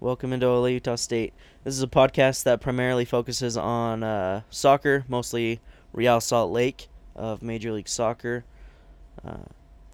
Welcome 0.00 0.32
into 0.32 0.46
Ole 0.46 0.68
Utah 0.68 0.94
State. 0.94 1.34
This 1.64 1.74
is 1.74 1.82
a 1.82 1.88
podcast 1.88 2.44
that 2.44 2.60
primarily 2.60 3.04
focuses 3.04 3.56
on 3.56 4.04
uh, 4.04 4.42
soccer, 4.48 5.04
mostly 5.08 5.58
Real 5.92 6.20
Salt 6.20 6.52
Lake 6.52 6.86
of 7.16 7.42
Major 7.42 7.72
League 7.72 7.88
Soccer. 7.88 8.44
Uh, 9.26 9.38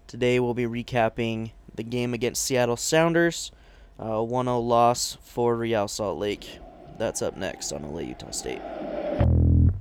today 0.06 0.38
we'll 0.38 0.52
be 0.52 0.66
recapping 0.66 1.52
the 1.74 1.82
game 1.82 2.12
against 2.12 2.42
Seattle 2.42 2.76
Sounders, 2.76 3.50
uh, 3.98 4.22
1 4.22 4.44
0 4.44 4.58
loss 4.58 5.16
for 5.22 5.56
Real 5.56 5.88
Salt 5.88 6.18
Lake. 6.18 6.58
That's 6.98 7.22
up 7.22 7.38
next 7.38 7.72
on 7.72 7.86
Ole 7.86 8.02
Utah 8.02 8.30
State. 8.30 8.60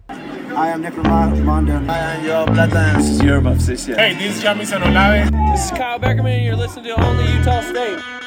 I 0.07 0.69
am 0.69 0.83
Nick 0.83 0.93
Rimando. 0.93 1.89
I 1.89 1.97
am 1.97 2.25
your 2.25 2.45
Plata. 2.45 2.93
This 2.97 3.09
is 3.09 3.21
your 3.21 3.45
Obsession. 3.45 3.95
Hey, 3.95 4.13
this 4.13 4.37
is 4.37 4.43
Yami 4.43 4.61
Sanolave. 4.61 5.51
This 5.51 5.65
is 5.65 5.71
Kyle 5.71 5.99
Beckerman, 5.99 6.37
and 6.37 6.45
you're 6.45 6.55
listening 6.55 6.85
to 6.85 7.05
Only 7.05 7.29
Utah 7.33 7.59
State. 7.59 8.22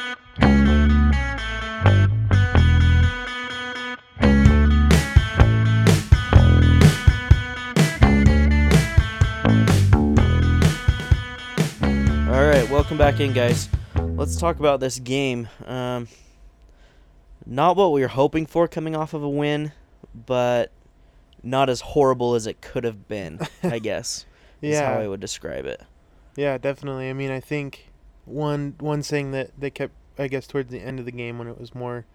Welcome 12.89 12.97
back 12.97 13.19
in, 13.19 13.33
guys. 13.33 13.67
Let's 14.15 14.37
talk 14.37 14.59
about 14.59 14.79
this 14.79 14.97
game. 14.99 15.49
Um, 15.65 16.07
not 17.45 17.75
what 17.75 17.91
we 17.91 17.99
were 18.01 18.07
hoping 18.07 18.45
for 18.45 18.65
coming 18.67 18.95
off 18.95 19.13
of 19.13 19.23
a 19.23 19.29
win, 19.29 19.73
but 20.25 20.71
not 21.43 21.69
as 21.69 21.81
horrible 21.81 22.35
as 22.35 22.47
it 22.47 22.61
could 22.61 22.85
have 22.85 23.09
been, 23.09 23.39
I 23.61 23.79
guess. 23.83 24.25
Is 24.61 24.79
how 24.79 24.93
I 24.93 25.07
would 25.07 25.19
describe 25.19 25.65
it. 25.65 25.81
yeah, 26.37 26.57
definitely. 26.57 27.09
I 27.09 27.13
mean, 27.13 27.29
I 27.29 27.39
think 27.41 27.89
one 28.23 28.75
one 28.79 29.03
thing 29.03 29.31
that 29.31 29.51
they 29.59 29.69
kept, 29.69 29.93
I 30.17 30.27
guess, 30.29 30.47
towards 30.47 30.71
the 30.71 30.79
end 30.79 30.99
of 30.99 31.05
the 31.05 31.11
game 31.11 31.37
when 31.37 31.47
it 31.49 31.59
was 31.59 31.75
more 31.75 32.05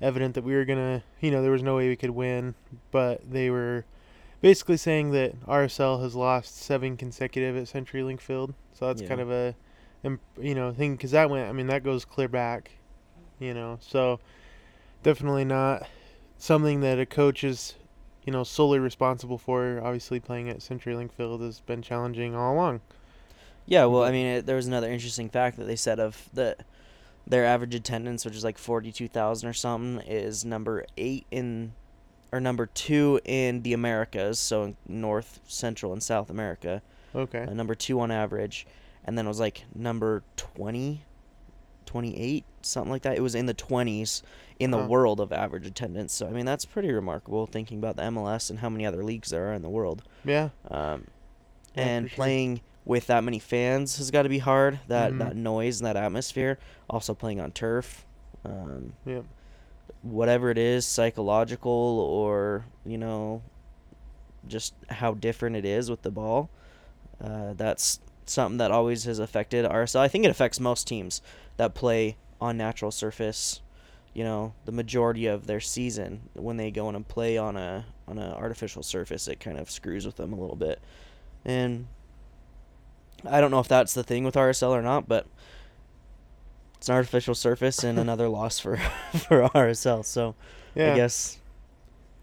evident 0.00 0.34
that 0.34 0.42
we 0.44 0.54
were 0.54 0.64
gonna, 0.64 1.02
you 1.20 1.30
know, 1.30 1.40
there 1.40 1.52
was 1.52 1.62
no 1.62 1.76
way 1.76 1.88
we 1.88 1.94
could 1.96 2.10
win, 2.10 2.54
but 2.90 3.30
they 3.30 3.48
were 3.48 3.84
basically 4.40 4.76
saying 4.76 5.12
that 5.12 5.40
RSL 5.46 6.02
has 6.02 6.14
lost 6.16 6.56
seven 6.58 6.96
consecutive 6.96 7.56
at 7.56 7.64
CenturyLink 7.64 8.20
Field, 8.20 8.54
so 8.72 8.86
that's 8.88 9.02
Yeah. 9.02 9.08
kind 9.08 9.20
of 9.20 9.30
a, 9.30 9.54
imp- 10.04 10.20
you 10.40 10.54
know, 10.54 10.72
thing 10.72 10.96
because 10.96 11.10
that 11.12 11.30
went. 11.30 11.48
I 11.48 11.52
mean, 11.52 11.68
that 11.68 11.82
goes 11.84 12.04
clear 12.04 12.28
back, 12.28 12.70
you 13.38 13.54
know, 13.54 13.78
so 13.80 14.20
definitely 15.02 15.44
not 15.44 15.88
something 16.38 16.80
that 16.80 16.98
a 16.98 17.06
coach 17.06 17.44
is. 17.44 17.74
You 18.26 18.34
know, 18.34 18.44
solely 18.44 18.78
responsible 18.78 19.38
for. 19.38 19.80
Obviously, 19.82 20.20
playing 20.20 20.50
at 20.50 20.58
CenturyLink 20.58 21.10
Field 21.10 21.40
has 21.40 21.60
been 21.60 21.80
challenging 21.80 22.36
all 22.36 22.52
along. 22.52 22.82
Yeah, 23.64 23.86
well, 23.86 24.02
I 24.02 24.12
mean, 24.12 24.26
it, 24.26 24.46
there 24.46 24.56
was 24.56 24.66
another 24.66 24.90
interesting 24.90 25.30
fact 25.30 25.56
that 25.56 25.64
they 25.64 25.74
said 25.74 25.98
of 25.98 26.28
the 26.34 26.54
their 27.26 27.46
average 27.46 27.74
attendance, 27.74 28.26
which 28.26 28.36
is 28.36 28.44
like 28.44 28.58
forty-two 28.58 29.08
thousand 29.08 29.48
or 29.48 29.54
something, 29.54 30.06
is 30.06 30.44
number 30.44 30.84
eight 30.98 31.26
in 31.30 31.72
or 32.30 32.40
number 32.40 32.66
two 32.66 33.20
in 33.24 33.62
the 33.62 33.72
Americas, 33.72 34.38
so 34.38 34.64
in 34.64 34.76
North, 34.86 35.40
Central, 35.48 35.92
and 35.92 36.02
South 36.02 36.28
America. 36.28 36.82
Okay. 37.14 37.42
uh, 37.42 37.54
number 37.54 37.74
two 37.74 38.00
on 38.00 38.10
average, 38.10 38.66
and 39.10 39.18
then 39.18 39.24
it 39.26 39.28
was 39.28 39.40
like 39.40 39.64
number 39.74 40.22
20, 40.36 41.02
28, 41.84 42.44
something 42.62 42.92
like 42.92 43.02
that. 43.02 43.16
It 43.16 43.22
was 43.22 43.34
in 43.34 43.46
the 43.46 43.54
20s 43.54 44.22
in 44.60 44.70
the 44.70 44.78
Huh. 44.78 44.84
world 44.86 45.18
of 45.18 45.32
average 45.32 45.66
attendance. 45.66 46.12
So, 46.12 46.28
I 46.28 46.30
mean, 46.30 46.46
that's 46.46 46.64
pretty 46.64 46.92
remarkable 46.92 47.44
thinking 47.46 47.78
about 47.78 47.96
the 47.96 48.02
MLS 48.04 48.50
and 48.50 48.60
how 48.60 48.68
many 48.68 48.86
other 48.86 49.02
leagues 49.02 49.30
there 49.30 49.50
are 49.50 49.52
in 49.54 49.62
the 49.62 49.68
world. 49.68 50.04
Yeah. 50.24 50.50
Um, 50.70 51.08
Yeah, 51.74 51.82
and 51.86 52.08
sure. 52.08 52.14
playing 52.14 52.60
with 52.84 53.08
that 53.08 53.24
many 53.24 53.40
fans 53.40 53.96
has 53.98 54.12
got 54.12 54.22
to 54.22 54.28
be 54.28 54.38
hard. 54.38 54.78
That, 54.86 55.12
Mhm. 55.12 55.18
that 55.18 55.36
noise 55.36 55.80
and 55.80 55.86
that 55.86 55.96
atmosphere. 55.96 56.60
Also, 56.88 57.12
playing 57.12 57.40
on 57.40 57.50
turf. 57.50 58.06
Um, 58.44 58.92
Yep. 59.06 59.24
whatever 60.02 60.50
it 60.50 60.58
is, 60.58 60.86
psychological 60.86 61.72
or, 61.72 62.64
you 62.86 62.96
know, 62.98 63.42
just 64.46 64.74
how 64.88 65.14
different 65.14 65.56
it 65.56 65.64
is 65.64 65.90
with 65.90 66.02
the 66.02 66.12
ball. 66.12 66.48
Uh, 67.20 67.52
that's 67.54 67.98
something 68.30 68.58
that 68.58 68.70
always 68.70 69.04
has 69.04 69.18
affected 69.18 69.64
RSL. 69.64 70.00
I 70.00 70.08
think 70.08 70.24
it 70.24 70.30
affects 70.30 70.60
most 70.60 70.86
teams 70.86 71.20
that 71.56 71.74
play 71.74 72.16
on 72.40 72.56
natural 72.56 72.90
surface. 72.90 73.60
You 74.14 74.24
know, 74.24 74.54
the 74.64 74.72
majority 74.72 75.26
of 75.26 75.46
their 75.46 75.60
season 75.60 76.22
when 76.34 76.56
they 76.56 76.70
go 76.70 76.88
in 76.88 76.94
and 76.96 77.06
play 77.06 77.38
on 77.38 77.56
a 77.56 77.86
on 78.08 78.18
an 78.18 78.32
artificial 78.32 78.82
surface, 78.82 79.28
it 79.28 79.38
kind 79.38 79.56
of 79.58 79.70
screws 79.70 80.04
with 80.04 80.16
them 80.16 80.32
a 80.32 80.36
little 80.40 80.56
bit. 80.56 80.80
And 81.44 81.86
I 83.28 83.40
don't 83.40 83.50
know 83.50 83.60
if 83.60 83.68
that's 83.68 83.94
the 83.94 84.02
thing 84.02 84.24
with 84.24 84.34
RSL 84.34 84.70
or 84.70 84.82
not, 84.82 85.06
but 85.08 85.26
it's 86.76 86.88
an 86.88 86.94
artificial 86.96 87.34
surface 87.34 87.84
and 87.84 87.98
another 88.00 88.28
loss 88.28 88.58
for 88.58 88.76
for 89.28 89.48
RSL. 89.50 90.04
So 90.04 90.34
Yeah. 90.74 90.92
I 90.92 90.96
guess 90.96 91.38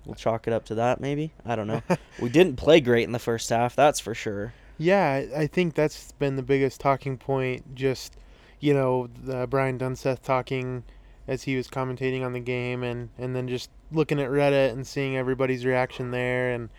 we'll 0.05 0.15
chalk 0.15 0.45
it 0.47 0.53
up 0.53 0.65
to 0.65 0.75
that. 0.75 0.99
Maybe 0.99 1.31
I 1.45 1.55
don't 1.55 1.67
know. 1.67 1.81
we 2.21 2.29
didn't 2.29 2.57
play 2.57 2.81
great 2.81 3.03
in 3.03 3.11
the 3.13 3.19
first 3.19 3.49
half, 3.49 3.75
that's 3.75 3.99
for 3.99 4.13
sure. 4.13 4.53
Yeah, 4.77 5.25
I- 5.35 5.47
think 5.47 5.73
that's 5.75 6.11
been 6.13 6.35
the 6.35 6.43
biggest 6.43 6.79
talking 6.79 7.17
point. 7.17 7.75
Just, 7.75 8.15
you 8.59 8.73
know, 8.73 9.07
the 9.23 9.47
Brian 9.47 9.77
Dunseth 9.77 10.21
talking 10.21 10.83
as 11.27 11.43
he 11.43 11.55
was 11.55 11.67
commentating 11.67 12.23
on 12.23 12.33
the 12.33 12.39
game, 12.39 12.83
and 12.83 13.09
and 13.17 13.35
then 13.35 13.47
just 13.47 13.69
looking 13.91 14.19
at 14.19 14.29
Reddit 14.29 14.71
and 14.71 14.85
seeing 14.85 15.17
everybody's 15.17 15.65
reaction 15.65 16.11
there, 16.11 16.51
and 16.51 16.69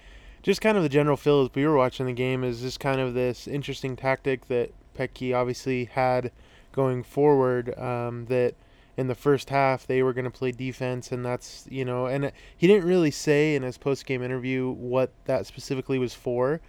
just 0.43 0.61
kind 0.61 0.77
of 0.77 0.83
the 0.83 0.89
general 0.89 1.17
feel 1.17 1.43
as 1.43 1.51
we 1.55 1.67
were 1.67 1.77
watching 1.77 2.07
the 2.07 2.13
game 2.13 2.45
is 2.45 2.61
just 2.61 2.81
kind 2.81 3.01
of 3.01 3.15
this 3.15 3.47
interesting 3.49 3.97
tactic 3.97 4.47
that 4.49 4.73
Petke 4.97 5.35
obviously 5.35 5.87
had 5.87 6.31
going 6.73 7.03
forward. 7.03 7.77
Um, 7.79 8.27
that 8.27 8.55
in 8.97 9.07
the 9.09 9.15
first 9.15 9.51
half 9.51 9.87
they 9.87 10.03
were 10.03 10.13
going 10.13 10.25
to 10.25 10.31
play 10.31 10.53
defense, 10.53 11.11
and 11.13 11.25
that's 11.25 11.67
you 11.71 11.85
know, 11.85 12.07
and 12.07 12.33
he 12.57 12.67
didn't 12.69 12.87
really 12.87 13.11
say 13.11 13.55
in 13.57 13.63
his 13.65 13.77
post 13.79 14.07
game 14.07 14.23
interview 14.23 14.71
what 14.71 15.11
that 15.25 15.47
specifically 15.47 15.99
was 15.99 16.15
for 16.15 16.61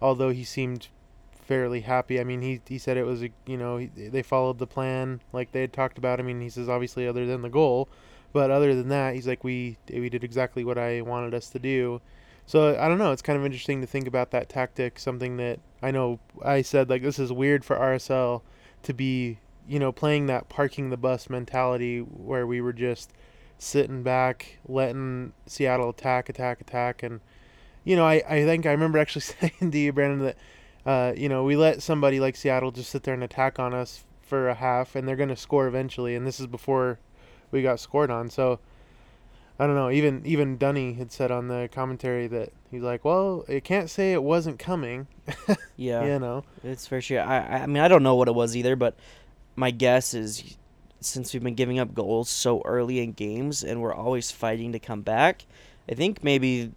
although 0.00 0.30
he 0.30 0.44
seemed 0.44 0.88
fairly 1.46 1.80
happy. 1.80 2.20
I 2.20 2.24
mean, 2.24 2.42
he 2.42 2.60
he 2.66 2.78
said 2.78 2.96
it 2.96 3.04
was 3.04 3.22
a 3.22 3.30
you 3.46 3.56
know 3.56 3.76
he, 3.78 3.86
they 3.86 4.22
followed 4.22 4.58
the 4.58 4.66
plan 4.66 5.20
like 5.32 5.52
they 5.52 5.60
had 5.62 5.72
talked 5.72 5.98
about. 5.98 6.20
I 6.20 6.22
mean, 6.22 6.40
he 6.40 6.50
says 6.50 6.68
obviously 6.68 7.06
other 7.06 7.26
than 7.26 7.42
the 7.42 7.48
goal, 7.48 7.88
but 8.32 8.50
other 8.50 8.74
than 8.74 8.88
that, 8.88 9.14
he's 9.14 9.26
like 9.26 9.44
we 9.44 9.78
we 9.88 10.08
did 10.08 10.24
exactly 10.24 10.64
what 10.64 10.78
I 10.78 11.00
wanted 11.00 11.34
us 11.34 11.48
to 11.50 11.58
do. 11.58 12.00
So 12.46 12.78
I 12.78 12.88
don't 12.88 12.98
know. 12.98 13.12
It's 13.12 13.22
kind 13.22 13.38
of 13.38 13.44
interesting 13.44 13.80
to 13.80 13.86
think 13.86 14.06
about 14.06 14.30
that 14.32 14.48
tactic. 14.48 14.98
Something 14.98 15.36
that 15.38 15.60
I 15.82 15.90
know 15.90 16.20
I 16.44 16.62
said 16.62 16.90
like 16.90 17.02
this 17.02 17.18
is 17.18 17.32
weird 17.32 17.64
for 17.64 17.76
RSL 17.76 18.42
to 18.82 18.94
be 18.94 19.38
you 19.68 19.78
know 19.78 19.92
playing 19.92 20.26
that 20.26 20.48
parking 20.48 20.90
the 20.90 20.96
bus 20.96 21.30
mentality 21.30 22.00
where 22.00 22.46
we 22.46 22.60
were 22.60 22.72
just 22.72 23.12
sitting 23.58 24.02
back, 24.02 24.58
letting 24.66 25.32
Seattle 25.46 25.90
attack, 25.90 26.28
attack, 26.28 26.60
attack, 26.60 27.02
and 27.02 27.20
you 27.86 27.94
know, 27.96 28.04
I, 28.04 28.22
I 28.28 28.44
think 28.44 28.66
I 28.66 28.72
remember 28.72 28.98
actually 28.98 29.20
saying 29.22 29.70
to 29.70 29.78
you, 29.78 29.92
Brandon, 29.92 30.26
that, 30.26 30.36
uh, 30.84 31.12
you 31.16 31.30
know, 31.30 31.44
we 31.44 31.56
let 31.56 31.82
somebody 31.82 32.20
like 32.20 32.36
Seattle 32.36 32.72
just 32.72 32.90
sit 32.90 33.04
there 33.04 33.14
and 33.14 33.22
attack 33.24 33.58
on 33.58 33.72
us 33.72 34.04
for 34.20 34.48
a 34.48 34.54
half, 34.54 34.96
and 34.96 35.06
they're 35.08 35.16
going 35.16 35.28
to 35.30 35.36
score 35.36 35.68
eventually. 35.68 36.14
And 36.16 36.26
this 36.26 36.40
is 36.40 36.48
before 36.48 36.98
we 37.52 37.62
got 37.62 37.78
scored 37.80 38.10
on. 38.10 38.28
So, 38.28 38.58
I 39.58 39.66
don't 39.66 39.76
know. 39.76 39.88
Even 39.90 40.20
even 40.26 40.58
Dunny 40.58 40.94
had 40.94 41.12
said 41.12 41.30
on 41.30 41.48
the 41.48 41.68
commentary 41.72 42.26
that 42.26 42.50
he's 42.70 42.82
like, 42.82 43.04
well, 43.04 43.44
it 43.48 43.64
can't 43.64 43.88
say 43.88 44.12
it 44.12 44.22
wasn't 44.22 44.58
coming. 44.58 45.06
Yeah, 45.78 46.04
You 46.06 46.18
know. 46.18 46.44
it's 46.64 46.86
for 46.86 47.02
sure. 47.02 47.20
I 47.20 47.38
I 47.38 47.62
I 47.62 47.66
mean 47.66 47.82
I 47.82 47.88
don't 47.88 48.02
know 48.02 48.14
what 48.14 48.28
it 48.28 48.34
was 48.34 48.56
either, 48.56 48.76
but 48.76 48.96
my 49.56 49.70
guess 49.70 50.14
is 50.14 50.56
since 51.00 51.32
we've 51.34 51.42
been 51.42 51.54
giving 51.54 51.78
up 51.78 51.94
goals 51.94 52.30
so 52.30 52.62
early 52.64 53.00
in 53.00 53.12
games 53.12 53.62
and 53.62 53.82
we're 53.82 53.94
always 53.94 54.30
fighting 54.30 54.72
to 54.72 54.78
come 54.78 55.02
back, 55.02 55.44
I 55.90 55.94
think 55.94 56.24
maybe 56.24 56.72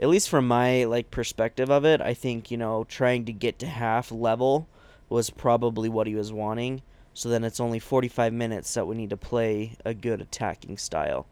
at 0.00 0.08
least 0.08 0.30
from 0.30 0.48
my 0.48 0.84
like 0.84 1.10
perspective 1.10 1.70
of 1.70 1.84
it, 1.84 2.00
I 2.00 2.14
think, 2.14 2.50
you 2.50 2.56
know, 2.56 2.84
trying 2.84 3.26
to 3.26 3.32
get 3.32 3.58
to 3.60 3.66
half 3.66 4.10
level 4.10 4.68
was 5.08 5.28
probably 5.28 5.88
what 5.88 6.06
he 6.06 6.14
was 6.14 6.32
wanting. 6.32 6.82
So 7.12 7.28
then 7.28 7.44
it's 7.44 7.60
only 7.60 7.78
45 7.78 8.32
minutes 8.32 8.72
that 8.74 8.86
we 8.86 8.96
need 8.96 9.10
to 9.10 9.16
play 9.16 9.76
a 9.84 9.92
good 9.92 10.20
attacking 10.20 10.78
style. 10.78 11.26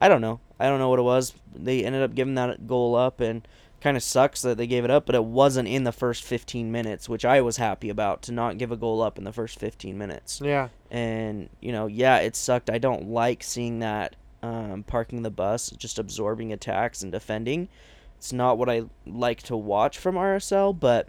I 0.00 0.08
don't 0.08 0.20
know. 0.20 0.40
I 0.60 0.66
don't 0.68 0.78
know 0.78 0.90
what 0.90 0.98
it 0.98 1.02
was. 1.02 1.32
They 1.54 1.84
ended 1.84 2.02
up 2.02 2.14
giving 2.14 2.34
that 2.34 2.66
goal 2.66 2.94
up 2.94 3.20
and 3.20 3.46
kind 3.80 3.96
of 3.96 4.02
sucks 4.02 4.42
that 4.42 4.56
they 4.56 4.66
gave 4.66 4.84
it 4.84 4.90
up, 4.90 5.06
but 5.06 5.14
it 5.14 5.24
wasn't 5.24 5.68
in 5.68 5.84
the 5.84 5.92
first 5.92 6.22
15 6.22 6.70
minutes, 6.70 7.08
which 7.08 7.24
I 7.24 7.40
was 7.40 7.56
happy 7.56 7.88
about 7.88 8.22
to 8.22 8.32
not 8.32 8.58
give 8.58 8.70
a 8.70 8.76
goal 8.76 9.02
up 9.02 9.18
in 9.18 9.24
the 9.24 9.32
first 9.32 9.58
15 9.58 9.96
minutes. 9.96 10.40
Yeah. 10.44 10.68
And, 10.90 11.48
you 11.60 11.72
know, 11.72 11.86
yeah, 11.86 12.18
it 12.18 12.36
sucked. 12.36 12.70
I 12.70 12.78
don't 12.78 13.08
like 13.08 13.42
seeing 13.42 13.80
that 13.80 14.16
um, 14.42 14.84
parking 14.86 15.22
the 15.22 15.30
bus, 15.30 15.70
just 15.70 15.98
absorbing 15.98 16.52
attacks 16.52 17.02
and 17.02 17.10
defending. 17.10 17.68
It's 18.18 18.32
not 18.32 18.58
what 18.58 18.68
I 18.68 18.84
like 19.06 19.42
to 19.44 19.56
watch 19.56 19.98
from 19.98 20.14
RSL, 20.16 20.78
but 20.78 21.08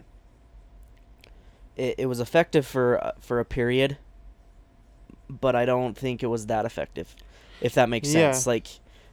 it, 1.76 1.94
it 1.98 2.06
was 2.06 2.20
effective 2.20 2.66
for 2.66 3.02
uh, 3.02 3.12
for 3.20 3.40
a 3.40 3.44
period, 3.44 3.98
but 5.28 5.54
I 5.56 5.64
don't 5.64 5.96
think 5.96 6.22
it 6.22 6.26
was 6.26 6.46
that 6.46 6.64
effective, 6.64 7.14
if 7.60 7.74
that 7.74 7.88
makes 7.88 8.12
Yeah. 8.12 8.32
sense. 8.32 8.46
Like, 8.46 8.66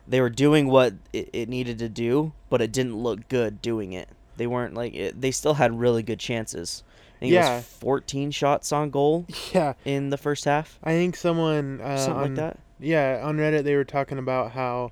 they 0.08 0.22
were 0.22 0.30
doing 0.30 0.68
what 0.68 0.94
it, 1.14 1.30
it 1.34 1.50
needed 1.50 1.80
to 1.80 1.90
do, 1.90 2.34
but 2.50 2.62
it 2.62 2.72
didn't 2.72 2.96
look 2.98 3.28
good 3.28 3.62
doing 3.62 3.94
it. 3.94 4.10
They 4.38 4.48
weren't 4.48 4.74
like 4.74 4.94
it, 4.94 5.20
they 5.22 5.32
still 5.32 5.56
had 5.56 5.80
really 5.80 6.04
good 6.04 6.20
chances. 6.20 6.84
I 7.16 7.20
think 7.20 7.32
it 7.32 7.36
Yeah. 7.36 7.58
was 7.58 7.66
14 7.66 8.32
shots 8.32 8.72
on 8.72 8.90
goal 8.90 9.26
Yeah. 9.54 9.74
in 9.86 10.10
the 10.10 10.18
first 10.18 10.44
half, 10.46 10.80
I 10.84 10.92
think 10.92 11.16
someone 11.16 11.80
uh, 11.82 11.98
something 11.98 12.18
on, 12.24 12.36
like 12.36 12.36
that. 12.36 12.60
yeah, 12.80 13.22
on 13.24 13.38
Reddit 13.38 13.64
they 13.64 13.76
were 13.76 13.86
talking 13.86 14.18
about 14.18 14.52
how, 14.52 14.92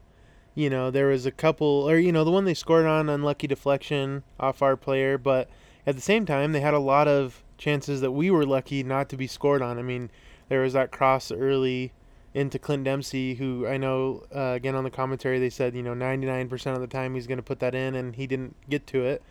you 0.55 0.69
know, 0.69 0.91
there 0.91 1.07
was 1.07 1.25
a 1.25 1.31
couple, 1.31 1.89
or 1.89 1.97
you 1.97 2.11
know, 2.11 2.23
the 2.23 2.31
one 2.31 2.45
they 2.45 2.53
scored 2.53 2.85
on 2.85 3.09
unlucky 3.09 3.47
deflection 3.47 4.23
off 4.39 4.61
our 4.61 4.75
player, 4.75 5.17
but 5.17 5.50
at 5.85 5.95
the 5.95 6.01
same 6.01 6.25
time 6.25 6.51
they 6.51 6.61
had 6.61 6.73
a 6.73 6.79
lot 6.79 7.07
of 7.07 7.44
chances 7.57 8.01
that 8.01 8.11
we 8.11 8.29
were 8.29 8.45
lucky 8.45 8.83
not 8.83 9.09
to 9.09 9.17
be 9.17 9.27
scored 9.27 9.61
on. 9.61 9.79
I 9.79 9.81
mean, 9.81 10.09
there 10.50 10.61
was 10.61 10.73
that 10.73 10.91
cross 10.91 11.31
early 11.31 11.94
into 12.33 12.57
Clint 12.59 12.83
Dempsey, 12.83 13.35
who 13.35 13.67
I 13.67 13.77
know 13.77 14.23
uh, 14.35 14.53
again 14.55 14.75
on 14.75 14.83
the 14.83 14.89
commentary 14.89 15.39
they 15.39 15.50
said 15.50 15.75
you 15.75 15.83
know 15.83 15.94
99% 15.94 16.73
of 16.73 16.81
the 16.81 16.88
time 16.88 17.13
he's 17.13 17.27
going 17.27 17.38
to 17.38 17.44
put 17.44 17.59
that 17.59 17.75
in, 17.75 17.95
and 17.95 18.15
he 18.15 18.27
didn't 18.27 18.56
get 18.69 18.88
to 18.88 19.03
it. 19.06 19.21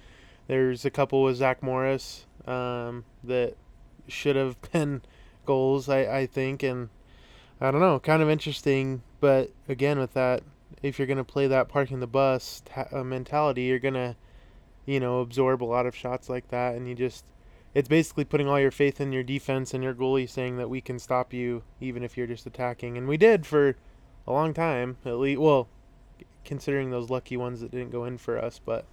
There's 0.46 0.84
a 0.84 0.90
couple 0.90 1.22
with 1.22 1.36
Zach 1.36 1.62
Morris 1.62 2.26
um, 2.46 3.04
that 3.22 3.54
should 4.08 4.36
have 4.36 4.60
been 4.72 5.02
goals, 5.44 5.88
I, 5.88 6.00
I 6.00 6.26
think, 6.26 6.62
and 6.62 6.88
I 7.60 7.70
don't 7.70 7.80
know, 7.80 7.98
kind 8.00 8.22
of 8.22 8.30
interesting. 8.30 9.02
But 9.20 9.50
again, 9.68 9.98
with 9.98 10.14
that, 10.14 10.42
if 10.82 10.98
you're 10.98 11.06
going 11.06 11.18
to 11.18 11.24
play 11.24 11.46
that 11.46 11.68
parking 11.68 12.00
the 12.00 12.06
bus 12.06 12.62
ta- 12.64 12.88
uh, 12.92 13.04
mentality, 13.04 13.62
you're 13.62 13.78
going 13.78 13.94
to, 13.94 14.16
you 14.86 14.98
know, 15.00 15.20
absorb 15.20 15.62
a 15.62 15.64
lot 15.64 15.86
of 15.86 15.94
shots 15.94 16.28
like 16.28 16.48
that, 16.48 16.74
and 16.74 16.88
you 16.88 16.94
just, 16.94 17.24
it's 17.74 17.88
basically 17.88 18.24
putting 18.24 18.48
all 18.48 18.58
your 18.60 18.70
faith 18.70 19.00
in 19.00 19.12
your 19.12 19.22
defense 19.22 19.72
and 19.74 19.82
your 19.84 19.94
goalie 19.94 20.28
saying 20.28 20.56
that 20.56 20.68
we 20.68 20.80
can 20.80 20.98
stop 20.98 21.32
you 21.32 21.62
even 21.80 22.02
if 22.02 22.16
you're 22.16 22.26
just 22.26 22.46
attacking, 22.46 22.98
and 22.98 23.06
we 23.08 23.16
did 23.16 23.46
for 23.46 23.76
a 24.26 24.32
long 24.32 24.52
time, 24.54 24.96
at 25.04 25.14
least. 25.18 25.40
Well, 25.40 25.68
considering 26.44 26.90
those 26.90 27.10
lucky 27.10 27.36
ones 27.36 27.60
that 27.60 27.70
didn't 27.70 27.90
go 27.90 28.04
in 28.04 28.18
for 28.18 28.38
us, 28.38 28.60
but. 28.64 28.84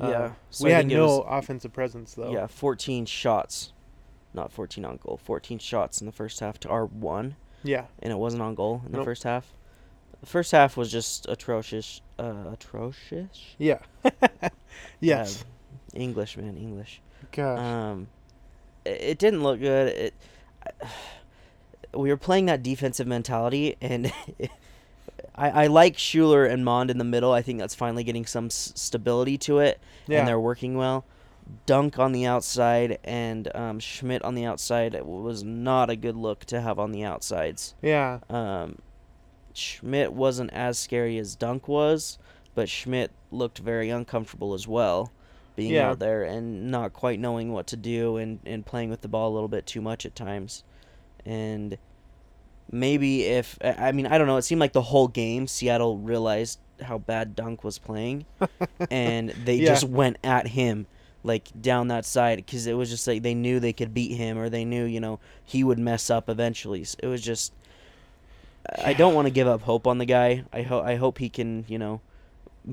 uh, 0.00 0.08
Yeah, 0.08 0.32
so 0.50 0.64
we 0.64 0.72
I 0.72 0.76
had 0.78 0.86
no 0.88 1.18
was- 1.18 1.26
offensive 1.28 1.72
presence 1.72 2.14
though. 2.14 2.32
Yeah, 2.32 2.46
14 2.48 3.06
shots, 3.06 3.72
not 4.34 4.50
14 4.52 4.84
on 4.84 4.96
goal. 4.96 5.20
14 5.22 5.58
shots 5.60 6.00
in 6.00 6.06
the 6.06 6.12
first 6.12 6.40
half 6.40 6.58
to 6.60 6.68
our 6.68 6.86
one, 6.86 7.36
Yeah. 7.62 7.84
and 8.00 8.12
it 8.12 8.16
wasn't 8.16 8.42
on 8.42 8.54
goal 8.56 8.82
in 8.86 8.92
the 8.92 9.04
first 9.04 9.22
half. 9.22 9.52
The 10.20 10.26
first 10.26 10.52
half 10.52 10.76
was 10.76 10.90
just 10.90 11.26
atrocious. 11.28 12.00
Uh, 12.18 12.50
atrocious. 12.52 13.54
Yeah. 13.58 13.78
yes. 15.00 15.42
Uh, 15.42 15.98
English, 15.98 16.36
man, 16.36 16.56
English. 16.56 17.00
Gosh. 17.32 17.58
Um, 17.58 18.08
it, 18.84 19.00
it 19.00 19.18
didn't 19.18 19.42
look 19.42 19.60
good. 19.60 19.88
It, 19.88 20.14
we 21.94 22.10
were 22.10 22.16
playing 22.16 22.46
that 22.46 22.62
defensive 22.62 23.06
mentality, 23.06 23.76
and 23.80 24.12
I, 25.34 25.64
I 25.64 25.66
like 25.66 25.98
Schuler 25.98 26.44
and 26.44 26.64
Maund 26.64 26.90
in 26.90 26.98
the 26.98 27.04
middle. 27.04 27.32
I 27.32 27.42
think 27.42 27.58
that's 27.58 27.74
finally 27.74 28.04
getting 28.04 28.26
some 28.26 28.46
s- 28.46 28.72
stability 28.76 29.38
to 29.38 29.58
it, 29.58 29.80
yeah. 30.06 30.20
and 30.20 30.28
they're 30.28 30.40
working 30.40 30.76
well. 30.76 31.04
Dunk 31.66 31.98
on 31.98 32.12
the 32.12 32.26
outside 32.26 33.00
and 33.02 33.50
um, 33.56 33.80
Schmidt 33.80 34.22
on 34.22 34.36
the 34.36 34.44
outside 34.44 34.94
it 34.94 35.04
was 35.04 35.42
not 35.42 35.90
a 35.90 35.96
good 35.96 36.14
look 36.14 36.44
to 36.44 36.60
have 36.60 36.78
on 36.78 36.92
the 36.92 37.02
outsides. 37.02 37.74
yeah. 37.82 38.20
Um, 38.28 38.78
Schmidt 39.54 40.12
wasn't 40.12 40.52
as 40.52 40.78
scary 40.78 41.18
as 41.18 41.34
Dunk 41.36 41.68
was, 41.68 42.18
but 42.54 42.68
Schmidt 42.68 43.10
looked 43.30 43.58
very 43.58 43.90
uncomfortable 43.90 44.54
as 44.54 44.66
well, 44.68 45.12
being 45.56 45.72
Yeah. 45.74 45.90
out 45.90 45.98
there 45.98 46.24
and 46.24 46.70
not 46.70 46.92
quite 46.92 47.18
knowing 47.20 47.52
what 47.52 47.66
to 47.68 47.76
do 47.76 48.16
and, 48.16 48.38
and 48.44 48.64
playing 48.66 48.90
with 48.90 49.00
the 49.02 49.08
ball 49.08 49.30
a 49.30 49.34
little 49.34 49.48
bit 49.48 49.66
too 49.66 49.80
much 49.80 50.04
at 50.06 50.14
times. 50.14 50.64
And 51.26 51.78
maybe 52.70 53.24
if, 53.24 53.58
I 53.62 53.92
mean, 53.92 54.06
I 54.06 54.18
don't 54.18 54.26
know, 54.26 54.36
it 54.36 54.42
seemed 54.42 54.60
like 54.60 54.72
the 54.72 54.82
whole 54.82 55.08
game 55.08 55.46
Seattle 55.46 55.98
realized 55.98 56.58
how 56.82 56.98
bad 56.98 57.36
Dunk 57.36 57.62
was 57.64 57.78
playing, 57.78 58.24
and 58.90 59.30
they 59.44 59.56
Yeah. 59.56 59.66
just 59.68 59.84
went 59.84 60.16
at 60.24 60.48
him. 60.48 60.86
Like 61.22 61.50
down 61.60 61.88
that 61.88 62.06
side, 62.06 62.36
because 62.38 62.66
it 62.66 62.72
was 62.72 62.88
just 62.88 63.06
like 63.06 63.22
they 63.22 63.34
knew 63.34 63.60
they 63.60 63.74
could 63.74 63.92
beat 63.92 64.16
him, 64.16 64.38
or 64.38 64.48
they 64.48 64.64
knew 64.64 64.84
you 64.86 65.00
know 65.00 65.20
he 65.44 65.62
would 65.62 65.78
mess 65.78 66.08
up 66.08 66.30
eventually. 66.30 66.80
S- 66.80 66.96
It 67.02 67.08
was 67.08 67.20
just 67.20 67.52
I 68.84 68.92
don't 68.92 69.14
want 69.14 69.26
to 69.26 69.30
give 69.30 69.48
up 69.48 69.62
hope 69.62 69.86
on 69.86 69.98
the 69.98 70.04
guy. 70.06 70.44
I 70.52 70.62
hope 70.62 70.84
I 70.84 70.96
hope 70.96 71.18
he 71.18 71.28
can, 71.28 71.64
you 71.68 71.78
know, 71.78 72.00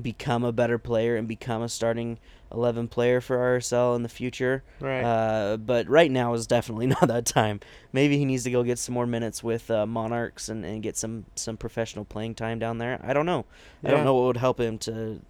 become 0.00 0.44
a 0.44 0.52
better 0.52 0.78
player 0.78 1.16
and 1.16 1.26
become 1.26 1.62
a 1.62 1.68
starting 1.68 2.18
eleven 2.52 2.88
player 2.88 3.20
for 3.20 3.36
RSL 3.38 3.96
in 3.96 4.02
the 4.02 4.08
future. 4.08 4.62
Right. 4.80 5.02
Uh, 5.02 5.56
but 5.56 5.88
right 5.88 6.10
now 6.10 6.34
is 6.34 6.46
definitely 6.46 6.86
not 6.98 7.08
that 7.08 7.24
time. 7.26 7.60
Maybe 7.92 8.18
he 8.18 8.24
needs 8.24 8.44
to 8.44 8.50
go 8.50 8.62
get 8.62 8.78
some 8.78 8.94
more 8.94 9.06
minutes 9.06 9.42
with 9.42 9.70
uh, 9.70 9.86
Monarchs 9.86 10.48
and, 10.48 10.64
and 10.64 10.82
get 10.82 10.96
some 10.96 11.24
some 11.34 11.56
professional 11.56 12.04
playing 12.04 12.34
time 12.34 12.58
down 12.58 12.78
there. 12.78 13.00
I 13.02 13.12
don't 13.12 13.26
know. 13.26 13.46
I 13.84 13.90
don't 13.90 14.04
know 14.04 14.14
what 14.14 14.24
would 14.26 14.36
help 14.36 14.60
him 14.60 14.78
to 14.78 15.20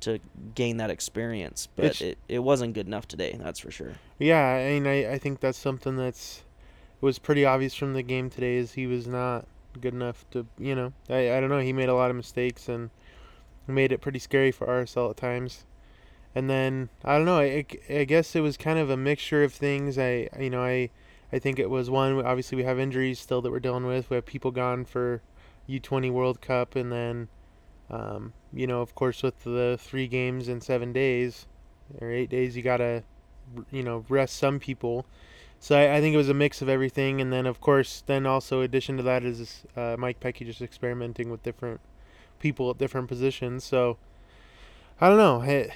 to 0.00 0.18
gain 0.54 0.76
that 0.78 0.90
experience, 0.90 1.68
but 1.76 1.84
It's- 1.86 2.00
it, 2.02 2.18
it 2.28 2.38
wasn't 2.40 2.74
good 2.74 2.86
enough 2.86 3.06
today. 3.08 3.36
That's 3.40 3.60
for 3.60 3.70
sure. 3.70 3.92
yeah. 4.18 4.42
I 4.46 4.68
mean, 4.68 4.86
I, 4.86 5.12
I 5.14 5.18
think 5.18 5.40
that's 5.40 5.58
something 5.58 5.96
that's 5.96 6.42
was 7.00 7.18
pretty 7.18 7.44
obvious 7.44 7.74
from 7.74 7.92
the 7.94 8.02
game 8.02 8.28
today. 8.30 8.56
Is 8.56 8.72
he 8.72 8.86
was 8.86 9.06
not 9.06 9.46
good 9.76 9.94
enough 9.94 10.24
to, 10.30 10.46
you 10.58 10.74
know, 10.74 10.92
I, 11.08 11.36
I 11.36 11.40
don't 11.40 11.50
know. 11.50 11.60
He 11.60 11.72
made 11.72 11.88
a 11.88 11.94
lot 11.94 12.10
of 12.10 12.16
mistakes 12.16 12.68
and 12.68 12.90
made 13.66 13.92
it 13.92 14.00
pretty 14.00 14.18
scary 14.18 14.52
for 14.52 14.66
RSL 14.66 15.10
at 15.10 15.16
times. 15.16 15.64
And 16.34 16.50
then 16.50 16.90
I 17.04 17.16
don't 17.16 17.24
know. 17.24 17.38
I, 17.38 17.64
I 17.88 18.04
guess 18.04 18.36
it 18.36 18.40
was 18.40 18.56
kind 18.56 18.78
of 18.78 18.90
a 18.90 18.96
mixture 18.96 19.42
of 19.42 19.52
things. 19.52 19.98
I 19.98 20.28
you 20.38 20.50
know 20.50 20.62
I 20.62 20.90
I 21.32 21.38
think 21.38 21.58
it 21.58 21.70
was 21.70 21.90
one. 21.90 22.24
Obviously, 22.24 22.56
we 22.56 22.64
have 22.64 22.78
injuries 22.78 23.18
still 23.18 23.40
that 23.42 23.50
we're 23.50 23.60
dealing 23.60 23.86
with. 23.86 24.10
We 24.10 24.16
have 24.16 24.26
people 24.26 24.50
gone 24.50 24.84
for 24.84 25.22
U20 25.68 26.12
World 26.12 26.40
Cup, 26.40 26.76
and 26.76 26.92
then 26.92 27.28
um, 27.90 28.32
you 28.52 28.66
know, 28.66 28.80
of 28.82 28.94
course, 28.94 29.22
with 29.22 29.44
the 29.44 29.78
three 29.80 30.06
games 30.08 30.48
in 30.48 30.60
seven 30.60 30.92
days 30.92 31.46
or 32.00 32.10
eight 32.10 32.30
days, 32.30 32.56
you 32.56 32.62
gotta 32.62 33.02
you 33.70 33.82
know 33.82 34.04
rest 34.08 34.36
some 34.36 34.58
people. 34.58 35.06
So 35.60 35.76
I, 35.76 35.96
I 35.96 36.00
think 36.00 36.14
it 36.14 36.18
was 36.18 36.28
a 36.28 36.34
mix 36.34 36.62
of 36.62 36.68
everything, 36.68 37.20
and 37.20 37.32
then 37.32 37.46
of 37.46 37.60
course, 37.60 38.02
then 38.06 38.26
also 38.26 38.60
addition 38.60 38.96
to 38.98 39.02
that 39.04 39.24
is 39.24 39.64
uh, 39.76 39.96
Mike 39.98 40.20
Petke 40.20 40.44
just 40.46 40.62
experimenting 40.62 41.30
with 41.30 41.42
different 41.42 41.80
people 42.38 42.70
at 42.70 42.78
different 42.78 43.08
positions. 43.08 43.64
So 43.64 43.96
I 45.00 45.08
don't 45.08 45.18
know. 45.18 45.42
I, 45.42 45.70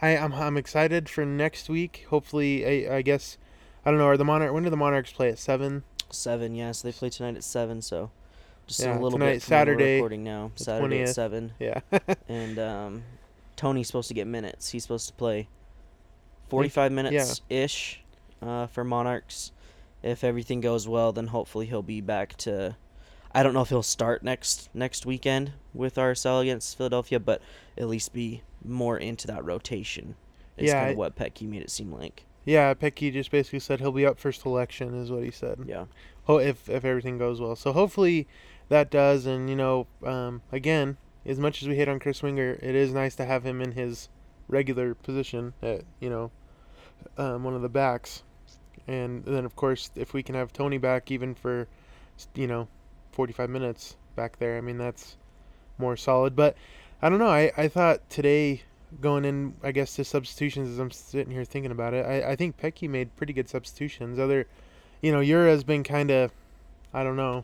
I 0.00 0.08
am 0.10 0.32
I'm 0.32 0.56
excited 0.56 1.08
for 1.08 1.24
next 1.24 1.68
week. 1.68 2.06
Hopefully, 2.10 2.88
I, 2.88 2.96
I 2.96 3.02
guess 3.02 3.38
I 3.84 3.90
don't 3.90 3.98
know. 3.98 4.06
Are 4.06 4.16
the 4.16 4.24
Monarch? 4.24 4.52
When 4.52 4.62
do 4.62 4.70
the 4.70 4.76
Monarchs 4.76 5.12
play 5.12 5.28
at 5.28 5.38
seven? 5.38 5.84
Seven, 6.10 6.54
yes, 6.54 6.82
they 6.82 6.92
play 6.92 7.10
tonight 7.10 7.36
at 7.36 7.44
seven. 7.44 7.82
So 7.82 8.10
just 8.66 8.80
Yeah, 8.80 8.94
a 8.94 9.00
little 9.00 9.18
tonight, 9.18 9.34
bit 9.34 9.42
Saturday, 9.42 9.96
recording 9.96 10.24
now. 10.24 10.52
Saturday 10.54 11.02
at 11.02 11.10
seven. 11.10 11.52
Yeah. 11.58 11.80
and 12.28 12.58
um, 12.58 13.02
Tony's 13.56 13.88
supposed 13.88 14.08
to 14.08 14.14
get 14.14 14.26
minutes. 14.26 14.70
He's 14.70 14.82
supposed 14.82 15.08
to 15.08 15.14
play 15.14 15.48
45 16.48 16.92
minutes 16.92 17.42
ish 17.48 18.03
uh, 18.42 18.66
for 18.66 18.84
Monarchs. 18.84 19.52
If 20.02 20.22
everything 20.22 20.60
goes 20.60 20.86
well, 20.86 21.12
then 21.12 21.28
hopefully 21.28 21.66
he'll 21.66 21.82
be 21.82 22.00
back 22.00 22.36
to. 22.38 22.76
I 23.36 23.42
don't 23.42 23.54
know 23.54 23.62
if 23.62 23.70
he'll 23.70 23.82
start 23.82 24.22
next 24.22 24.68
next 24.74 25.06
weekend 25.06 25.52
with 25.72 25.94
RSL 25.96 26.42
against 26.42 26.76
Philadelphia, 26.76 27.18
but 27.18 27.40
at 27.78 27.88
least 27.88 28.12
be 28.12 28.42
more 28.64 28.96
into 28.98 29.26
that 29.28 29.44
rotation. 29.44 30.14
Is 30.56 30.68
Yeah, 30.68 30.80
kind 30.80 30.92
of 30.92 30.98
what 30.98 31.16
Petke 31.16 31.48
made 31.48 31.62
it 31.62 31.70
seem 31.70 31.90
like. 31.92 32.24
yeah. 32.44 32.72
Petke 32.74 33.12
just 33.12 33.30
basically 33.30 33.58
said 33.60 33.80
he'll 33.80 33.90
be 33.92 34.06
up 34.06 34.18
for 34.18 34.30
selection, 34.30 34.94
is 34.94 35.10
what 35.10 35.24
he 35.24 35.30
said. 35.30 35.60
Yeah. 35.66 35.86
Ho- 36.24 36.38
if 36.38 36.68
if 36.68 36.84
everything 36.84 37.18
goes 37.18 37.40
well. 37.40 37.56
So 37.56 37.72
hopefully 37.72 38.28
that 38.68 38.90
does. 38.90 39.26
And 39.26 39.48
you 39.50 39.56
know, 39.56 39.86
um, 40.04 40.42
again, 40.52 40.96
as 41.26 41.40
much 41.40 41.62
as 41.62 41.68
we 41.68 41.76
hate 41.76 41.88
on 41.88 41.98
Chris 41.98 42.20
Wingert, 42.20 42.62
it 42.62 42.74
is 42.74 42.92
nice 42.92 43.14
to 43.16 43.24
have 43.24 43.42
him 43.44 43.60
in 43.62 43.72
his 43.72 44.10
regular 44.48 44.94
position 44.94 45.54
at 45.62 45.82
you 45.98 46.10
know 46.10 46.30
um, 47.18 47.44
one 47.44 47.54
of 47.54 47.62
the 47.62 47.68
backs. 47.68 48.22
And 48.86 49.24
then 49.24 49.44
of 49.44 49.56
course, 49.56 49.90
if 49.96 50.12
we 50.12 50.22
can 50.22 50.34
have 50.34 50.52
Tony 50.52 50.78
back 50.78 51.10
even 51.10 51.34
for 51.34 51.66
you 52.34 52.46
know 52.46 52.68
45 53.12 53.48
minutes 53.50 53.96
back 54.16 54.38
there, 54.38 54.56
I 54.58 54.60
mean 54.60 54.78
that's 54.78 55.16
more 55.78 55.96
solid. 55.96 56.36
But 56.36 56.56
I 57.00 57.08
don't 57.08 57.18
know. 57.18 57.28
I 57.28 57.52
I 57.56 57.68
thought 57.68 58.08
today. 58.10 58.62
Going 59.00 59.24
in, 59.24 59.54
I 59.60 59.72
guess 59.72 59.96
to 59.96 60.04
substitutions 60.04 60.68
as 60.68 60.78
I'm 60.78 60.92
sitting 60.92 61.32
here 61.32 61.44
thinking 61.44 61.72
about 61.72 61.94
it, 61.94 62.06
I, 62.06 62.30
I 62.30 62.36
think 62.36 62.56
Petke 62.56 62.88
made 62.88 63.16
pretty 63.16 63.32
good 63.32 63.48
substitutions. 63.48 64.20
Other, 64.20 64.46
you 65.02 65.10
know, 65.10 65.18
Yura 65.18 65.50
has 65.50 65.64
been 65.64 65.82
kind 65.82 66.12
of, 66.12 66.30
I 66.92 67.02
don't 67.02 67.16
know, 67.16 67.42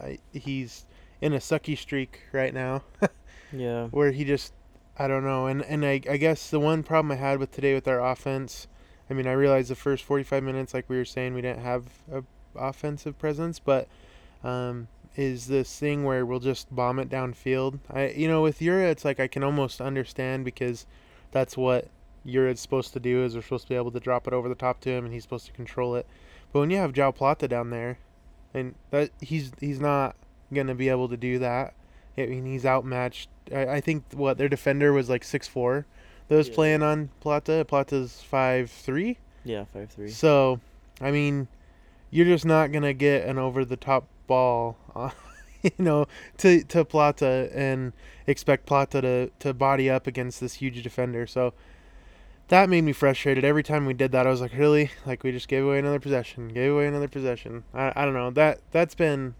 I, 0.00 0.18
he's 0.32 0.86
in 1.20 1.32
a 1.32 1.38
sucky 1.38 1.76
streak 1.76 2.20
right 2.30 2.54
now 2.54 2.84
Yeah. 3.52 3.88
where 3.88 4.12
he 4.12 4.24
just, 4.24 4.52
I 4.96 5.08
don't 5.08 5.24
know. 5.24 5.48
And 5.48 5.64
and 5.64 5.84
I, 5.84 6.00
I 6.08 6.16
guess 6.16 6.48
the 6.48 6.60
one 6.60 6.84
problem 6.84 7.10
I 7.10 7.16
had 7.16 7.40
with 7.40 7.50
today 7.50 7.74
with 7.74 7.88
our 7.88 8.00
offense, 8.00 8.68
I 9.10 9.14
mean, 9.14 9.26
I 9.26 9.32
realized 9.32 9.70
the 9.70 9.74
first 9.74 10.04
45 10.04 10.42
minutes, 10.42 10.74
like 10.74 10.88
we 10.88 10.96
were 10.96 11.04
saying, 11.04 11.34
we 11.34 11.42
didn't 11.42 11.62
have 11.62 11.84
a 12.12 12.22
offensive 12.56 13.18
presence, 13.18 13.58
but 13.58 13.88
um, 14.44 14.88
is 15.16 15.46
this 15.46 15.78
thing 15.78 16.04
where 16.04 16.24
we'll 16.24 16.40
just 16.40 16.74
bomb 16.74 16.98
it 16.98 17.08
downfield. 17.08 17.80
I, 17.90 18.08
you 18.10 18.28
know, 18.28 18.42
with 18.42 18.60
Yura, 18.62 18.88
it's 18.88 19.04
like 19.04 19.18
I 19.18 19.26
can 19.26 19.42
almost 19.42 19.80
understand 19.80 20.44
because 20.44 20.86
that's 21.32 21.56
what 21.56 21.88
Yura's 22.24 22.60
supposed 22.60 22.92
to 22.92 23.00
do. 23.00 23.24
Is 23.24 23.34
we're 23.34 23.42
supposed 23.42 23.64
to 23.64 23.70
be 23.70 23.76
able 23.76 23.90
to 23.92 24.00
drop 24.00 24.26
it 24.26 24.32
over 24.32 24.48
the 24.48 24.54
top 24.54 24.80
to 24.82 24.90
him, 24.90 25.04
and 25.04 25.14
he's 25.14 25.22
supposed 25.22 25.46
to 25.46 25.52
control 25.52 25.94
it. 25.96 26.06
But 26.52 26.60
when 26.60 26.70
you 26.70 26.76
have 26.76 26.92
Joao 26.92 27.12
Plata 27.12 27.48
down 27.48 27.70
there, 27.70 27.98
and 28.54 28.74
that 28.90 29.10
he's 29.20 29.52
he's 29.60 29.80
not 29.80 30.16
gonna 30.52 30.74
be 30.74 30.88
able 30.88 31.08
to 31.08 31.16
do 31.16 31.38
that. 31.38 31.74
I 32.16 32.26
mean, 32.26 32.46
he's 32.46 32.66
outmatched. 32.66 33.28
I, 33.52 33.66
I 33.66 33.80
think 33.80 34.04
what 34.12 34.38
their 34.38 34.48
defender 34.48 34.92
was 34.92 35.08
like 35.08 35.24
six 35.24 35.46
four. 35.48 35.86
That 36.28 36.36
was 36.36 36.48
Yeah. 36.48 36.54
playing 36.54 36.82
on 36.82 37.10
Plata. 37.20 37.64
Plata's 37.66 38.22
five 38.22 38.70
three. 38.70 39.18
Yeah, 39.44 39.64
five 39.64 39.90
three. 39.90 40.08
So, 40.08 40.60
I 41.00 41.10
mean, 41.10 41.48
you're 42.10 42.26
just 42.26 42.44
not 42.44 42.70
gonna 42.72 42.92
get 42.94 43.24
an 43.26 43.38
over 43.38 43.64
the 43.64 43.76
top 43.76 44.06
ball, 44.26 44.76
uh, 44.94 45.10
you 45.62 45.70
know, 45.78 46.06
to 46.38 46.62
to 46.64 46.84
Plata 46.84 47.50
and 47.54 47.92
expect 48.26 48.66
Plata 48.66 49.00
to 49.00 49.30
to 49.38 49.54
body 49.54 49.88
up 49.88 50.06
against 50.06 50.40
this 50.40 50.54
huge 50.54 50.82
defender. 50.82 51.26
So 51.26 51.54
that 52.48 52.68
made 52.70 52.82
me 52.82 52.92
frustrated. 52.92 53.44
Every 53.44 53.62
time 53.62 53.84
we 53.86 53.94
did 53.94 54.12
that, 54.12 54.26
I 54.26 54.30
was 54.30 54.40
like, 54.40 54.54
really? 54.54 54.90
Like 55.06 55.22
we 55.22 55.32
just 55.32 55.48
gave 55.48 55.64
away 55.64 55.78
another 55.78 56.00
possession, 56.00 56.48
gave 56.48 56.72
away 56.72 56.86
another 56.86 57.08
possession. 57.08 57.64
I 57.74 57.92
I 57.96 58.04
don't 58.04 58.14
know. 58.14 58.30
That 58.30 58.60
that's 58.70 58.94
been 58.94 59.34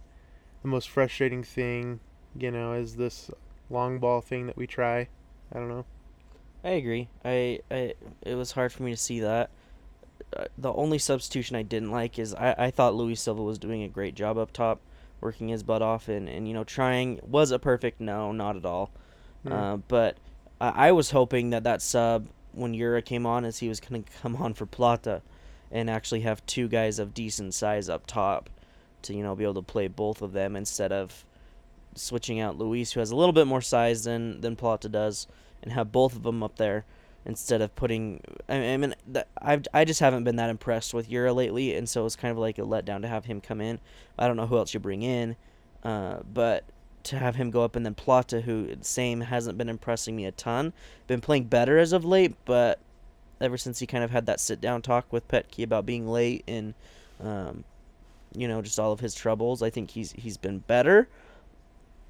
the 0.62 0.68
most 0.68 0.88
frustrating 0.88 1.42
thing, 1.44 2.00
you 2.38 2.50
know, 2.50 2.72
is 2.72 2.96
this 2.96 3.30
long 3.70 3.98
ball 3.98 4.20
thing 4.20 4.46
that 4.46 4.56
we 4.56 4.66
try. 4.66 5.08
I 5.52 5.58
don't 5.58 5.68
know. 5.68 5.84
I 6.64 6.70
agree. 6.70 7.08
I, 7.24 7.60
I 7.70 7.94
it 8.22 8.34
was 8.34 8.52
hard 8.52 8.72
for 8.72 8.82
me 8.82 8.90
to 8.90 8.96
see 8.96 9.20
that. 9.20 9.50
Uh, 10.36 10.44
the 10.58 10.72
only 10.72 10.98
substitution 10.98 11.56
I 11.56 11.62
didn't 11.62 11.90
like 11.90 12.18
is 12.18 12.34
I, 12.34 12.54
I 12.58 12.70
thought 12.70 12.94
Luis 12.94 13.20
Silva 13.20 13.42
was 13.42 13.58
doing 13.58 13.82
a 13.82 13.88
great 13.88 14.14
job 14.14 14.36
up 14.36 14.52
top, 14.52 14.80
working 15.20 15.48
his 15.48 15.62
butt 15.62 15.82
off 15.82 16.08
and, 16.08 16.28
and 16.28 16.48
you 16.48 16.54
know 16.54 16.64
trying. 16.64 17.20
Was 17.26 17.50
a 17.50 17.58
perfect? 17.58 18.00
No, 18.00 18.32
not 18.32 18.56
at 18.56 18.66
all. 18.66 18.90
Mm. 19.46 19.52
Uh, 19.52 19.76
but 19.88 20.16
I, 20.60 20.88
I 20.88 20.92
was 20.92 21.12
hoping 21.12 21.50
that 21.50 21.64
that 21.64 21.80
sub 21.80 22.28
when 22.52 22.74
Yura 22.74 23.02
came 23.02 23.24
on, 23.24 23.44
as 23.44 23.58
he 23.58 23.68
was 23.68 23.80
gonna 23.80 24.02
come 24.22 24.36
on 24.36 24.54
for 24.54 24.66
Plata, 24.66 25.22
and 25.70 25.88
actually 25.88 26.20
have 26.20 26.44
two 26.46 26.68
guys 26.68 26.98
of 26.98 27.14
decent 27.14 27.54
size 27.54 27.88
up 27.88 28.06
top, 28.06 28.50
to 29.02 29.14
you 29.14 29.22
know 29.22 29.34
be 29.34 29.44
able 29.44 29.54
to 29.54 29.62
play 29.62 29.88
both 29.88 30.22
of 30.22 30.32
them 30.32 30.56
instead 30.56 30.92
of 30.92 31.24
switching 31.94 32.40
out 32.40 32.58
Luis, 32.58 32.92
who 32.92 33.00
has 33.00 33.10
a 33.10 33.16
little 33.16 33.32
bit 33.32 33.46
more 33.46 33.62
size 33.62 34.04
than 34.04 34.40
than 34.40 34.56
Plata 34.56 34.88
does, 34.88 35.26
and 35.62 35.72
have 35.72 35.92
both 35.92 36.14
of 36.14 36.22
them 36.22 36.42
up 36.42 36.56
there 36.56 36.84
instead 37.24 37.60
of 37.60 37.74
putting. 37.76 38.22
I 38.48 38.76
mean, 38.76 38.94
I've 39.40 39.64
I 39.72 39.84
just 39.84 40.00
haven't 40.00 40.24
been 40.24 40.36
that 40.36 40.50
impressed 40.50 40.94
with 40.94 41.10
Yura 41.10 41.32
lately, 41.32 41.74
and 41.74 41.88
so 41.88 42.06
it's 42.06 42.16
kind 42.16 42.32
of 42.32 42.38
like 42.38 42.58
a 42.58 42.62
letdown 42.62 43.02
to 43.02 43.08
have 43.08 43.26
him 43.26 43.40
come 43.40 43.60
in. 43.60 43.80
I 44.18 44.26
don't 44.26 44.36
know 44.36 44.46
who 44.46 44.56
else 44.56 44.74
you 44.74 44.80
bring 44.80 45.02
in, 45.02 45.36
uh, 45.84 46.18
but 46.32 46.64
to 47.04 47.18
have 47.18 47.36
him 47.36 47.50
go 47.50 47.62
up 47.62 47.76
and 47.76 47.86
then 47.86 47.94
Plata, 47.94 48.42
who 48.42 48.68
same 48.82 49.20
hasn't 49.20 49.56
been 49.56 49.68
impressing 49.68 50.16
me 50.16 50.26
a 50.26 50.32
ton, 50.32 50.72
been 51.06 51.20
playing 51.20 51.44
better 51.44 51.78
as 51.78 51.92
of 51.92 52.04
late, 52.04 52.34
but 52.44 52.80
ever 53.40 53.56
since 53.56 53.78
he 53.78 53.86
kind 53.86 54.04
of 54.04 54.10
had 54.10 54.26
that 54.26 54.40
sit 54.40 54.60
down 54.60 54.82
talk 54.82 55.10
with 55.12 55.26
Petke 55.28 55.62
about 55.62 55.86
being 55.86 56.08
late 56.08 56.44
and, 56.48 56.74
um, 57.22 57.64
you 58.34 58.48
know, 58.48 58.60
just 58.60 58.78
all 58.78 58.92
of 58.92 59.00
his 59.00 59.14
troubles, 59.14 59.62
I 59.62 59.70
think 59.70 59.90
he's 59.90 60.12
he's 60.12 60.36
been 60.36 60.58
better. 60.58 61.08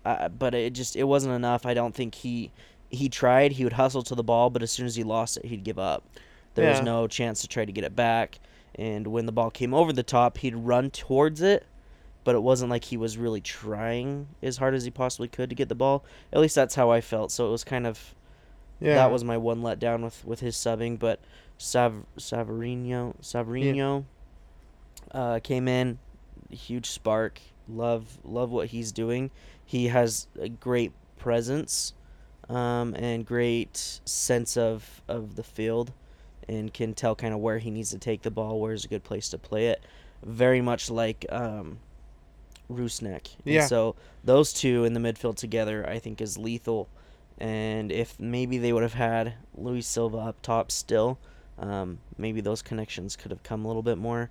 Uh, 0.05 0.29
but 0.29 0.55
it 0.55 0.73
just 0.73 0.97
it 0.97 1.05
wasn't 1.05 1.35
enough. 1.35 1.67
I 1.67 1.75
don't 1.75 1.95
think 1.95 2.15
he 2.15 2.51
he 2.91 3.09
tried. 3.09 3.53
He 3.53 3.65
would 3.65 3.75
hustle 3.75 4.03
to 4.05 4.15
the 4.15 4.23
ball, 4.25 4.51
but 4.51 4.63
as 4.63 4.71
soon 4.71 4.87
as 4.87 4.97
he 4.97 5.03
lost 5.05 5.37
it, 5.37 5.45
he'd 5.47 5.65
give 5.65 5.79
up. 5.79 6.05
There 6.55 6.69
was 6.71 6.81
no 6.83 7.07
chance 7.07 7.41
to 7.43 7.49
try 7.49 7.65
to 7.65 7.73
get 7.73 7.85
it 7.85 7.95
back. 7.95 8.39
And 8.75 9.07
when 9.09 9.27
the 9.27 9.33
ball 9.33 9.51
came 9.51 9.75
over 9.75 9.93
the 9.93 10.03
top, 10.03 10.39
he'd 10.39 10.57
run 10.57 10.91
towards 10.91 11.41
it, 11.41 11.67
but 12.25 12.35
it 12.35 12.43
wasn't 12.43 12.71
like 12.71 12.85
he 12.85 12.97
was 12.97 13.17
really 13.19 13.41
trying 13.41 14.29
as 14.43 14.57
hard 14.57 14.75
as 14.75 14.85
he 14.85 14.91
possibly 14.91 15.29
could 15.29 15.51
to 15.51 15.55
get 15.57 15.69
the 15.69 15.75
ball. 15.75 16.05
At 16.33 16.41
least 16.41 16.55
that's 16.55 16.75
how 16.75 16.91
I 16.91 17.01
felt. 17.01 17.31
So 17.33 17.47
it 17.47 17.51
was 17.51 17.65
kind 17.65 17.87
of 17.87 18.15
Yeah. 18.81 18.95
that 18.95 19.11
was 19.11 19.23
my 19.25 19.37
one 19.37 19.63
letdown 19.63 20.03
with 20.03 20.25
with 20.25 20.41
his 20.41 20.57
subbing. 20.57 20.99
But 20.99 21.21
Sav 21.59 22.05
Savarino 22.17 23.15
Savarino 23.21 24.05
uh, 25.13 25.41
came 25.41 25.69
in, 25.69 25.99
huge 26.51 26.87
spark. 26.87 27.41
Love 27.69 28.19
love 28.25 28.51
what 28.51 28.69
he's 28.69 28.93
doing. 28.93 29.31
He 29.65 29.89
has 29.89 30.27
a 30.41 30.49
great 30.49 30.93
presence, 31.19 31.93
um, 32.49 32.95
and 32.95 33.25
great 33.27 34.01
sense 34.05 34.57
of 34.57 35.03
of 35.09 35.37
the 35.37 35.43
field, 35.43 35.93
and 36.49 36.73
can 36.73 36.95
tell 36.95 37.15
kind 37.15 37.35
of 37.35 37.41
where 37.41 37.59
he 37.59 37.71
needs 37.71 37.91
to 37.91 37.99
take 37.99 38.23
the 38.23 38.31
ball, 38.31 38.61
where's 38.61 38.85
a 38.85 38.89
good 38.89 39.05
place 39.05 39.29
to 39.31 39.39
play 39.39 39.67
it. 39.69 39.83
Very 40.25 40.61
much 40.61 40.91
like 40.91 41.25
um. 41.31 41.79
And 43.47 43.55
Yeah. 43.55 43.67
so 43.67 43.97
those 44.25 44.53
two 44.53 44.85
in 44.85 44.93
the 44.93 45.01
midfield 45.01 45.37
together, 45.37 45.89
I 45.89 45.99
think, 45.99 46.21
is 46.21 46.37
lethal. 46.37 46.89
And 47.39 47.91
if 47.93 48.19
maybe 48.21 48.59
they 48.59 48.73
would 48.73 48.83
have 48.83 48.95
had 48.95 49.35
Luis 49.57 49.87
Silva 49.87 50.19
up 50.19 50.43
top 50.43 50.71
still, 50.71 51.19
um, 51.59 51.99
maybe 52.19 52.41
those 52.41 52.63
connections 52.63 53.17
could 53.17 53.31
have 53.31 53.43
come 53.43 53.65
a 53.65 53.69
little 53.69 53.83
bit 53.83 53.97
more. 53.97 54.29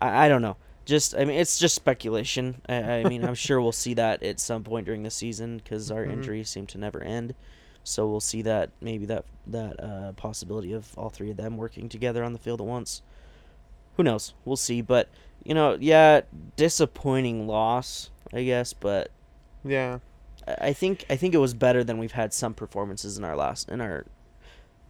I, 0.00 0.26
I 0.26 0.28
don't 0.28 0.42
know. 0.42 0.56
Just 0.84 1.14
I 1.16 1.24
mean, 1.24 1.38
it's 1.38 1.58
just 1.58 1.74
speculation. 1.74 2.60
I, 2.68 2.74
I 2.74 3.04
mean, 3.04 3.24
I'm 3.24 3.34
sure 3.46 3.60
we'll 3.60 3.72
see 3.72 3.94
that 3.94 4.22
at 4.22 4.40
some 4.40 4.64
point 4.64 4.86
during 4.86 5.02
the 5.02 5.10
season 5.10 5.58
because 5.58 5.90
our 5.90 6.04
Mhm. 6.04 6.12
injuries 6.12 6.48
seem 6.48 6.66
to 6.68 6.78
never 6.78 7.02
end. 7.02 7.34
So 7.88 8.08
we'll 8.08 8.20
see 8.20 8.42
that 8.42 8.70
maybe 8.80 9.06
that 9.06 9.24
that 9.46 9.82
uh, 9.82 10.12
possibility 10.12 10.72
of 10.72 10.92
all 10.98 11.08
three 11.08 11.30
of 11.30 11.36
them 11.36 11.56
working 11.56 11.88
together 11.88 12.24
on 12.24 12.32
the 12.32 12.38
field 12.38 12.60
at 12.60 12.66
once. 12.66 13.00
Who 13.96 14.02
knows? 14.02 14.34
We'll 14.44 14.56
see. 14.56 14.80
But 14.82 15.08
you 15.44 15.54
know, 15.54 15.76
yeah, 15.80 16.22
disappointing 16.56 17.46
loss, 17.46 18.10
I 18.32 18.42
guess. 18.44 18.72
But 18.72 19.10
Yeah. 19.64 20.00
I 20.60 20.72
think 20.72 21.04
I 21.10 21.16
think 21.16 21.34
it 21.34 21.38
was 21.38 21.54
better 21.54 21.82
than 21.84 21.98
we've 21.98 22.12
had 22.12 22.32
some 22.34 22.54
performances 22.54 23.16
in 23.18 23.24
our 23.24 23.36
last 23.36 23.68
in 23.68 23.80
our 23.80 24.06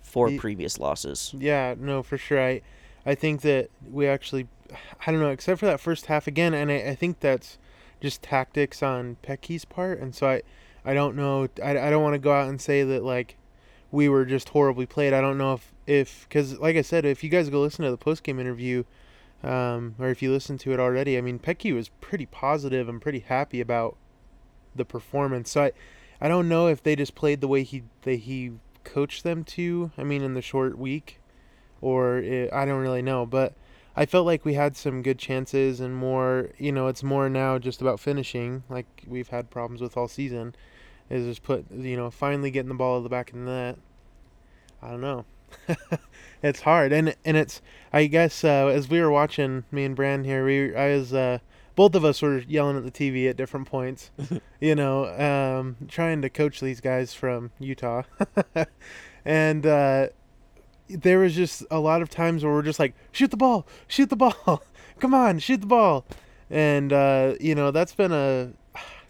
four 0.03 0.31
Ye- 0.31 0.39
previous 0.39 0.79
losses. 0.79 1.35
Yeah, 1.37 1.75
no, 1.79 2.03
for 2.03 2.17
sure. 2.19 2.41
I, 2.41 2.63
I 3.05 3.15
think 3.15 3.41
that 3.43 3.71
we 3.91 4.07
actually, 4.07 4.49
I 5.07 5.11
don't 5.11 5.21
know, 5.21 5.31
except 5.31 5.61
for 5.61 5.67
that 5.67 5.81
first 5.81 6.07
half 6.07 6.27
again, 6.27 6.55
and 6.55 6.71
I, 6.71 6.77
I 6.91 6.95
think 6.95 7.21
that's 7.21 7.59
just 8.01 8.23
tactics 8.23 8.83
on 8.83 9.17
Petke's 9.23 9.65
part, 9.65 9.99
and 9.99 10.15
so 10.15 10.29
I, 10.29 10.43
I 10.87 10.95
don't 10.95 11.17
know, 11.17 11.49
I, 11.63 11.79
I 11.79 11.91
don't 11.91 12.03
want 12.03 12.15
to 12.15 12.19
go 12.19 12.33
out 12.33 12.49
and 12.49 12.61
say 12.61 12.83
that 12.85 13.05
like, 13.05 13.37
we 13.91 14.09
were 14.09 14.25
just 14.25 14.51
horribly 14.51 14.87
played. 14.87 15.13
I 15.13 15.21
don't 15.21 15.39
know 15.39 15.55
if 15.55 15.73
if 15.87 16.27
because 16.29 16.59
like 16.59 16.77
I 16.77 16.83
said, 16.83 17.05
if 17.05 17.23
you 17.23 17.31
guys 17.31 17.49
go 17.49 17.61
listen 17.61 17.85
to 17.85 17.91
the 17.91 17.97
post 17.97 18.23
game 18.23 18.39
interview, 18.39 18.85
um, 19.43 19.95
or 19.99 20.09
if 20.09 20.23
you 20.23 20.33
listen 20.33 20.59
to 20.59 20.73
it 20.73 20.81
already, 20.81 21.17
I 21.17 21.21
mean 21.21 21.39
Petke 21.39 21.75
was 21.75 21.89
pretty 22.01 22.27
positive 22.27 22.89
and 22.89 23.01
pretty 23.01 23.21
happy 23.21 23.61
about 23.61 23.97
the 24.75 24.85
performance. 24.85 25.51
So 25.51 25.65
I, 25.65 25.73
I 26.21 26.29
don't 26.29 26.49
know 26.49 26.67
if 26.67 26.83
they 26.83 26.97
just 26.97 27.15
played 27.15 27.41
the 27.41 27.49
way 27.49 27.63
he 27.63 27.85
they 28.03 28.17
he 28.17 28.53
coached 28.85 29.23
them 29.25 29.45
to. 29.45 29.93
I 29.97 30.05
mean, 30.05 30.23
in 30.23 30.35
the 30.35 30.43
short 30.43 30.79
week, 30.79 31.21
or 31.81 32.19
it, 32.19 32.53
I 32.53 32.65
don't 32.65 32.81
really 32.81 33.03
know, 33.03 33.27
but 33.27 33.55
I 33.95 34.05
felt 34.05 34.27
like 34.27 34.45
we 34.45 34.55
had 34.55 34.77
some 34.77 35.03
good 35.03 35.19
chances 35.19 35.81
and 35.81 35.95
more. 35.95 36.51
You 36.59 36.73
know, 36.73 36.89
it's 36.89 37.03
more 37.03 37.29
now 37.29 37.59
just 37.59 37.81
about 37.81 38.01
finishing, 38.01 38.65
like 38.69 39.05
we've 39.07 39.29
had 39.29 39.51
problems 39.51 39.81
with 39.81 39.97
all 39.97 40.09
season. 40.09 40.55
Is 41.09 41.27
just 41.27 41.43
put 41.43 41.71
you 41.71 41.97
know 41.97 42.11
finally 42.11 42.51
getting 42.51 42.69
the 42.69 42.75
ball 42.75 42.99
at 42.99 43.03
the 43.03 43.09
back 43.09 43.33
of 43.33 43.39
the 43.39 43.45
net. 43.45 43.79
I 44.83 44.91
don't 44.91 45.01
know. 45.01 45.25
it's 46.43 46.61
hard, 46.63 46.93
and 46.93 47.15
and 47.25 47.37
it's 47.37 47.63
I 47.93 48.07
guess 48.07 48.45
uh, 48.45 48.67
as 48.67 48.89
we 48.89 49.01
were 49.01 49.11
watching 49.11 49.65
me 49.71 49.85
and 49.85 49.95
Brand 49.95 50.27
here, 50.27 50.45
we 50.45 50.75
I 50.75 50.89
was 50.89 51.15
uh, 51.15 51.39
both 51.77 51.95
of 51.95 52.05
us 52.05 52.23
were 52.23 52.39
yelling 52.39 52.77
at 52.77 52.85
the 52.85 52.91
TV 52.91 53.29
at 53.29 53.37
different 53.37 53.69
points, 53.69 54.11
you 54.61 54.75
know, 54.75 55.07
um, 55.07 55.77
trying 55.89 56.23
to 56.23 56.31
coach 56.31 56.61
these 56.61 56.81
guys 56.81 57.15
from 57.15 57.53
Utah, 57.61 58.03
and 59.25 59.67
uh, 59.67 60.09
there 60.89 61.19
was 61.19 61.35
just 61.35 61.65
a 61.71 61.79
lot 61.79 62.03
of 62.03 62.11
times 62.11 62.43
where 62.45 62.53
we're 62.53 62.63
just 62.63 62.79
like, 62.79 62.95
shoot 63.13 63.31
the 63.31 63.37
ball, 63.37 63.67
shoot 63.87 64.11
the 64.11 64.17
ball, 64.17 64.63
come 64.99 65.15
on, 65.15 65.39
shoot 65.39 65.61
the 65.61 65.67
ball, 65.67 66.07
and 66.51 66.93
uh, 66.93 67.35
you 67.41 67.55
know 67.55 67.71
that's 67.71 67.95
been 67.95 68.13
a 68.13 68.53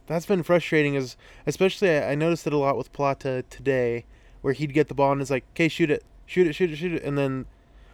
that's 0.06 0.26
been 0.26 0.42
frustrating, 0.42 0.94
Is 0.94 1.16
especially 1.46 1.98
I, 1.98 2.14
noticed 2.14 2.46
it 2.46 2.52
a 2.52 2.58
lot 2.58 2.76
with 2.76 2.92
Plata 2.92 3.44
today, 3.50 4.04
where 4.40 4.52
he'd 4.52 4.72
get 4.72 4.88
the 4.88 4.94
ball 4.94 5.12
and 5.12 5.20
it's 5.20 5.30
like, 5.30 5.44
okay, 5.52 5.68
shoot 5.68 5.90
it, 5.90 6.04
shoot 6.26 6.46
it, 6.46 6.54
shoot 6.54 6.70
it, 6.70 6.76
shoot 6.76 6.92
it, 6.92 7.02
and 7.02 7.16
then, 7.16 7.46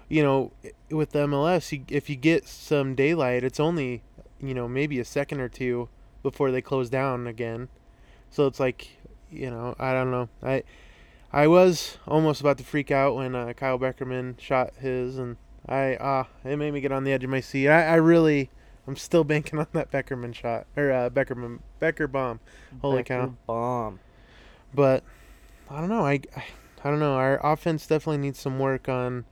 you 0.08 0.22
know, 0.22 0.52
with 0.90 1.10
the 1.10 1.26
MLS, 1.26 1.84
if 1.90 2.10
you 2.10 2.16
get 2.16 2.46
some 2.46 2.94
daylight, 2.94 3.44
it's 3.44 3.60
only, 3.60 4.02
you 4.40 4.54
know, 4.54 4.68
maybe 4.68 4.98
a 5.00 5.04
second 5.04 5.40
or 5.40 5.48
two 5.48 5.88
before 6.22 6.50
they 6.50 6.60
close 6.60 6.90
down 6.90 7.26
again. 7.26 7.68
So 8.30 8.46
it's 8.46 8.60
like, 8.60 8.88
you 9.30 9.50
know, 9.50 9.74
I 9.78 9.92
don't 9.92 10.10
know. 10.10 10.28
I 10.42 10.62
I 11.32 11.46
was 11.46 11.96
almost 12.06 12.42
about 12.42 12.58
to 12.58 12.64
freak 12.64 12.90
out 12.90 13.16
when 13.16 13.34
uh, 13.34 13.54
Kyle 13.54 13.78
Beckerman 13.78 14.38
shot 14.38 14.74
his, 14.78 15.16
and 15.16 15.36
I 15.66 15.96
ah, 15.98 16.26
it 16.44 16.56
made 16.56 16.74
me 16.74 16.80
get 16.80 16.92
on 16.92 17.04
the 17.04 17.12
edge 17.12 17.24
of 17.24 17.30
my 17.30 17.40
seat. 17.40 17.68
I, 17.68 17.84
I 17.84 17.94
really, 17.94 18.50
I'm 18.86 18.96
still 18.96 19.24
banking 19.24 19.58
on 19.58 19.68
that 19.72 19.90
Beckerman 19.90 20.34
shot 20.34 20.66
or 20.76 20.90
uh, 20.90 21.10
Beckerman 21.10 21.60
Becker 21.78 22.08
bomb. 22.08 22.40
Holy 22.80 22.98
Becker 22.98 23.26
cow! 23.26 23.34
Bomb. 23.46 24.00
But 24.74 25.04
I 25.70 25.80
don't 25.80 25.88
know. 25.88 26.04
I, 26.04 26.20
I 26.36 26.44
I 26.84 26.90
don't 26.90 26.98
know. 26.98 27.14
Our 27.14 27.44
offense 27.46 27.86
definitely 27.86 28.18
needs 28.18 28.40
some 28.40 28.58
work 28.58 28.88
on 28.88 29.24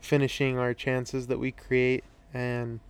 finishing 0.00 0.58
our 0.58 0.74
chances 0.74 1.28
that 1.28 1.38
we 1.38 1.52
create, 1.52 2.02
and 2.34 2.80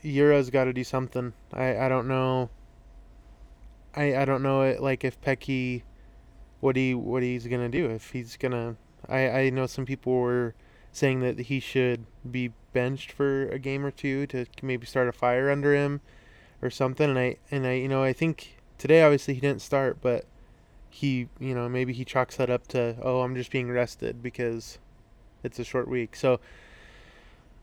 Yura's 0.00 0.50
got 0.50 0.64
to 0.64 0.72
do 0.72 0.84
something. 0.84 1.32
I 1.52 1.76
I 1.78 1.88
don't 1.88 2.06
know. 2.06 2.50
I 3.96 4.16
I 4.16 4.24
don't 4.24 4.42
know 4.42 4.62
it 4.62 4.80
like 4.80 5.04
if 5.04 5.20
Petke, 5.20 5.82
what 6.60 6.76
he 6.76 6.94
what 6.94 7.22
he's 7.24 7.46
gonna 7.48 7.68
do 7.68 7.86
if 7.86 8.10
he's 8.10 8.36
gonna. 8.36 8.76
I 9.08 9.28
I 9.28 9.50
know 9.50 9.66
some 9.66 9.84
people 9.84 10.12
were 10.12 10.54
saying 10.92 11.20
that 11.20 11.40
he 11.40 11.58
should 11.58 12.06
be 12.30 12.52
benched 12.72 13.12
for 13.12 13.48
a 13.48 13.58
game 13.58 13.84
or 13.84 13.90
two 13.90 14.26
to 14.28 14.46
maybe 14.62 14.86
start 14.86 15.08
a 15.08 15.12
fire 15.12 15.50
under 15.50 15.74
him, 15.74 16.00
or 16.62 16.70
something. 16.70 17.10
And 17.10 17.18
I 17.18 17.36
and 17.50 17.66
I 17.66 17.72
you 17.72 17.88
know 17.88 18.02
I 18.02 18.12
think 18.12 18.56
today 18.78 19.02
obviously 19.02 19.34
he 19.34 19.40
didn't 19.40 19.62
start, 19.62 19.98
but 20.00 20.24
he 20.88 21.28
you 21.38 21.54
know 21.54 21.68
maybe 21.68 21.92
he 21.92 22.04
chalks 22.04 22.36
that 22.36 22.48
up 22.48 22.68
to 22.68 22.96
oh 23.02 23.22
I'm 23.22 23.34
just 23.34 23.50
being 23.50 23.70
rested 23.70 24.22
because 24.22 24.78
it's 25.42 25.58
a 25.58 25.64
short 25.64 25.88
week. 25.88 26.14
So 26.14 26.40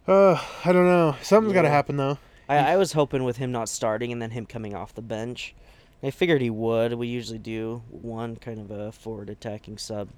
uh 0.07 0.43
I 0.65 0.73
don't 0.73 0.85
know. 0.85 1.15
Something's 1.21 1.53
got 1.53 1.61
to 1.63 1.69
happen 1.69 1.97
though. 1.97 2.19
I, 2.49 2.73
I 2.73 2.77
was 2.77 2.93
hoping 2.93 3.23
with 3.23 3.37
him 3.37 3.51
not 3.51 3.69
starting 3.69 4.11
and 4.11 4.21
then 4.21 4.31
him 4.31 4.45
coming 4.45 4.75
off 4.75 4.93
the 4.93 5.03
bench. 5.03 5.55
I 6.01 6.11
figured 6.11 6.41
he 6.41 6.49
would. 6.49 6.93
We 6.93 7.07
usually 7.07 7.39
do 7.39 7.83
one 7.89 8.37
kind 8.37 8.59
of 8.59 8.71
a 8.71 8.91
forward 8.91 9.29
attacking 9.29 9.77
sub. 9.77 10.09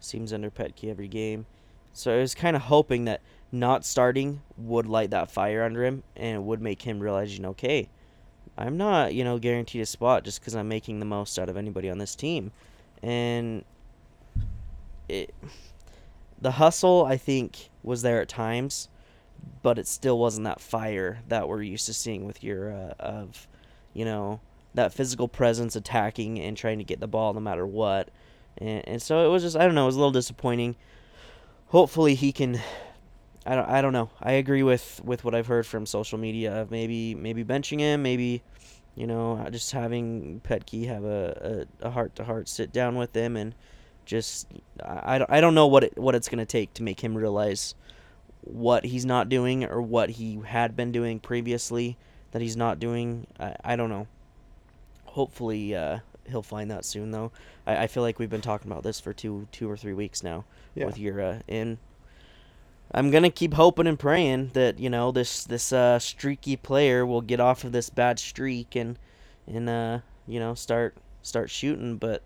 Seems 0.00 0.32
under 0.32 0.50
Petke 0.50 0.90
every 0.90 1.06
game. 1.06 1.46
So 1.92 2.14
I 2.14 2.20
was 2.20 2.34
kind 2.34 2.56
of 2.56 2.62
hoping 2.62 3.04
that 3.04 3.20
not 3.50 3.84
starting 3.84 4.40
would 4.56 4.86
light 4.86 5.10
that 5.10 5.30
fire 5.30 5.62
under 5.62 5.84
him 5.84 6.02
and 6.16 6.36
it 6.36 6.42
would 6.42 6.62
make 6.62 6.82
him 6.82 7.00
realize, 7.00 7.34
you 7.34 7.42
know, 7.42 7.50
okay, 7.50 7.88
I'm 8.56 8.76
not, 8.76 9.14
you 9.14 9.24
know, 9.24 9.38
guaranteed 9.38 9.82
a 9.82 9.86
spot 9.86 10.24
just 10.24 10.40
because 10.40 10.54
I'm 10.54 10.68
making 10.68 11.00
the 11.00 11.06
most 11.06 11.38
out 11.38 11.48
of 11.48 11.56
anybody 11.56 11.90
on 11.90 11.98
this 11.98 12.14
team. 12.14 12.52
And 13.02 13.64
it, 15.08 15.34
the 16.40 16.52
hustle, 16.52 17.04
I 17.04 17.16
think, 17.16 17.70
was 17.82 18.02
there 18.02 18.20
at 18.20 18.28
times, 18.28 18.88
but 19.62 19.78
it 19.78 19.86
still 19.86 20.18
wasn't 20.18 20.44
that 20.44 20.60
fire 20.60 21.20
that 21.28 21.48
we're 21.48 21.62
used 21.62 21.86
to 21.86 21.94
seeing 21.94 22.24
with 22.24 22.42
your, 22.42 22.72
uh, 22.72 22.94
of, 22.98 23.48
you 23.92 24.04
know, 24.04 24.40
that 24.74 24.94
physical 24.94 25.28
presence 25.28 25.76
attacking 25.76 26.40
and 26.40 26.56
trying 26.56 26.78
to 26.78 26.84
get 26.84 27.00
the 27.00 27.06
ball 27.06 27.34
no 27.34 27.40
matter 27.40 27.66
what. 27.66 28.08
And, 28.58 28.86
and 28.88 29.02
so 29.02 29.26
it 29.26 29.28
was 29.28 29.42
just, 29.42 29.56
I 29.56 29.64
don't 29.64 29.74
know, 29.74 29.84
it 29.84 29.86
was 29.86 29.96
a 29.96 29.98
little 29.98 30.12
disappointing. 30.12 30.76
Hopefully 31.72 32.14
he 32.14 32.32
can 32.32 32.60
I 33.46 33.54
don't, 33.54 33.66
I 33.66 33.80
don't 33.80 33.94
know. 33.94 34.10
I 34.20 34.32
agree 34.32 34.62
with, 34.62 35.00
with 35.04 35.24
what 35.24 35.34
I've 35.34 35.46
heard 35.46 35.66
from 35.66 35.86
social 35.86 36.18
media 36.18 36.60
of 36.60 36.70
maybe 36.70 37.14
maybe 37.14 37.42
benching 37.44 37.78
him, 37.80 38.02
maybe 38.02 38.42
you 38.94 39.06
know 39.06 39.48
just 39.50 39.72
having 39.72 40.42
Petke 40.44 40.86
have 40.86 41.02
a 41.02 41.66
a 41.80 41.88
heart 41.88 42.14
to 42.16 42.24
heart 42.24 42.50
sit 42.50 42.74
down 42.74 42.96
with 42.96 43.16
him 43.16 43.38
and 43.38 43.54
just 44.04 44.48
I, 44.84 45.14
I 45.14 45.18
don't, 45.18 45.30
I 45.30 45.40
don't 45.40 45.54
know 45.54 45.66
what 45.66 45.84
it, 45.84 45.96
what 45.96 46.14
it's 46.14 46.28
gonna 46.28 46.44
take 46.44 46.74
to 46.74 46.82
make 46.82 47.00
him 47.00 47.16
realize 47.16 47.74
what 48.42 48.84
he's 48.84 49.06
not 49.06 49.30
doing 49.30 49.64
or 49.64 49.80
what 49.80 50.10
he 50.10 50.40
had 50.44 50.76
been 50.76 50.92
doing 50.92 51.20
previously 51.20 51.96
that 52.32 52.42
he's 52.42 52.56
not 52.56 52.80
doing. 52.80 53.26
I, 53.40 53.56
I 53.64 53.76
don't 53.76 53.88
know. 53.88 54.08
Hopefully 55.06 55.74
uh, 55.74 56.00
he'll 56.28 56.42
find 56.42 56.70
that 56.70 56.84
soon 56.84 57.12
though. 57.12 57.32
I, 57.66 57.84
I 57.84 57.86
feel 57.86 58.02
like 58.02 58.18
we've 58.18 58.28
been 58.28 58.42
talking 58.42 58.70
about 58.70 58.82
this 58.82 59.00
for 59.00 59.14
two 59.14 59.48
two 59.52 59.70
or 59.70 59.78
three 59.78 59.94
weeks 59.94 60.22
now 60.22 60.44
Yeah. 60.74 60.86
with 60.86 60.98
Yura 60.98 61.42
in. 61.48 61.78
I'm 62.94 63.10
gonna 63.10 63.30
keep 63.30 63.54
hoping 63.54 63.86
and 63.86 63.98
praying 63.98 64.50
that 64.52 64.78
you 64.78 64.90
know 64.90 65.12
this 65.12 65.44
this 65.44 65.72
uh, 65.72 65.98
streaky 65.98 66.56
player 66.56 67.06
will 67.06 67.22
get 67.22 67.40
off 67.40 67.64
of 67.64 67.72
this 67.72 67.88
bad 67.88 68.18
streak 68.18 68.76
and 68.76 68.98
and 69.46 69.68
uh, 69.68 70.00
you 70.26 70.38
know 70.38 70.54
start 70.54 70.96
start 71.22 71.50
shooting. 71.50 71.96
But 71.96 72.22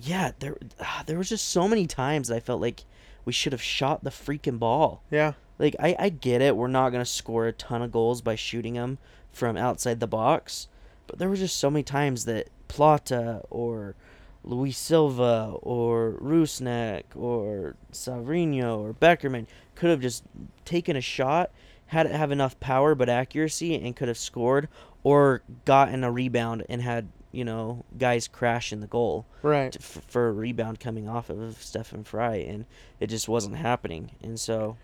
yeah, 0.00 0.32
there 0.40 0.56
ah, 0.80 1.04
there 1.06 1.18
was 1.18 1.28
just 1.28 1.48
so 1.48 1.68
many 1.68 1.86
times 1.86 2.28
that 2.28 2.36
I 2.36 2.40
felt 2.40 2.60
like 2.60 2.84
we 3.24 3.32
should 3.32 3.52
have 3.52 3.62
shot 3.62 4.02
the 4.02 4.10
freaking 4.10 4.58
ball. 4.58 5.02
Yeah. 5.10 5.34
Like 5.58 5.76
I, 5.80 5.96
I 5.98 6.08
get 6.08 6.40
it, 6.40 6.56
we're 6.56 6.68
not 6.68 6.90
gonna 6.90 7.04
score 7.04 7.46
a 7.46 7.52
ton 7.52 7.82
of 7.82 7.92
goals 7.92 8.20
by 8.20 8.34
shooting 8.36 8.74
them 8.74 8.98
from 9.32 9.56
outside 9.56 10.00
the 10.00 10.06
box, 10.06 10.68
but 11.06 11.18
there 11.18 11.28
were 11.28 11.36
just 11.36 11.56
so 11.56 11.70
many 11.70 11.82
times 11.82 12.24
that 12.24 12.48
Plata 12.68 13.42
or 13.50 13.96
Luis 14.44 14.78
Silva 14.78 15.54
or 15.62 16.16
Rusnak 16.22 17.04
or 17.16 17.76
Savarino 17.92 18.78
or 18.78 18.94
Beckerman 18.94 19.46
could 19.74 19.90
have 19.90 20.00
just 20.00 20.24
taken 20.64 20.96
a 20.96 21.00
shot, 21.00 21.50
had 21.86 22.06
it 22.06 22.12
have 22.12 22.30
enough 22.30 22.58
power 22.60 22.94
but 22.94 23.08
accuracy, 23.08 23.74
and 23.74 23.94
could 23.96 24.08
have 24.08 24.18
scored, 24.18 24.68
or 25.02 25.42
gotten 25.64 26.04
a 26.04 26.10
rebound 26.10 26.64
and 26.68 26.82
had 26.82 27.08
you 27.30 27.44
know 27.44 27.84
guys 27.98 28.26
crash 28.26 28.72
in 28.72 28.80
the 28.80 28.86
goal 28.86 29.26
Right. 29.42 29.70
to, 29.72 29.78
f- 29.78 30.02
for 30.08 30.28
a 30.28 30.32
rebound 30.32 30.80
coming 30.80 31.08
off 31.08 31.28
of 31.30 31.60
Stefan 31.62 32.04
Frei, 32.04 32.46
and 32.46 32.64
it 33.00 33.08
just 33.08 33.28
wasn't 33.28 33.56
happening. 33.56 34.12
And 34.22 34.40
so 34.40 34.76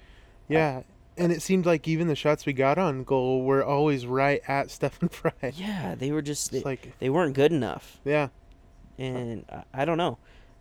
Yeah. 0.48 0.82
And 1.16 1.30
it 1.32 1.42
seemed 1.42 1.64
like 1.64 1.86
even 1.86 2.08
the 2.08 2.16
shots 2.16 2.44
we 2.44 2.52
got 2.52 2.76
on 2.76 3.04
goal 3.04 3.44
were 3.44 3.64
always 3.64 4.04
right 4.04 4.42
at 4.48 4.68
Stefan 4.72 5.08
Frei. 5.08 5.52
yeah, 5.54 5.94
they 5.94 6.10
were 6.12 6.22
just 6.22 6.50
they, 6.52 6.60
like, 6.60 6.92
they 6.98 7.08
weren't 7.08 7.34
good 7.34 7.52
enough. 7.52 7.98
yeah. 8.04 8.28
And 8.98 9.44
I, 9.50 9.82
I 9.82 9.84
don't 9.84 9.98
know. 9.98 10.18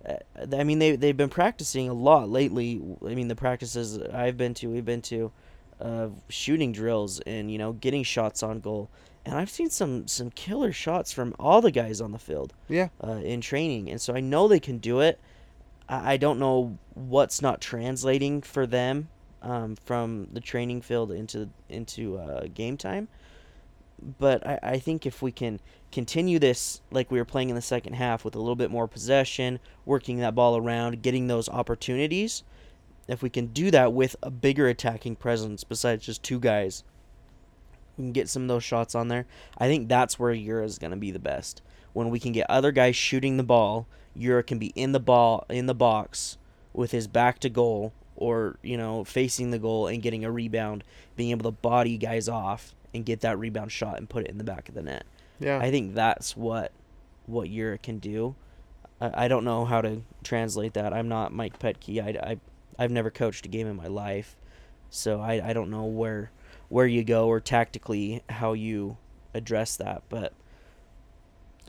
Uh, 0.08 0.16
I 0.58 0.64
mean, 0.64 0.80
they 0.80 0.96
they've 0.96 1.16
been 1.16 1.30
practicing 1.30 1.90
a 1.90 1.94
lot 1.94 2.30
lately. 2.30 2.82
I 3.06 3.16
mean, 3.16 3.28
the 3.28 3.36
practices 3.36 4.00
I've 4.00 4.38
been 4.38 4.54
to, 4.56 4.68
we've 4.68 4.84
been 4.86 5.02
to, 5.04 5.32
uh, 5.80 6.10
shooting 6.30 6.72
drills 6.72 7.20
and 7.22 7.50
you 7.52 7.58
know 7.58 7.74
getting 7.74 8.04
shots 8.04 8.44
on 8.44 8.60
goal. 8.60 8.90
And 9.26 9.36
I've 9.36 9.50
seen 9.50 9.70
some 9.70 10.08
some 10.08 10.32
killer 10.32 10.74
shots 10.74 11.14
from 11.14 11.34
all 11.40 11.62
the 11.62 11.72
guys 11.72 12.02
on 12.02 12.12
the 12.12 12.20
field 12.20 12.54
Yeah. 12.68 12.90
uh, 13.02 13.12
in 13.24 13.40
training, 13.40 13.90
and 13.90 14.02
so 14.02 14.14
I 14.14 14.20
know 14.20 14.48
they 14.50 14.60
can 14.60 14.80
do 14.80 15.00
it. 15.00 15.20
I, 15.88 16.14
I 16.14 16.18
don't 16.18 16.40
know 16.40 16.78
what's 16.96 17.42
not 17.42 17.62
translating 17.62 18.42
for 18.42 18.68
them 18.68 19.08
um, 19.42 19.78
from 19.78 20.28
the 20.34 20.42
training 20.42 20.82
field 20.82 21.12
into 21.12 21.50
into 21.70 22.18
uh, 22.18 22.48
game 22.54 22.76
time. 22.76 23.08
But 24.02 24.46
I, 24.46 24.60
I 24.64 24.80
think 24.80 25.06
if 25.06 25.22
we 25.22 25.32
can 25.32 25.60
continue 25.92 26.40
this 26.40 26.82
like 26.92 27.12
we 27.12 27.20
were 27.20 27.26
playing 27.26 27.50
in 27.50 27.56
the 27.56 27.62
second 27.62 27.94
half 27.94 28.26
with 28.26 28.36
a 28.36 28.40
little 28.40 28.56
bit 28.56 28.72
more 28.72 28.88
possession, 28.88 29.60
working 29.86 30.18
that 30.18 30.36
ball 30.36 30.58
around, 30.58 31.02
getting 31.02 31.28
those 31.28 31.48
opportunities, 31.48 32.44
if 33.08 33.22
we 33.22 33.30
can 33.30 33.48
do 33.48 33.72
that 33.72 33.94
with 33.94 34.16
a 34.24 34.32
bigger 34.32 34.68
attacking 34.68 35.16
presence 35.16 35.64
besides 35.64 36.06
just 36.06 36.24
two 36.24 36.40
guys, 36.40 36.84
we 37.98 38.06
can 38.06 38.12
get 38.12 38.30
some 38.30 38.44
of 38.44 38.48
those 38.48 38.64
shots 38.64 38.96
on 38.96 39.08
there. 39.08 39.26
I 39.58 39.68
think 39.68 39.88
that's 39.88 40.18
where 40.18 40.34
Yura 40.34 40.66
is 40.66 40.80
going 40.80 40.92
to 40.92 40.98
be 40.98 41.12
the 41.12 41.20
best. 41.20 41.62
When 41.94 42.10
we 42.10 42.20
can 42.20 42.32
get 42.32 42.50
other 42.50 42.72
guys 42.72 42.96
shooting 42.96 43.38
the 43.38 43.44
ball, 43.44 43.88
Yura 44.16 44.44
can 44.44 44.58
be 44.58 44.74
in 44.76 44.94
the 44.94 45.00
ball 45.00 45.46
in 45.50 45.68
the 45.68 45.76
box 45.76 46.38
with 46.74 46.92
his 46.92 47.08
back 47.08 47.40
to 47.40 47.50
goal 47.50 47.94
or, 48.16 48.58
you 48.64 48.78
know, 48.78 49.04
facing 49.04 49.52
the 49.52 49.60
goal 49.60 49.88
and 49.88 50.02
getting 50.02 50.26
a 50.26 50.32
rebound, 50.32 50.84
being 51.16 51.32
able 51.32 51.44
to 51.44 51.52
body 51.52 51.98
guys 51.98 52.28
off 52.28 52.74
and 52.94 53.06
get 53.06 53.22
that 53.22 53.38
rebound 53.40 53.72
shot 53.72 53.98
and 53.98 54.10
put 54.10 54.26
it 54.26 54.30
in 54.30 54.38
the 54.38 54.44
back 54.44 54.70
of 54.70 54.76
the 54.76 54.84
net. 54.84 55.06
Yeah. 55.40 55.60
I 55.60 55.72
think 55.72 55.96
that's 55.96 56.38
what 56.38 56.72
what 57.26 57.50
Yura 57.50 57.78
can 57.78 58.00
do. 58.00 58.36
I, 59.00 59.26
I 59.26 59.28
don't 59.28 59.46
know 59.46 59.66
how 59.66 59.82
to 59.82 60.02
translate 60.24 60.74
that. 60.74 60.94
I'm 60.94 61.08
not 61.08 61.34
Mike 61.34 61.60
Petke. 61.60 62.02
I, 62.02 62.32
I 62.32 62.38
I've 62.78 62.92
never 62.92 63.10
coached 63.10 63.46
a 63.46 63.50
game 63.50 63.68
in 63.68 63.76
my 63.76 63.88
life, 63.88 64.36
so 64.90 65.22
I, 65.22 65.50
I 65.50 65.54
don't 65.54 65.70
know 65.70 65.86
where 65.86 66.32
where 66.70 66.88
you 66.88 67.04
go 67.04 67.28
or 67.28 67.40
tactically 67.40 68.24
how 68.30 68.54
you 68.54 68.98
address 69.34 69.78
that. 69.78 70.04
But 70.10 70.34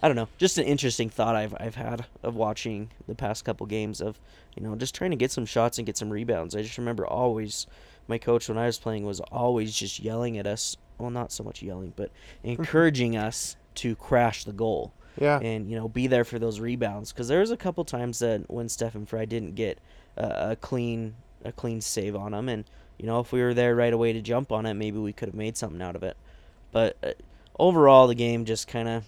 I 0.02 0.08
don't 0.08 0.16
know. 0.16 0.28
Just 0.38 0.58
an 0.58 0.64
interesting 0.64 1.08
thought 1.08 1.37
I've 1.37 1.54
I've 1.58 1.74
had 1.74 2.06
of 2.22 2.37
watching 2.37 2.90
the 3.06 3.14
past 3.14 3.44
couple 3.44 3.66
games 3.66 4.00
of 4.00 4.20
you 4.56 4.62
know 4.62 4.74
just 4.76 4.94
trying 4.94 5.10
to 5.10 5.16
get 5.16 5.30
some 5.30 5.46
shots 5.46 5.78
and 5.78 5.87
get 5.87 5.96
some 5.96 6.10
rebounds. 6.10 6.54
I 6.54 6.62
just 6.62 6.78
remember 6.78 7.06
always 7.06 7.66
my 8.08 8.18
coach 8.18 8.48
when 8.48 8.58
I 8.58 8.66
was 8.66 8.78
playing 8.78 9.04
was 9.04 9.20
always 9.20 9.74
just 9.74 10.00
yelling 10.00 10.38
at 10.38 10.46
us. 10.46 10.76
Well, 10.98 11.11
not 11.11 11.33
so 11.33 11.44
much 11.44 11.62
yelling, 11.62 11.92
but 11.96 12.11
encouraging 12.42 13.16
us 13.16 13.57
to 13.76 13.96
crash 13.96 14.44
the 14.44 14.52
goal 14.52 14.92
yeah. 15.20 15.38
and 15.40 15.68
you 15.68 15.76
know 15.76 15.88
be 15.88 16.07
there 16.07 16.24
for 16.24 16.38
those 16.38 16.61
rebounds 16.61 17.12
because 17.12 17.28
there 17.28 17.40
was 17.40 17.50
a 17.50 17.57
couple 17.57 17.85
times 17.85 18.18
that 18.18 18.50
when 18.50 18.68
Stefan 18.68 19.07
Frei 19.07 19.26
didn't 19.26 19.54
get 19.54 19.78
a, 20.16 20.50
a 20.50 20.57
clean 20.57 21.14
a 21.44 21.52
clean 21.52 21.80
save 21.80 22.16
on 22.16 22.35
him, 22.35 22.48
and 22.48 22.64
you 22.98 23.07
know 23.07 23.20
if 23.20 23.33
we 23.33 23.42
were 23.42 23.54
there 23.54 23.74
right 23.74 23.92
away 23.92 24.12
to 24.12 24.20
jump 24.20 24.50
on 24.52 24.66
it, 24.66 24.74
maybe 24.74 24.98
we 24.98 25.12
could 25.12 25.28
have 25.28 25.35
made 25.35 25.57
something 25.57 25.83
out 25.83 25.96
of 25.96 26.02
it. 26.02 26.16
But 26.72 26.96
uh, 27.02 27.12
overall, 27.59 28.07
the 28.07 28.14
game 28.14 28.44
just 28.44 28.66
kind 28.66 28.88
of 28.88 29.04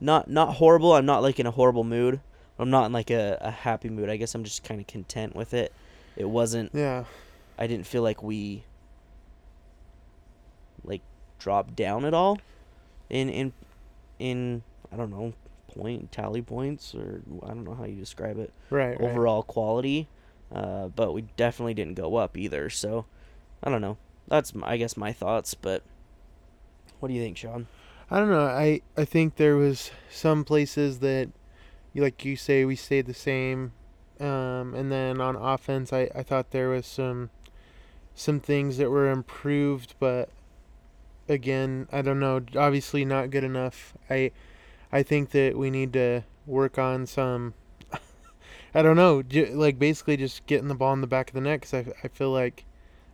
not 0.00 0.28
not 0.28 0.54
horrible. 0.54 0.92
I'm 0.92 1.06
not 1.06 1.22
like 1.22 1.40
in 1.40 1.46
a 1.46 1.52
horrible 1.52 1.84
mood. 1.84 2.20
I'm 2.58 2.70
not 2.70 2.86
in 2.86 2.92
like 2.92 3.10
a, 3.10 3.38
a 3.40 3.50
happy 3.50 3.88
mood. 3.88 4.08
I 4.08 4.16
guess 4.16 4.34
I'm 4.34 4.44
just 4.44 4.62
kind 4.62 4.80
of 4.80 4.86
content 4.86 5.34
with 5.34 5.54
it. 5.54 5.72
It 6.16 6.28
wasn't. 6.28 6.70
yeah. 6.74 7.04
I 7.56 7.68
didn't 7.68 7.86
feel 7.86 8.02
like 8.02 8.20
we 8.20 8.64
dropped 11.44 11.76
down 11.76 12.06
at 12.06 12.14
all 12.14 12.38
in 13.10 13.28
in 13.28 13.52
in 14.18 14.62
I 14.90 14.96
don't 14.96 15.10
know 15.10 15.34
point 15.74 16.10
tally 16.10 16.40
points 16.40 16.94
or 16.94 17.20
I 17.42 17.48
don't 17.48 17.64
know 17.64 17.74
how 17.74 17.84
you 17.84 17.96
describe 17.96 18.38
it 18.38 18.50
Right. 18.70 18.98
right. 18.98 19.10
overall 19.10 19.42
quality 19.42 20.08
uh, 20.50 20.88
but 20.88 21.12
we 21.12 21.22
definitely 21.36 21.74
didn't 21.74 21.94
go 21.94 22.16
up 22.16 22.38
either 22.38 22.70
so 22.70 23.04
I 23.62 23.68
don't 23.68 23.82
know 23.82 23.98
that's 24.26 24.54
I 24.62 24.78
guess 24.78 24.96
my 24.96 25.12
thoughts 25.12 25.52
but 25.52 25.82
what 26.98 27.08
do 27.08 27.14
you 27.14 27.20
think 27.22 27.36
Sean 27.36 27.66
I 28.10 28.18
don't 28.20 28.30
know. 28.30 28.46
I 28.46 28.80
I 28.96 29.04
think 29.04 29.36
there 29.36 29.56
was 29.56 29.90
some 30.10 30.44
places 30.44 31.00
that, 31.00 31.28
you- 31.94 32.02
like 32.02 32.22
you 32.24 32.36
say, 32.36 32.64
we 32.66 32.76
stayed 32.76 33.06
the 33.06 33.14
same, 33.14 33.72
um, 34.20 34.74
and 34.74 34.92
then 34.92 35.20
on 35.22 35.36
offense, 35.36 35.90
I 35.92 36.10
I 36.14 36.22
thought 36.22 36.50
there 36.50 36.68
was 36.68 36.86
some, 36.86 37.30
some 38.14 38.40
things 38.40 38.76
that 38.76 38.90
were 38.90 39.10
improved, 39.10 39.94
but, 39.98 40.28
again, 41.28 41.88
I 41.92 42.02
don't 42.02 42.20
know. 42.20 42.42
Obviously, 42.56 43.04
not 43.04 43.30
good 43.30 43.44
enough. 43.44 43.94
I, 44.10 44.32
I 44.92 45.02
think 45.02 45.30
that 45.30 45.56
we 45.56 45.70
need 45.70 45.92
to 45.94 46.22
work 46.46 46.78
on 46.78 47.06
some. 47.06 47.54
I 48.74 48.82
don't 48.82 48.96
know, 48.96 49.22
like 49.52 49.78
basically 49.78 50.16
just 50.16 50.46
getting 50.46 50.68
the 50.68 50.74
ball 50.74 50.92
in 50.92 51.00
the 51.00 51.06
back 51.06 51.28
of 51.30 51.34
the 51.34 51.40
net 51.40 51.60
because 51.60 51.74
I, 51.74 51.92
I 52.02 52.08
feel 52.08 52.30
like 52.30 52.64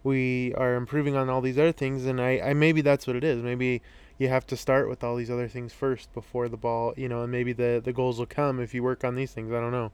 we 0.03 0.55
are 0.55 0.75
improving 0.75 1.17
on 1.17 1.29
all 1.29 1.41
these 1.41 1.59
other 1.59 1.73
things, 1.73 2.07
and 2.07 2.21
I, 2.21 2.41
I 2.41 2.55
maybe 2.55 2.81
that's 2.81 3.07
what 3.07 3.17
it 3.17 3.25
is. 3.25 3.43
Maybe 3.43 3.83
you 4.19 4.29
have 4.29 4.47
to 4.49 4.57
start 4.57 4.89
with 4.89 5.03
all 5.05 5.17
these 5.17 5.31
other 5.31 5.49
things 5.49 5.73
first 5.73 6.13
before 6.15 6.49
the 6.49 6.57
ball, 6.57 6.95
you 6.97 7.09
know, 7.09 7.23
and 7.23 7.33
maybe 7.33 7.53
the 7.53 7.81
the 7.85 7.93
goals 7.93 8.19
will 8.19 8.27
come 8.27 8.61
if 8.61 8.75
you 8.75 8.83
work 8.83 9.05
on 9.05 9.15
these 9.15 9.33
things. 9.33 9.53
I 9.53 9.61
don't 9.61 9.73
know. 9.73 9.93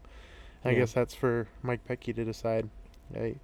I 0.64 0.70
Yeah. 0.70 0.81
guess 0.81 0.92
that's 0.92 1.14
for 1.14 1.48
Mike 1.62 1.87
Petke 1.87 2.14
to 2.14 2.24
decide. 2.24 2.68
I, 3.14 3.37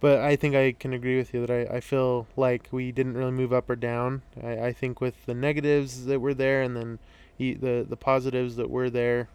but 0.00 0.20
I 0.20 0.36
think 0.36 0.54
I 0.54 0.72
can 0.72 0.92
agree 0.92 1.16
with 1.18 1.34
you 1.34 1.46
that 1.46 1.50
I, 1.50 1.76
I 1.76 1.80
feel 1.80 2.26
like 2.36 2.68
we 2.70 2.90
didn't 2.90 3.16
really 3.16 3.30
move 3.32 3.52
up 3.52 3.68
or 3.68 3.76
down. 3.76 4.22
I, 4.42 4.66
I 4.66 4.72
think 4.72 5.00
with 5.00 5.26
the 5.26 5.34
negatives 5.34 6.06
that 6.06 6.20
were 6.20 6.34
there 6.34 6.62
and 6.62 6.76
then 6.76 6.98
the 7.38 7.86
the 7.88 7.96
positives 7.96 8.56
that 8.56 8.70
were 8.70 8.90
there, 8.90 9.28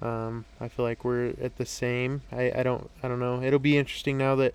um, 0.00 0.44
I 0.60 0.68
feel 0.68 0.84
like 0.84 1.04
we're 1.04 1.34
at 1.40 1.56
the 1.56 1.66
same. 1.66 2.22
I, 2.32 2.52
I 2.56 2.62
don't 2.62 2.90
I 3.02 3.08
don't 3.08 3.20
know. 3.20 3.42
It'll 3.42 3.58
be 3.58 3.76
interesting 3.76 4.18
now 4.18 4.34
that 4.36 4.54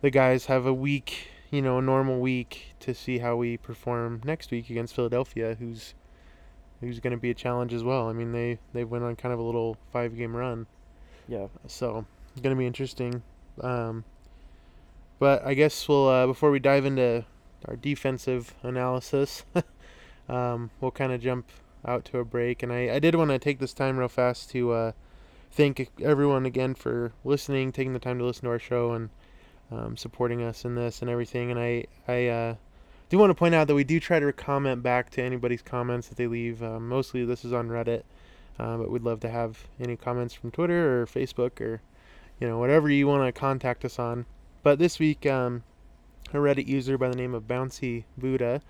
the 0.00 0.10
guys 0.10 0.46
have 0.46 0.66
a 0.66 0.74
week, 0.74 1.28
you 1.50 1.62
know, 1.62 1.78
a 1.78 1.82
normal 1.82 2.20
week 2.20 2.74
to 2.80 2.94
see 2.94 3.18
how 3.18 3.36
we 3.36 3.56
perform 3.56 4.20
next 4.24 4.50
week 4.50 4.70
against 4.70 4.94
Philadelphia, 4.94 5.56
who's 5.58 5.94
who's 6.80 6.98
going 6.98 7.12
to 7.12 7.16
be 7.16 7.30
a 7.30 7.34
challenge 7.34 7.72
as 7.72 7.84
well. 7.84 8.08
I 8.08 8.12
mean, 8.12 8.32
they 8.32 8.58
they 8.72 8.84
went 8.84 9.04
on 9.04 9.16
kind 9.16 9.32
of 9.32 9.38
a 9.38 9.42
little 9.42 9.76
five 9.92 10.16
game 10.16 10.36
run. 10.36 10.66
Yeah. 11.28 11.46
So 11.68 12.04
it's 12.32 12.40
gonna 12.40 12.56
be 12.56 12.66
interesting. 12.66 13.22
Um, 13.60 14.04
but 15.22 15.46
I 15.46 15.54
guess 15.54 15.88
we'll 15.88 16.08
uh, 16.08 16.26
before 16.26 16.50
we 16.50 16.58
dive 16.58 16.84
into 16.84 17.24
our 17.66 17.76
defensive 17.76 18.56
analysis, 18.64 19.44
um, 20.28 20.72
we'll 20.80 20.90
kind 20.90 21.12
of 21.12 21.20
jump 21.20 21.48
out 21.86 22.04
to 22.06 22.18
a 22.18 22.24
break. 22.24 22.64
And 22.64 22.72
I, 22.72 22.96
I 22.96 22.98
did 22.98 23.14
want 23.14 23.30
to 23.30 23.38
take 23.38 23.60
this 23.60 23.72
time 23.72 23.98
real 23.98 24.08
fast 24.08 24.50
to 24.50 24.72
uh, 24.72 24.92
thank 25.52 25.88
everyone 26.02 26.44
again 26.44 26.74
for 26.74 27.12
listening, 27.24 27.70
taking 27.70 27.92
the 27.92 28.00
time 28.00 28.18
to 28.18 28.24
listen 28.24 28.46
to 28.46 28.50
our 28.50 28.58
show 28.58 28.94
and 28.94 29.10
um, 29.70 29.96
supporting 29.96 30.42
us 30.42 30.64
in 30.64 30.74
this 30.74 31.02
and 31.02 31.08
everything. 31.08 31.52
And 31.52 31.60
I 31.60 31.84
I 32.08 32.26
uh, 32.26 32.54
do 33.08 33.16
want 33.16 33.30
to 33.30 33.34
point 33.34 33.54
out 33.54 33.68
that 33.68 33.76
we 33.76 33.84
do 33.84 34.00
try 34.00 34.18
to 34.18 34.32
comment 34.32 34.82
back 34.82 35.08
to 35.10 35.22
anybody's 35.22 35.62
comments 35.62 36.08
that 36.08 36.16
they 36.16 36.26
leave. 36.26 36.64
Uh, 36.64 36.80
mostly 36.80 37.24
this 37.24 37.44
is 37.44 37.52
on 37.52 37.68
Reddit. 37.68 38.02
Uh, 38.58 38.76
but 38.76 38.90
we'd 38.90 39.04
love 39.04 39.20
to 39.20 39.30
have 39.30 39.68
any 39.78 39.94
comments 39.94 40.34
from 40.34 40.50
Twitter 40.50 41.00
or 41.00 41.06
Facebook 41.06 41.60
or, 41.60 41.80
you 42.40 42.48
know, 42.48 42.58
whatever 42.58 42.90
you 42.90 43.06
want 43.06 43.24
to 43.24 43.40
contact 43.40 43.84
us 43.84 44.00
on. 44.00 44.26
But 44.62 44.78
this 44.78 44.98
week, 44.98 45.26
um, 45.26 45.64
a 46.32 46.36
Reddit 46.36 46.66
user 46.66 46.96
by 46.96 47.08
the 47.08 47.16
name 47.16 47.34
of 47.34 47.48
Bouncy 47.48 48.04
Buddha 48.16 48.62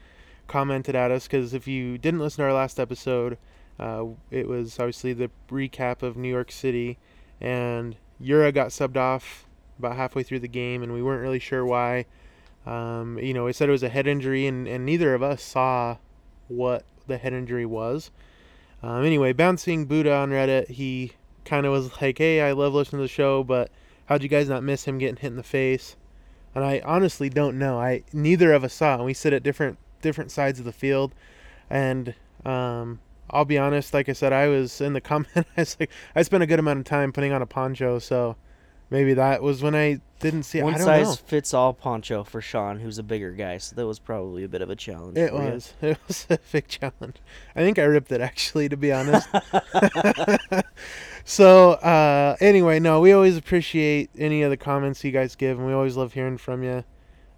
commented 0.49 0.95
at 0.95 1.11
us 1.11 1.27
because 1.27 1.55
if 1.55 1.67
you 1.67 1.99
didn't 1.99 2.21
listen 2.21 2.43
to 2.43 2.49
our 2.49 2.55
last 2.55 2.81
episode, 2.81 3.39
uh, 3.79 4.05
it 4.31 4.49
was 4.49 4.79
obviously 4.79 5.13
the 5.13 5.31
recap 5.51 6.03
of 6.03 6.17
New 6.17 6.29
York 6.29 6.53
City, 6.53 6.99
and 7.41 7.97
Yura 8.21 8.53
got 8.53 8.69
subbed 8.69 8.97
off 8.97 9.47
about 9.79 9.97
halfway 9.97 10.23
through 10.23 10.41
the 10.41 10.49
game, 10.49 10.83
and 10.83 10.93
we 10.93 11.03
weren't 11.03 11.23
really 11.23 11.39
sure 11.39 11.65
why. 11.65 12.07
Um, 12.67 13.19
you 13.19 13.35
know, 13.35 13.47
he 13.47 13.53
said 13.53 13.69
it 13.69 13.73
was 13.73 13.83
a 13.83 13.89
head 13.89 14.07
injury, 14.07 14.47
and, 14.47 14.69
and 14.69 14.87
neither 14.87 15.15
of 15.15 15.23
us 15.23 15.43
saw 15.43 15.97
what 16.49 16.85
the 17.07 17.19
head 17.19 17.33
injury 17.33 17.67
was. 17.67 18.11
Um, 18.83 19.05
anyway, 19.05 19.33
bouncing 19.33 19.87
Buddha 19.87 20.15
on 20.15 20.31
Reddit, 20.31 20.69
he 20.69 21.13
kind 21.45 21.67
of 21.67 21.73
was 21.73 22.01
like, 22.01 22.19
"Hey, 22.19 22.41
I 22.41 22.53
love 22.53 22.75
listening 22.75 23.01
to 23.01 23.05
the 23.05 23.09
show, 23.09 23.43
but 23.43 23.71
how'd 24.07 24.23
you 24.23 24.29
guys 24.29 24.49
not 24.49 24.63
miss 24.63 24.85
him 24.85 24.99
getting 24.99 25.17
hit 25.17 25.29
in 25.29 25.37
the 25.37 25.43
face?" 25.43 25.97
And 26.55 26.65
I 26.65 26.83
honestly 26.85 27.29
don't 27.29 27.59
know. 27.59 27.79
I 27.79 28.05
neither 28.13 28.53
of 28.53 28.65
us 28.65 28.75
saw. 28.75 28.97
And 28.97 29.05
we 29.05 29.15
sit 29.15 29.33
at 29.33 29.43
different 29.43 29.79
different 30.03 30.31
sides 30.31 30.59
of 30.59 30.65
the 30.65 30.73
field, 30.73 31.15
and 31.71 32.15
um, 32.45 33.01
I'll 33.31 33.45
be 33.47 33.59
honest. 33.59 33.95
Like 33.95 34.09
I 34.09 34.13
said, 34.13 34.33
I 34.33 34.49
was 34.49 34.81
in 34.81 34.93
the 34.93 35.01
comment. 35.13 35.29
I 35.37 35.45
was 35.57 35.77
like, 35.81 35.91
I 36.15 36.23
spent 36.23 36.43
a 36.43 36.47
good 36.47 36.59
amount 36.59 36.81
of 36.81 36.85
time 36.85 37.13
putting 37.13 37.33
on 37.33 37.41
a 37.41 37.47
poncho, 37.47 37.99
so 37.99 38.37
maybe 38.91 39.15
that 39.15 39.43
was 39.43 39.63
when 39.63 39.75
I 39.75 40.01
didn't 40.21 40.43
see. 40.43 40.59
it. 40.59 40.65
One 40.65 40.79
size 40.79 41.07
know. 41.07 41.15
fits 41.15 41.55
all 41.55 41.73
poncho 41.73 42.23
for 42.25 42.41
Sean, 42.43 42.81
who's 42.81 42.99
a 42.99 43.03
bigger 43.03 43.33
guy, 43.33 43.57
so 43.59 43.75
that 43.77 43.87
was 43.87 43.99
probably 43.99 44.45
a 44.45 44.49
bit 44.49 44.61
of 44.61 44.69
a 44.69 44.77
challenge. 44.77 45.17
It 45.17 45.31
for 45.31 45.43
you. 45.43 45.51
was. 45.53 45.75
It 45.83 45.99
was 46.07 46.27
a 46.29 46.39
big 46.51 46.69
challenge. 46.69 47.17
I 47.57 47.61
think 47.61 47.79
I 47.79 47.85
ripped 47.85 48.13
it 48.13 48.21
actually, 48.21 48.69
to 48.69 48.77
be 48.77 48.93
honest. 48.93 49.29
so 51.25 51.73
uh, 51.73 52.37
anyway, 52.41 52.81
no, 52.81 53.01
we 53.01 53.13
always 53.13 53.37
appreciate 53.37 54.11
any 54.17 54.43
of 54.43 54.51
the 54.51 54.57
comments 54.57 55.05
you 55.05 55.13
guys 55.13 55.37
give, 55.37 55.59
and 55.59 55.67
we 55.67 55.73
always 55.73 55.97
love 55.97 56.13
hearing 56.13 56.39
from 56.39 56.63
you. 56.63 56.85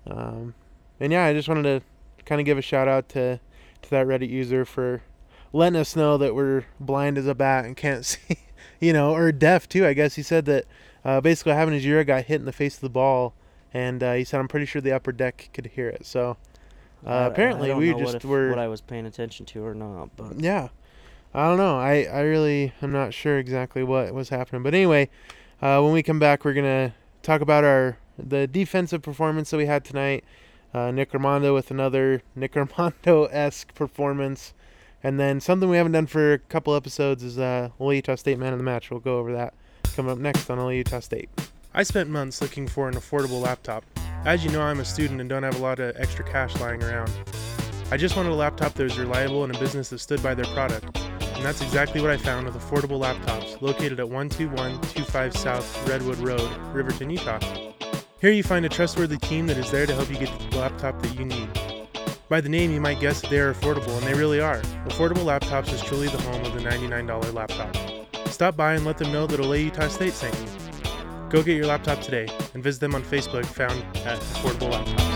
Um, 0.07 0.55
and 1.01 1.13
yeah, 1.13 1.25
I 1.25 1.33
just 1.33 1.49
wanted 1.49 1.63
to 1.65 2.25
kind 2.25 2.41
of 2.41 2.45
give 2.45 2.59
a 2.59 2.63
shout 2.63 2.89
out 2.89 3.09
to 3.11 3.41
to 3.83 3.91
that 3.91 4.07
Reddit 4.07 4.31
user 4.31 4.65
for 4.65 5.03
letting 5.53 5.79
us 5.79 5.95
know 5.95 6.17
that 6.17 6.35
we're 6.35 6.65
blind 6.81 7.19
as 7.19 7.27
a 7.27 7.35
bat 7.35 7.65
and 7.65 7.77
can't 7.77 8.05
see, 8.07 8.39
you 8.81 8.93
know, 8.93 9.15
or 9.15 9.33
deaf 9.33 9.69
too. 9.69 9.87
I 9.87 9.93
guess 9.93 10.15
he 10.15 10.23
said 10.23 10.47
that 10.47 10.65
uh, 11.05 11.21
basically 11.21 11.53
what 11.53 11.59
happened 11.59 11.83
Yura 11.83 12.05
got 12.05 12.25
hit 12.25 12.37
in 12.37 12.47
the 12.47 12.53
face 12.53 12.77
of 12.77 12.81
the 12.81 12.91
ball, 12.91 13.35
and 13.73 14.03
uh, 14.03 14.15
he 14.15 14.25
said 14.25 14.41
I'm 14.41 14.49
pretty 14.49 14.67
sure 14.67 14.81
the 14.81 14.93
upper 14.93 15.13
deck 15.13 15.51
could 15.53 15.67
hear 15.67 15.89
it. 15.89 16.07
So. 16.07 16.37
Uh, 17.07 17.29
apparently, 17.31 17.71
we 17.75 17.93
just 17.93 18.15
if- 18.15 18.25
were 18.25 18.49
what 18.49 18.59
I 18.59 18.67
was 18.67 18.81
paying 18.81 19.05
attention 19.05 19.45
to 19.45 19.63
or 19.63 19.75
not, 19.75 20.17
but 20.17 20.41
yeah 20.41 20.69
i 21.35 21.49
don't 21.49 21.59
know 21.59 21.79
i 21.79 22.05
i 22.05 22.21
really 22.21 22.73
am 22.83 22.93
not 22.93 23.13
sure 23.13 23.39
exactly 23.39 23.83
what 23.83 24.13
was 24.15 24.29
happening 24.29 24.63
but 24.63 24.75
anyway 24.75 25.09
uh, 25.63 25.81
when 25.81 25.93
we 25.93 26.03
come 26.03 26.19
back 26.19 26.45
we're 26.45 26.55
gonna 26.55 26.95
talk 27.23 27.41
about 27.41 27.65
our 27.65 27.99
the 28.19 28.47
defensive 28.47 29.03
performance 29.03 29.51
that 29.51 29.57
we 29.57 29.67
had 29.67 29.85
tonight 29.85 30.25
uh, 30.73 30.91
nick 30.91 31.13
Rimando 31.13 31.53
with 31.53 31.71
another 31.71 32.23
nick 32.35 32.53
Rimando-esque 32.53 33.75
performance 33.75 34.55
and 35.03 35.21
then 35.21 35.41
something 35.41 35.69
we 35.69 35.77
haven't 35.77 35.93
done 35.93 36.07
for 36.07 36.35
a 36.35 36.39
couple 36.39 36.75
episodes 36.75 37.23
is 37.23 37.39
uh 37.39 37.71
Ole 37.79 37.95
Utah 37.95 38.15
State 38.15 38.39
man 38.39 38.53
of 38.53 38.59
the 38.59 38.65
match 38.65 38.91
we'll 38.91 39.01
go 39.01 39.19
over 39.19 39.33
that 39.33 39.55
coming 39.95 40.13
up 40.13 40.19
next 40.19 40.49
on 40.51 40.59
Ole 40.59 40.73
Utah 40.73 41.01
State 41.01 41.29
I 41.77 41.83
spent 41.83 42.09
months 42.09 42.41
looking 42.41 42.69
for 42.69 42.89
an 42.89 42.95
affordable 42.95 43.43
laptop. 43.43 43.85
As 44.25 44.45
you 44.45 44.51
know, 44.53 44.63
I'm 44.63 44.79
a 44.79 44.85
student 44.85 45.21
and 45.21 45.29
don't 45.29 45.43
have 45.43 45.57
a 45.57 45.63
lot 45.63 45.81
of 45.81 45.97
extra 45.97 46.25
cash 46.25 46.55
lying 46.61 46.81
around. 46.85 47.11
I 47.91 47.97
just 47.97 48.17
wanted 48.17 48.31
a 48.31 48.37
laptop 48.37 48.75
that 48.75 48.85
was 48.85 48.97
reliable 48.97 49.43
and 49.43 49.55
a 49.55 49.59
business 49.59 49.89
that 49.89 49.99
stood 49.99 50.23
by 50.23 50.35
their 50.35 50.45
product. 50.47 51.04
And 51.35 51.45
that's 51.45 51.61
exactly 51.61 52.01
what 52.01 52.11
I 52.11 52.17
found 52.17 52.47
with 52.47 52.55
Affordable 52.55 53.01
Laptops, 53.01 53.61
located 53.61 54.01
at 54.01 54.09
12125 54.09 55.37
South 55.37 55.89
Redwood 55.89 56.19
Road, 56.19 56.51
Riverton, 56.73 57.11
Utah. 57.11 57.41
Here 58.21 58.33
you 58.33 58.43
find 58.43 58.65
a 58.65 58.69
trustworthy 58.69 59.19
team 59.19 59.47
that 59.49 59.59
is 59.59 59.71
there 59.71 59.85
to 59.87 59.95
help 59.95 60.09
you 60.09 60.17
get 60.17 60.31
the 60.51 60.59
laptop 60.59 61.03
that 61.03 61.19
you 61.19 61.25
need. 61.25 61.49
By 62.29 62.41
the 62.41 62.49
name, 62.49 62.71
you 62.71 62.81
might 62.81 63.01
guess 63.01 63.21
they 63.21 63.39
are 63.39 63.53
affordable, 63.53 63.97
and 63.99 64.07
they 64.07 64.15
really 64.15 64.41
are. 64.41 64.61
Affordable 64.87 65.27
Laptops 65.27 65.73
is 65.73 65.83
truly 65.83 66.09
the 66.09 66.23
home 66.23 66.43
of 66.45 66.55
the 66.55 66.61
$99 66.61 67.35
laptop. 67.35 67.77
Stop 68.29 68.57
by 68.57 68.75
and 68.75 68.85
let 68.87 68.97
them 68.97 69.13
know 69.13 69.27
that 69.27 69.41
Ole 69.41 69.57
Utah 69.57 69.89
State 69.89 70.15
sent 70.15 70.35
you. 70.41 70.49
Go 71.29 71.43
get 71.43 71.57
your 71.57 71.67
laptop 71.67 72.01
today 72.01 72.27
and 72.55 72.63
visit 72.63 72.81
them 72.81 72.95
on 72.95 73.03
Facebook, 73.03 73.45
found 73.45 73.85
at 74.07 74.19
Affordable 74.19 74.73
Laptops. 74.73 75.15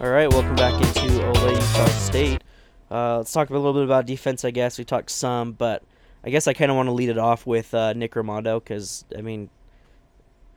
All 0.00 0.10
right, 0.10 0.30
welcome 0.30 0.54
back 0.54 0.74
into 0.74 1.26
Ole 1.26 1.52
Utah 1.52 1.86
State. 1.86 2.42
Uh, 2.90 3.18
let's 3.18 3.32
talk 3.32 3.50
a 3.50 3.52
little 3.52 3.72
bit 3.72 3.84
about 3.84 4.06
defense. 4.06 4.44
I 4.44 4.50
guess 4.50 4.78
we 4.78 4.84
talked 4.84 5.10
some, 5.10 5.52
but 5.52 5.82
I 6.24 6.30
guess 6.30 6.48
I 6.48 6.52
kind 6.52 6.70
of 6.70 6.76
want 6.76 6.88
to 6.88 6.92
lead 6.92 7.08
it 7.08 7.18
off 7.18 7.46
with 7.46 7.72
uh, 7.74 7.92
Nick 7.92 8.12
Rimando 8.14 8.58
because 8.62 9.04
I 9.16 9.20
mean, 9.22 9.48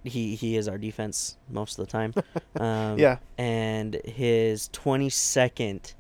he 0.03 0.35
he 0.35 0.57
is 0.57 0.67
our 0.67 0.77
defense 0.77 1.37
most 1.49 1.77
of 1.79 1.85
the 1.85 1.91
time. 1.91 2.13
Um, 2.59 2.97
Yeah. 2.99 3.17
and 3.37 3.95
his 4.05 4.69
22nd 4.69 5.93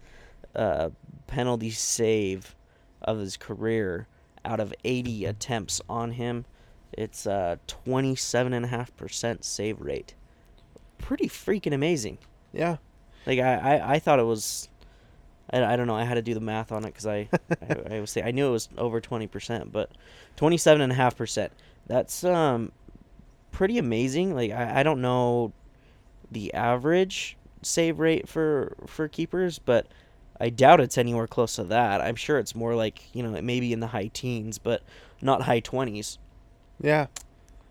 uh, 0.55 0.89
penalty 1.27 1.71
save 1.71 2.55
of 3.01 3.17
his 3.19 3.37
career 3.37 4.07
out 4.45 4.59
of 4.59 4.73
80 4.83 5.25
attempts 5.25 5.81
on 5.89 6.11
him. 6.11 6.45
It's 6.91 7.25
a 7.25 7.59
27.5% 7.67 9.43
save 9.43 9.81
rate. 9.81 10.13
Pretty 10.99 11.27
freaking 11.27 11.73
amazing. 11.73 12.17
Yeah. 12.51 12.77
Like 13.25 13.39
I, 13.39 13.55
I, 13.77 13.93
I 13.95 13.99
thought 13.99 14.19
it 14.19 14.25
was, 14.25 14.69
I, 15.49 15.63
I 15.63 15.75
don't 15.75 15.87
know. 15.87 15.95
I 15.95 16.03
had 16.03 16.15
to 16.15 16.21
do 16.21 16.33
the 16.33 16.39
math 16.39 16.71
on 16.71 16.83
it 16.83 16.87
because 16.87 17.05
I, 17.05 17.29
I, 17.61 17.75
I 17.95 17.99
was 17.99 18.11
say 18.11 18.23
I 18.23 18.31
knew 18.31 18.47
it 18.47 18.51
was 18.51 18.69
over 18.77 19.01
twenty 19.01 19.27
percent, 19.27 19.71
but 19.71 19.91
twenty 20.35 20.57
seven 20.57 20.81
and 20.81 20.91
a 20.91 20.95
half 20.95 21.17
percent. 21.17 21.51
That's 21.87 22.23
um, 22.23 22.71
pretty 23.51 23.77
amazing. 23.77 24.35
Like 24.35 24.51
I, 24.51 24.79
I 24.79 24.83
don't 24.83 25.01
know, 25.01 25.53
the 26.31 26.53
average 26.53 27.37
save 27.61 27.99
rate 27.99 28.27
for 28.27 28.75
for 28.87 29.07
keepers, 29.07 29.59
but 29.59 29.87
I 30.39 30.49
doubt 30.49 30.81
it's 30.81 30.97
anywhere 30.97 31.27
close 31.27 31.55
to 31.55 31.63
that. 31.65 32.01
I'm 32.01 32.15
sure 32.15 32.39
it's 32.39 32.55
more 32.55 32.75
like 32.75 33.03
you 33.13 33.23
know 33.23 33.41
maybe 33.41 33.73
in 33.73 33.79
the 33.79 33.87
high 33.87 34.07
teens, 34.07 34.57
but 34.57 34.83
not 35.21 35.43
high 35.43 35.59
twenties. 35.59 36.17
Yeah. 36.81 37.07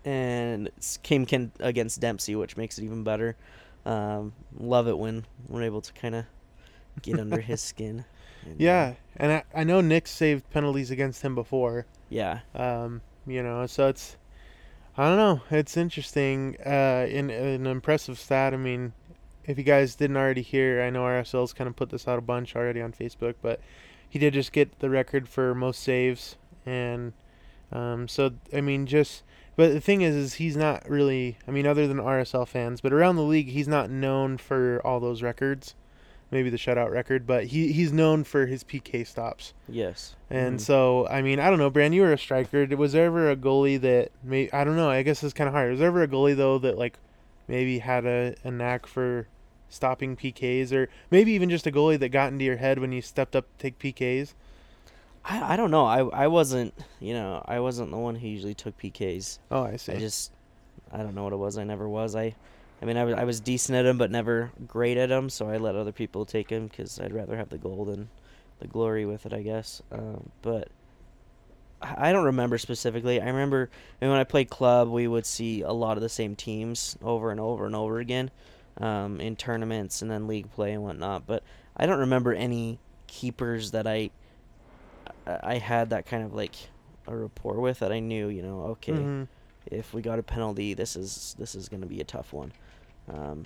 And 0.05 0.67
it's 0.67 0.97
came 0.97 1.25
can 1.25 1.51
against 1.59 2.01
Dempsey, 2.01 2.35
which 2.35 2.57
makes 2.57 2.77
it 2.77 2.83
even 2.83 3.03
better. 3.03 3.37
Um, 3.85 4.33
love 4.57 4.87
it 4.87 4.97
when 4.97 5.25
we're 5.47 5.63
able 5.63 5.81
to 5.81 5.93
kind 5.93 6.15
of 6.15 6.25
get 7.01 7.19
under 7.19 7.41
his 7.41 7.61
skin. 7.61 8.05
And, 8.43 8.51
uh, 8.53 8.55
Yeah, 8.57 8.93
and 9.17 9.31
I, 9.31 9.43
I 9.53 9.63
know 9.63 9.81
Nick 9.81 10.07
saved 10.07 10.49
penalties 10.51 10.91
against 10.91 11.21
him 11.21 11.35
before. 11.35 11.85
yeah. 12.09 12.39
Um, 12.53 13.01
you 13.25 13.41
know, 13.41 13.65
so 13.67 13.87
it's 13.87 14.17
I 14.97 15.07
don't 15.07 15.17
know, 15.17 15.41
it's 15.49 15.75
interesting. 15.75 16.57
Uh, 16.63 17.07
in 17.09 17.29
an 17.29 17.65
impressive 17.65 18.19
stat. 18.19 18.53
I 18.53 18.57
mean, 18.57 18.93
if 19.45 19.57
you 19.57 19.63
guys 19.63 19.95
didn't 19.95 20.17
already 20.17 20.41
hear, 20.41 20.83
I 20.83 20.89
know 20.89 21.01
RSL's 21.03 21.53
kind 21.53 21.67
of 21.67 21.75
put 21.75 21.89
this 21.89 22.07
out 22.07 22.19
a 22.19 22.21
bunch 22.21 22.55
already 22.55 22.81
on 22.81 22.93
Facebook, 22.93 23.35
but 23.41 23.59
he 24.07 24.19
did 24.19 24.33
just 24.33 24.51
get 24.51 24.79
the 24.79 24.89
record 24.89 25.27
for 25.27 25.55
most 25.55 25.81
saves, 25.81 26.35
and 26.65 27.13
um, 27.71 28.07
so 28.07 28.33
I 28.53 28.61
mean, 28.61 28.85
just 28.85 29.23
but 29.55 29.73
the 29.73 29.81
thing 29.81 30.01
is, 30.01 30.15
is 30.15 30.33
he's 30.35 30.55
not 30.55 30.87
really. 30.87 31.37
I 31.47 31.51
mean, 31.51 31.65
other 31.65 31.87
than 31.87 31.97
RSL 31.97 32.47
fans, 32.47 32.79
but 32.79 32.93
around 32.93 33.15
the 33.15 33.23
league, 33.23 33.49
he's 33.49 33.67
not 33.67 33.89
known 33.89 34.37
for 34.37 34.79
all 34.85 34.99
those 34.99 35.23
records. 35.23 35.75
Maybe 36.33 36.49
the 36.49 36.57
shutout 36.57 36.89
record, 36.91 37.25
but 37.27 37.45
he 37.45 37.71
he's 37.71 37.93
known 37.93 38.23
for 38.23 38.47
his 38.47 38.63
PK 38.63 39.05
stops. 39.05 39.53
Yes. 39.69 40.15
And 40.29 40.57
Mhm. 40.57 40.61
so, 40.61 41.07
I 41.07 41.21
mean, 41.21 41.39
I 41.39 41.49
don't 41.49 41.59
know, 41.59 41.69
Brand, 41.69 41.93
you 41.93 42.01
were 42.01 42.11
a 42.11 42.17
striker. 42.17 42.65
Was 42.75 42.93
there 42.93 43.05
ever 43.05 43.29
a 43.29 43.35
goalie 43.35 43.79
that 43.81 44.09
may 44.23 44.49
I 44.51 44.63
don't 44.63 44.75
know, 44.75 44.89
I 44.89 45.03
guess 45.03 45.23
it's 45.23 45.33
kind 45.33 45.47
of 45.47 45.53
hard. 45.53 45.69
Was 45.71 45.79
there 45.79 45.89
ever 45.89 46.01
a 46.03 46.07
goalie 46.07 46.35
though 46.35 46.57
that 46.57 46.77
like 46.77 46.97
maybe 47.47 47.79
had 47.79 48.05
a, 48.05 48.35
a 48.43 48.49
knack 48.51 48.87
for 48.87 49.27
stopping 49.69 50.15
PKs, 50.15 50.71
or 50.73 50.89
maybe 51.11 51.31
even 51.33 51.49
just 51.49 51.67
a 51.67 51.71
goalie 51.71 51.99
that 51.99 52.09
got 52.09 52.31
into 52.31 52.45
your 52.45 52.57
head 52.57 52.79
when 52.79 52.91
you 52.91 53.01
stepped 53.01 53.35
up 53.35 53.45
to 53.57 53.61
take 53.61 53.77
PKs? 53.79 54.33
I, 55.25 55.53
I 55.53 55.55
don't 55.55 55.71
know. 55.71 55.85
I 55.85 55.99
I 55.99 56.27
wasn't 56.27 56.73
you 56.99 57.13
know 57.13 57.43
I 57.47 57.59
wasn't 57.59 57.91
the 57.91 57.97
one 57.97 58.15
who 58.15 58.27
usually 58.27 58.53
took 58.55 58.77
PKs. 58.77 59.37
Oh, 59.51 59.63
I 59.63 59.75
see. 59.77 59.93
I 59.93 59.97
just 59.99 60.31
I 60.91 60.97
don't 60.97 61.13
know 61.15 61.23
what 61.23 61.33
it 61.33 61.37
was. 61.37 61.57
I 61.57 61.63
never 61.63 61.87
was. 61.87 62.15
I 62.15 62.35
I 62.81 62.85
mean 62.85 62.97
I 62.97 63.03
was 63.05 63.13
I 63.15 63.23
was 63.23 63.39
decent 63.39 63.77
at 63.77 63.83
them, 63.83 63.97
but 63.97 64.11
never 64.11 64.51
great 64.67 64.97
at 64.97 65.09
them. 65.09 65.29
So 65.29 65.49
I 65.49 65.57
let 65.57 65.75
other 65.75 65.91
people 65.91 66.25
take 66.25 66.49
them 66.49 66.67
because 66.67 66.99
I'd 66.99 67.13
rather 67.13 67.37
have 67.37 67.49
the 67.49 67.57
goal 67.57 67.85
than 67.85 68.09
the 68.59 68.67
glory 68.67 69.05
with 69.05 69.25
it. 69.25 69.33
I 69.33 69.41
guess. 69.41 69.81
Um, 69.91 70.29
but 70.41 70.67
I 71.81 72.13
don't 72.13 72.25
remember 72.25 72.57
specifically. 72.57 73.19
I 73.21 73.25
remember 73.25 73.69
I 74.01 74.05
mean, 74.05 74.11
when 74.11 74.19
I 74.19 74.23
played 74.23 74.49
club, 74.49 74.89
we 74.89 75.07
would 75.07 75.25
see 75.25 75.61
a 75.61 75.71
lot 75.71 75.97
of 75.97 76.03
the 76.03 76.09
same 76.09 76.35
teams 76.35 76.97
over 77.03 77.31
and 77.31 77.39
over 77.39 77.65
and 77.65 77.75
over 77.75 77.99
again 77.99 78.31
um, 78.79 79.19
in 79.19 79.35
tournaments 79.35 80.01
and 80.01 80.09
then 80.09 80.27
league 80.27 80.49
play 80.51 80.71
and 80.73 80.83
whatnot. 80.83 81.25
But 81.27 81.43
I 81.75 81.85
don't 81.85 81.99
remember 81.99 82.33
any 82.33 82.79
keepers 83.07 83.71
that 83.71 83.85
I 83.87 84.11
I 85.25 85.57
had 85.57 85.89
that 85.91 86.05
kind 86.05 86.23
of 86.23 86.33
like 86.33 86.55
a 87.07 87.15
rapport 87.15 87.59
with 87.59 87.79
that 87.79 87.91
I 87.91 87.99
knew, 87.99 88.27
you 88.29 88.41
know, 88.41 88.61
okay, 88.71 88.93
Mhm. 88.93 89.27
if 89.65 89.93
we 89.93 90.01
got 90.01 90.19
a 90.19 90.23
penalty, 90.23 90.73
this 90.73 90.95
is 90.95 91.35
this 91.37 91.53
is 91.55 91.67
going 91.69 91.81
to 91.81 91.87
be 91.87 91.99
a 91.99 92.05
tough 92.05 92.31
one. 92.33 92.51
Um, 93.11 93.45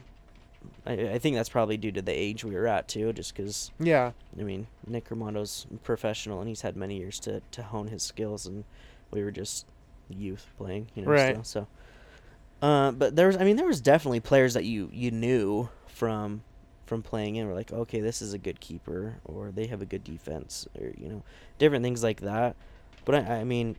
I, 0.86 0.93
I 0.93 1.20
think 1.20 1.36
that's 1.36 1.50
probably 1.50 1.78
due 1.78 1.91
to 1.91 2.02
the 2.02 2.12
age 2.12 2.43
we 2.43 2.56
were 2.56 2.67
at 2.67 2.88
too, 2.88 3.13
just 3.13 3.36
because 3.36 3.72
Yeah. 3.80 4.12
I 4.39 4.43
mean 4.43 4.67
Nick 4.86 5.10
Rimando's 5.10 5.65
professional 5.84 6.39
and 6.39 6.48
he's 6.48 6.62
had 6.62 6.76
many 6.76 6.98
years 6.98 7.20
to 7.22 7.41
to 7.52 7.63
hone 7.63 7.88
his 7.88 8.04
skills, 8.04 8.46
and 8.46 8.63
we 9.12 9.24
were 9.24 9.32
just 9.32 9.65
youth 10.10 10.48
playing, 10.58 10.88
you 10.96 11.04
know. 11.04 11.12
Right. 11.12 11.46
Still, 11.46 11.67
so, 12.62 12.65
uh, 12.65 12.91
but 12.91 13.15
there 13.15 13.28
was 13.28 13.38
I 13.38 13.43
mean 13.43 13.56
there 13.56 13.67
was 13.67 13.82
definitely 13.82 14.20
players 14.20 14.54
that 14.54 14.63
you 14.63 14.89
you 14.93 15.12
knew 15.12 15.70
from 15.88 16.43
from 16.86 17.04
playing 17.04 17.36
in 17.36 17.46
were 17.48 17.54
like 17.54 17.74
okay 17.74 18.00
this 18.00 18.22
is 18.22 18.32
a 18.32 18.38
good 18.38 18.62
keeper 18.62 19.17
or 19.26 19.52
they 19.52 19.65
have 19.65 19.82
a 19.82 19.86
good 19.86 20.06
defense 20.06 20.65
or 20.80 20.93
you 20.98 21.10
know 21.10 21.24
different 21.58 21.84
things 21.84 22.04
like 22.04 22.22
that. 22.22 22.56
But 23.06 23.15
I, 23.15 23.39
I 23.39 23.43
mean 23.43 23.76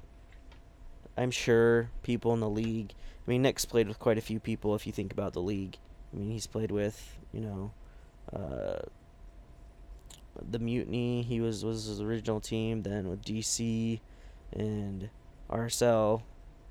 I'm 1.17 1.31
sure 1.31 1.91
people 2.03 2.33
in 2.35 2.41
the 2.41 2.49
league. 2.49 2.93
I 3.29 3.31
mean, 3.31 3.43
Nick's 3.43 3.67
played 3.67 3.89
with 3.89 3.99
quite 3.99 4.17
a 4.17 4.23
few 4.23 4.41
people. 4.41 4.75
If 4.75 4.87
you 4.87 4.93
think 4.93 5.13
about 5.13 5.35
the 5.35 5.43
league, 5.43 5.77
I 6.15 6.17
mean, 6.17 6.31
he's 6.31 6.47
played 6.47 6.71
with 6.71 7.19
you 7.31 7.41
know, 7.43 7.73
uh, 8.33 8.79
the 10.51 10.59
Mutiny. 10.59 11.23
He 11.23 11.43
was 11.43 11.63
was 11.63 11.85
his 11.85 12.01
original 12.01 12.41
team. 12.41 12.85
Then 12.85 13.07
with 13.11 13.23
DC, 13.23 14.01
and 14.51 15.11
RSL, 15.51 16.23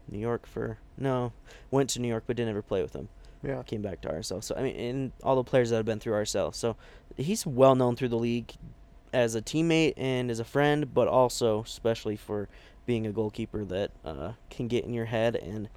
New 0.10 0.17
York 0.17 0.48
for 0.48 0.80
no, 0.98 1.32
went 1.70 1.91
to 1.91 2.02
New 2.02 2.08
York 2.08 2.24
but 2.26 2.36
didn't 2.36 2.50
ever 2.50 2.63
play 2.63 2.82
with 2.82 2.93
them. 2.93 3.10
Yeah. 3.43 3.62
Came 3.62 3.84
back 3.84 4.02
to 4.02 4.08
RSL. 4.08 4.43
So 4.43 4.56
I 4.56 4.63
mean, 4.63 4.76
and 4.78 5.12
all 5.22 5.36
the 5.36 5.43
players 5.43 5.70
that 5.70 5.76
have 5.76 5.86
been 5.86 6.00
through 6.00 6.13
RSL. 6.13 6.56
So 6.56 6.76
he's 7.17 7.46
well 7.46 7.76
known 7.76 7.96
through 7.96 8.10
the 8.10 8.17
league 8.17 8.54
as 9.13 9.36
a 9.36 9.43
teammate 9.43 9.93
and 9.96 10.32
as 10.32 10.39
a 10.39 10.43
friend, 10.43 10.91
but 10.91 11.08
also 11.08 11.62
especially 11.62 12.15
for 12.15 12.50
being 12.88 13.06
a 13.06 13.12
goalkeeper 13.12 13.63
that 13.65 13.91
uh, 14.04 14.32
can 14.50 14.67
get 14.67 14.86
in 14.86 14.93
your 14.96 15.06
head 15.06 15.36
and 15.36 15.70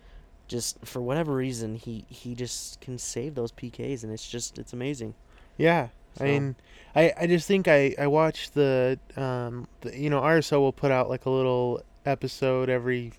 just 0.51 0.85
for 0.85 1.01
whatever 1.01 1.33
reason 1.33 1.77
he 1.77 2.05
he 2.09 2.35
just 2.35 2.81
can 2.81 2.99
save 2.99 3.37
those 3.37 3.53
PKs 3.53 4.03
and 4.03 4.13
it's 4.13 4.29
just 4.29 4.59
it's 4.59 4.73
amazing. 4.73 5.15
Yeah. 5.57 5.89
So- 6.19 6.25
I 6.25 6.29
mean, 6.29 6.57
I, 6.97 7.13
I 7.21 7.27
just 7.29 7.47
think 7.47 7.69
I, 7.69 7.95
I 7.97 8.09
watched 8.09 8.55
the, 8.55 8.99
um, 9.17 9.69
the, 9.83 9.97
you 9.97 10.11
know, 10.11 10.21
RSO 10.21 10.59
will 10.59 10.73
put 10.73 10.91
out 10.91 11.09
like 11.09 11.25
a 11.25 11.31
little 11.31 11.83
episode 12.05 12.69
every, 12.69 13.13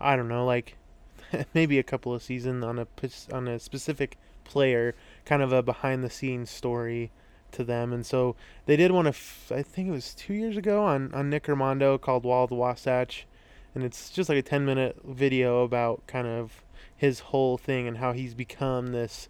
I 0.00 0.16
don't 0.16 0.26
know, 0.26 0.44
like 0.44 0.76
maybe 1.54 1.78
a 1.78 1.84
couple 1.84 2.12
of 2.12 2.20
seasons 2.20 2.64
on 2.64 2.80
a, 2.80 2.86
on 3.32 3.46
a 3.46 3.60
specific 3.60 4.18
player, 4.42 4.96
kind 5.24 5.40
of 5.40 5.52
a 5.52 5.62
behind 5.62 6.02
the 6.02 6.10
scenes 6.10 6.50
story 6.50 7.12
to 7.52 7.62
them. 7.62 7.92
And 7.92 8.04
so 8.04 8.34
they 8.66 8.74
did 8.74 8.90
one 8.90 9.06
of, 9.06 9.52
I 9.54 9.62
think 9.62 9.86
it 9.86 9.92
was 9.92 10.12
two 10.12 10.34
years 10.34 10.56
ago 10.56 10.82
on, 10.82 11.14
on 11.14 11.30
Nick 11.30 11.44
Rimando 11.44 12.00
called 12.00 12.24
Wall 12.24 12.42
of 12.42 12.50
the 12.50 12.56
Wasatch. 12.56 13.24
And 13.72 13.84
it's 13.84 14.10
just 14.10 14.28
like 14.28 14.38
a 14.38 14.42
10 14.42 14.64
minute 14.64 14.96
video 15.04 15.62
about 15.62 16.04
kind 16.08 16.26
of 16.26 16.64
his 17.02 17.18
whole 17.18 17.58
thing 17.58 17.88
and 17.88 17.98
how 17.98 18.12
he's 18.12 18.32
become 18.32 18.92
this 18.92 19.28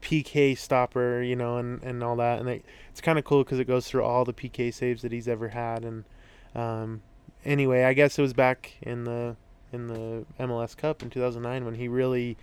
PK 0.00 0.56
stopper, 0.56 1.20
you 1.20 1.36
know, 1.36 1.58
and, 1.58 1.82
and 1.82 2.02
all 2.02 2.16
that. 2.16 2.40
And 2.40 2.48
it, 2.48 2.64
it's 2.88 3.02
kind 3.02 3.18
of 3.18 3.26
cool 3.26 3.44
because 3.44 3.58
it 3.58 3.66
goes 3.66 3.86
through 3.86 4.02
all 4.04 4.24
the 4.24 4.32
PK 4.32 4.72
saves 4.72 5.02
that 5.02 5.12
he's 5.12 5.28
ever 5.28 5.48
had. 5.48 5.84
And 5.84 6.04
um, 6.54 7.02
anyway, 7.44 7.84
I 7.84 7.92
guess 7.92 8.18
it 8.18 8.22
was 8.22 8.32
back 8.32 8.72
in 8.80 9.04
the 9.04 9.36
in 9.70 9.88
the 9.88 10.24
MLS 10.40 10.74
Cup 10.74 11.02
in 11.02 11.10
2009 11.10 11.66
when 11.66 11.74
he 11.74 11.88
really 11.88 12.38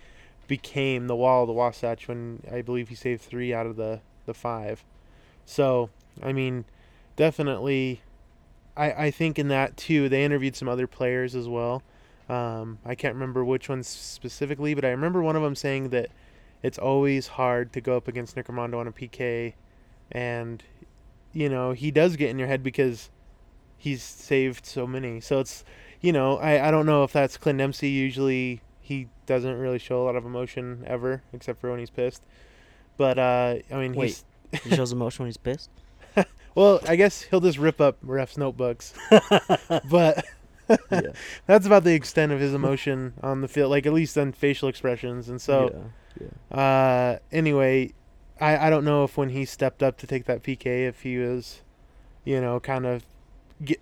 became 0.46 1.08
the 1.08 1.16
wall 1.16 1.42
of 1.42 1.48
the 1.48 1.52
Wasatch. 1.52 2.06
When 2.06 2.44
I 2.48 2.62
believe 2.62 2.88
he 2.88 2.94
saved 2.94 3.22
three 3.22 3.52
out 3.52 3.66
of 3.66 3.74
the 3.74 3.98
the 4.26 4.34
five. 4.34 4.84
So 5.44 5.90
I 6.22 6.32
mean, 6.32 6.66
definitely, 7.16 8.02
I 8.76 8.92
I 8.92 9.10
think 9.10 9.40
in 9.40 9.48
that 9.48 9.76
too 9.76 10.08
they 10.08 10.22
interviewed 10.22 10.54
some 10.54 10.68
other 10.68 10.86
players 10.86 11.34
as 11.34 11.48
well. 11.48 11.82
Um, 12.28 12.78
I 12.84 12.94
can't 12.94 13.14
remember 13.14 13.44
which 13.44 13.68
ones 13.68 13.88
specifically, 13.88 14.74
but 14.74 14.84
I 14.84 14.90
remember 14.90 15.22
one 15.22 15.36
of 15.36 15.42
them 15.42 15.54
saying 15.54 15.90
that 15.90 16.10
it's 16.62 16.78
always 16.78 17.26
hard 17.26 17.72
to 17.72 17.80
go 17.80 17.96
up 17.96 18.08
against 18.08 18.36
Nick 18.36 18.48
Rimando 18.48 18.78
on 18.78 18.86
a 18.86 18.92
PK, 18.92 19.54
and 20.12 20.62
you 21.32 21.48
know 21.48 21.72
he 21.72 21.90
does 21.90 22.16
get 22.16 22.30
in 22.30 22.38
your 22.38 22.48
head 22.48 22.62
because 22.62 23.10
he's 23.76 24.02
saved 24.02 24.66
so 24.66 24.86
many. 24.86 25.20
So 25.20 25.40
it's 25.40 25.64
you 26.00 26.12
know 26.12 26.38
I 26.38 26.68
I 26.68 26.70
don't 26.70 26.86
know 26.86 27.04
if 27.04 27.12
that's 27.12 27.36
Clint 27.36 27.58
Dempsey. 27.58 27.88
Usually 27.88 28.60
he 28.80 29.08
doesn't 29.26 29.58
really 29.58 29.78
show 29.78 30.02
a 30.02 30.04
lot 30.04 30.16
of 30.16 30.26
emotion 30.26 30.84
ever, 30.86 31.22
except 31.32 31.60
for 31.60 31.70
when 31.70 31.78
he's 31.78 31.90
pissed. 31.90 32.22
But 32.96 33.18
uh, 33.18 33.56
I 33.70 33.76
mean 33.76 33.94
Wait. 33.94 34.22
he's 34.52 34.62
He 34.64 34.76
shows 34.76 34.92
emotion 34.92 35.22
when 35.22 35.28
he's 35.28 35.36
pissed. 35.36 35.70
well. 36.54 36.80
I 36.86 36.96
guess 36.96 37.22
he'll 37.22 37.40
just 37.40 37.58
rip 37.58 37.80
up 37.80 38.02
refs' 38.04 38.36
notebooks, 38.36 38.92
but. 39.90 40.24
Yeah. 40.90 41.00
That's 41.46 41.66
about 41.66 41.84
the 41.84 41.94
extent 41.94 42.32
of 42.32 42.40
his 42.40 42.54
emotion 42.54 43.14
on 43.22 43.40
the 43.40 43.48
field, 43.48 43.70
like 43.70 43.86
at 43.86 43.92
least 43.92 44.16
on 44.18 44.32
facial 44.32 44.68
expressions. 44.68 45.28
And 45.28 45.40
so, 45.40 45.90
yeah. 46.20 46.28
yeah. 46.50 46.58
uh, 46.58 47.18
anyway, 47.32 47.92
I, 48.40 48.66
I 48.66 48.70
don't 48.70 48.84
know 48.84 49.04
if 49.04 49.16
when 49.16 49.30
he 49.30 49.44
stepped 49.44 49.82
up 49.82 49.98
to 49.98 50.06
take 50.06 50.24
that 50.26 50.42
PK, 50.42 50.88
if 50.88 51.02
he 51.02 51.18
was, 51.18 51.62
you 52.24 52.40
know, 52.40 52.60
kind 52.60 52.86
of, 52.86 53.04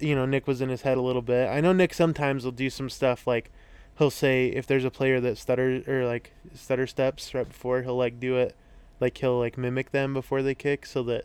you 0.00 0.14
know, 0.14 0.26
Nick 0.26 0.46
was 0.46 0.60
in 0.60 0.68
his 0.68 0.82
head 0.82 0.96
a 0.96 1.02
little 1.02 1.22
bit. 1.22 1.48
I 1.48 1.60
know 1.60 1.72
Nick 1.72 1.92
sometimes 1.92 2.44
will 2.44 2.52
do 2.52 2.70
some 2.70 2.88
stuff 2.88 3.26
like 3.26 3.50
he'll 3.98 4.10
say 4.10 4.48
if 4.48 4.66
there's 4.66 4.84
a 4.84 4.90
player 4.90 5.20
that 5.20 5.38
stutters 5.38 5.86
or 5.88 6.06
like 6.06 6.32
stutter 6.54 6.86
steps 6.86 7.34
right 7.34 7.48
before, 7.48 7.82
he'll 7.82 7.96
like 7.96 8.20
do 8.20 8.36
it, 8.36 8.54
like 9.00 9.18
he'll 9.18 9.38
like 9.38 9.58
mimic 9.58 9.90
them 9.90 10.14
before 10.14 10.42
they 10.42 10.54
kick, 10.54 10.86
so 10.86 11.02
that 11.04 11.24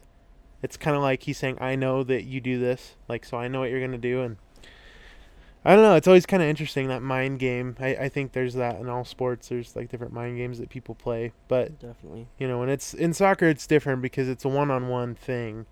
it's 0.61 0.77
kind 0.77 0.95
of 0.95 1.03
like 1.03 1.23
he's 1.23 1.37
saying, 1.37 1.57
"I 1.59 1.75
know 1.75 2.03
that 2.03 2.23
you 2.23 2.41
do 2.41 2.59
this, 2.59 2.95
like 3.07 3.25
so 3.25 3.37
I 3.37 3.47
know 3.47 3.61
what 3.61 3.69
you're 3.69 3.85
gonna 3.85 3.97
do," 3.97 4.21
and 4.21 4.37
I 5.63 5.75
don't 5.75 5.83
know. 5.83 5.95
It's 5.95 6.07
always 6.07 6.25
kind 6.25 6.41
of 6.41 6.49
interesting 6.49 6.87
that 6.87 7.03
mind 7.03 7.37
game. 7.39 7.75
I, 7.79 7.89
I 7.95 8.09
think 8.09 8.31
there's 8.31 8.55
that 8.55 8.79
in 8.79 8.89
all 8.89 9.05
sports. 9.05 9.49
There's 9.49 9.75
like 9.75 9.89
different 9.89 10.11
mind 10.11 10.37
games 10.37 10.57
that 10.57 10.69
people 10.69 10.95
play, 10.95 11.33
but 11.47 11.79
Definitely. 11.79 12.27
you 12.39 12.47
know, 12.47 12.59
when 12.59 12.69
it's 12.69 12.93
in 12.95 13.13
soccer, 13.13 13.47
it's 13.47 13.67
different 13.67 14.01
because 14.01 14.27
it's 14.27 14.43
a 14.43 14.49
one-on-one 14.49 15.13
thing. 15.15 15.67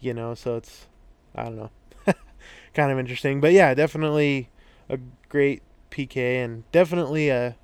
You 0.00 0.12
know, 0.12 0.34
so 0.34 0.56
it's 0.56 0.86
I 1.34 1.44
don't 1.44 1.56
know, 1.56 1.70
kind 2.74 2.92
of 2.92 2.98
interesting. 2.98 3.40
But 3.40 3.52
yeah, 3.52 3.72
definitely 3.72 4.50
a 4.90 4.98
great 5.30 5.62
PK 5.90 6.44
and 6.44 6.70
definitely 6.72 7.28
a 7.30 7.56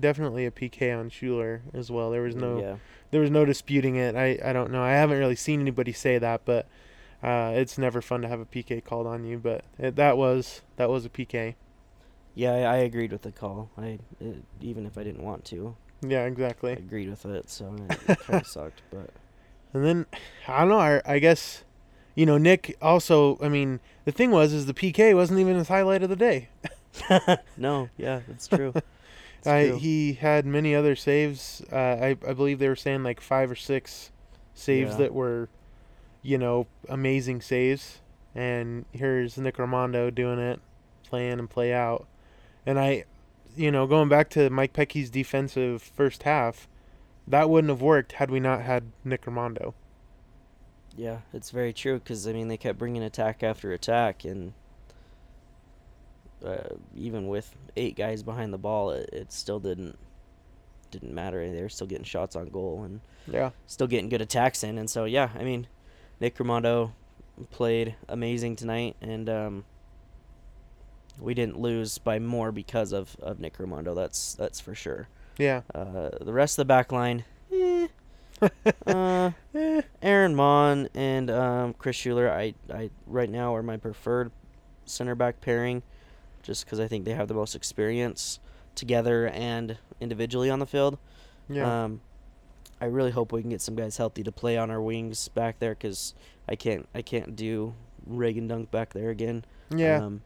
definitely 0.00 0.46
a 0.46 0.50
PK 0.50 0.98
on 0.98 1.10
Schuler 1.10 1.60
as 1.74 1.90
well. 1.90 2.10
There 2.10 2.22
was 2.22 2.34
mm, 2.34 2.40
no 2.40 2.60
Yeah. 2.60 2.76
there 3.10 3.20
was 3.20 3.30
no 3.30 3.44
disputing 3.44 3.96
it. 3.96 4.14
I, 4.16 4.38
I 4.42 4.52
don't 4.54 4.70
know. 4.70 4.82
I 4.82 4.92
haven't 4.92 5.18
really 5.18 5.36
seen 5.36 5.60
anybody 5.60 5.92
say 5.92 6.16
that, 6.18 6.42
but 6.46 6.66
uh, 7.22 7.52
it's 7.54 7.78
never 7.78 8.00
fun 8.02 8.22
to 8.22 8.28
have 8.28 8.40
a 8.40 8.44
PK 8.46 8.82
called 8.84 9.06
on 9.06 9.24
you. 9.24 9.38
But 9.38 9.64
it, 9.78 9.96
that 9.96 10.16
was 10.16 10.62
that 10.76 10.88
was 10.90 11.04
a 11.04 11.08
PK. 11.10 11.54
Yeah, 12.34 12.52
I, 12.52 12.58
I 12.60 12.76
agreed 12.78 13.12
with 13.12 13.22
the 13.22 13.32
call. 13.32 13.70
I 13.76 13.98
it, 14.20 14.42
even 14.60 14.86
if 14.86 14.96
I 14.96 15.02
didn't 15.04 15.22
want 15.22 15.44
to, 15.46 15.76
Yeah, 16.06 16.20
I 16.22 16.26
exactly. 16.26 16.72
agreed 16.72 17.10
with 17.10 17.24
it. 17.26 17.50
So 17.50 17.74
it, 17.90 17.98
it 18.10 18.18
kind 18.20 18.40
of 18.40 18.46
sucked, 18.56 18.82
but 18.90 19.10
And 19.74 19.84
then 19.84 20.06
I 20.48 20.60
don't 20.60 20.68
know. 20.70 20.78
I, 20.78 21.02
I 21.04 21.18
guess 21.18 21.64
you 22.14 22.24
know 22.26 22.38
Nick 22.38 22.76
also. 22.80 23.38
I 23.42 23.48
mean, 23.48 23.80
the 24.04 24.12
thing 24.12 24.30
was 24.30 24.52
is 24.52 24.66
the 24.66 24.74
PK 24.74 25.14
wasn't 25.14 25.40
even 25.40 25.56
his 25.56 25.68
highlight 25.68 26.02
of 26.02 26.08
the 26.08 26.16
day. 26.16 26.48
no, 27.56 27.88
yeah, 27.96 28.20
that's 28.28 28.48
true. 28.48 28.72
It's 29.38 29.48
I, 29.48 29.66
true. 29.70 29.78
he 29.78 30.12
had 30.12 30.46
many 30.46 30.72
other 30.72 30.94
saves. 30.94 31.62
Uh, 31.72 31.74
I 31.76 32.16
I 32.26 32.32
believe 32.32 32.60
they 32.60 32.68
were 32.68 32.76
saying 32.76 33.02
like 33.02 33.20
five 33.20 33.50
or 33.50 33.56
six 33.56 34.12
saves 34.54 34.92
Yeah. 34.92 34.98
that 34.98 35.14
were, 35.14 35.48
you 36.22 36.38
know, 36.38 36.66
amazing 36.88 37.40
saves. 37.40 38.00
And 38.34 38.86
here's 38.92 39.36
Nick 39.36 39.56
Rimando 39.56 40.14
doing 40.14 40.38
it, 40.38 40.60
playing 41.04 41.38
and 41.38 41.50
play 41.50 41.72
out. 41.72 42.06
And 42.64 42.78
I, 42.78 43.04
you 43.56 43.70
know, 43.70 43.86
going 43.86 44.08
back 44.08 44.30
to 44.30 44.48
Mike 44.48 44.72
Petke's 44.72 45.10
defensive 45.10 45.82
first 45.82 46.22
half, 46.22 46.68
that 47.28 47.50
wouldn't 47.50 47.68
have 47.70 47.82
worked 47.82 48.12
had 48.12 48.30
we 48.30 48.40
not 48.40 48.62
had 48.62 48.92
Nick 49.04 49.26
Rimando. 49.26 49.74
Yeah, 50.96 51.18
it's 51.32 51.50
very 51.50 51.72
true 51.72 51.98
because 51.98 52.26
I 52.26 52.32
mean 52.32 52.48
they 52.48 52.56
kept 52.56 52.78
bringing 52.78 53.02
attack 53.02 53.42
after 53.42 53.72
attack, 53.72 54.24
and 54.24 54.52
uh, 56.44 56.74
even 56.94 57.28
with 57.28 57.54
eight 57.76 57.96
guys 57.96 58.22
behind 58.22 58.52
the 58.52 58.58
ball, 58.58 58.90
it, 58.90 59.08
it 59.12 59.32
still 59.32 59.60
didn't 59.60 59.98
didn't 60.90 61.14
matter. 61.14 61.50
They 61.50 61.62
were 61.62 61.68
still 61.70 61.86
getting 61.86 62.04
shots 62.04 62.36
on 62.36 62.48
goal 62.48 62.82
and 62.84 63.00
Yeah. 63.26 63.50
still 63.66 63.86
getting 63.86 64.10
good 64.10 64.20
attacks 64.20 64.62
in. 64.62 64.76
And 64.76 64.90
so 64.90 65.04
yeah, 65.04 65.30
I 65.38 65.42
mean, 65.44 65.66
Nick 66.22 66.36
Rimando 66.36 66.92
played 67.50 67.96
amazing 68.08 68.54
tonight, 68.54 68.94
and 69.02 69.28
um, 69.28 69.64
we 71.18 71.34
didn't 71.34 71.58
lose 71.58 71.98
by 71.98 72.20
more 72.20 72.52
because 72.52 72.92
of, 72.92 73.16
of 73.20 73.40
Nick 73.40 73.58
Rimando. 73.58 73.92
That's 73.92 74.34
that's 74.34 74.60
for 74.60 74.72
sure. 74.72 75.08
Yeah. 75.36 75.62
Uh, 75.74 76.10
the 76.20 76.32
rest 76.32 76.60
of 76.60 76.62
the 76.62 76.66
back 76.66 76.92
line, 76.92 77.24
eh, 77.52 77.88
uh, 78.86 79.32
Aaron 80.00 80.36
Maund 80.36 80.90
and 80.94 81.28
um, 81.28 81.74
Chris 81.74 81.96
Schuler, 81.96 82.30
I, 82.30 82.54
I 82.72 82.90
right 83.08 83.28
now 83.28 83.52
are 83.56 83.62
my 83.64 83.76
preferred 83.76 84.30
center 84.84 85.16
back 85.16 85.40
pairing, 85.40 85.82
just 86.44 86.64
because 86.64 86.78
I 86.78 86.86
think 86.86 87.04
they 87.04 87.14
have 87.14 87.26
the 87.26 87.34
most 87.34 87.56
experience 87.56 88.38
together 88.76 89.26
and 89.26 89.76
individually 90.00 90.50
on 90.50 90.60
the 90.60 90.66
field. 90.66 90.98
Yeah. 91.48 91.84
Um, 91.84 92.00
I 92.82 92.86
really 92.86 93.12
hope 93.12 93.32
we 93.32 93.40
can 93.40 93.50
get 93.50 93.60
some 93.60 93.76
guys 93.76 93.96
healthy 93.96 94.22
to 94.24 94.32
play 94.32 94.58
on 94.58 94.70
our 94.70 94.82
wings 94.82 95.28
back 95.28 95.58
there, 95.60 95.74
because 95.74 96.14
I 96.48 96.56
can't 96.56 96.88
I 96.94 97.00
can't 97.02 97.36
do 97.36 97.74
Reagan 98.06 98.48
Dunk 98.48 98.70
back 98.70 98.92
there 98.92 99.10
again. 99.10 99.44
yeah. 99.70 99.98
Um, 100.04 100.22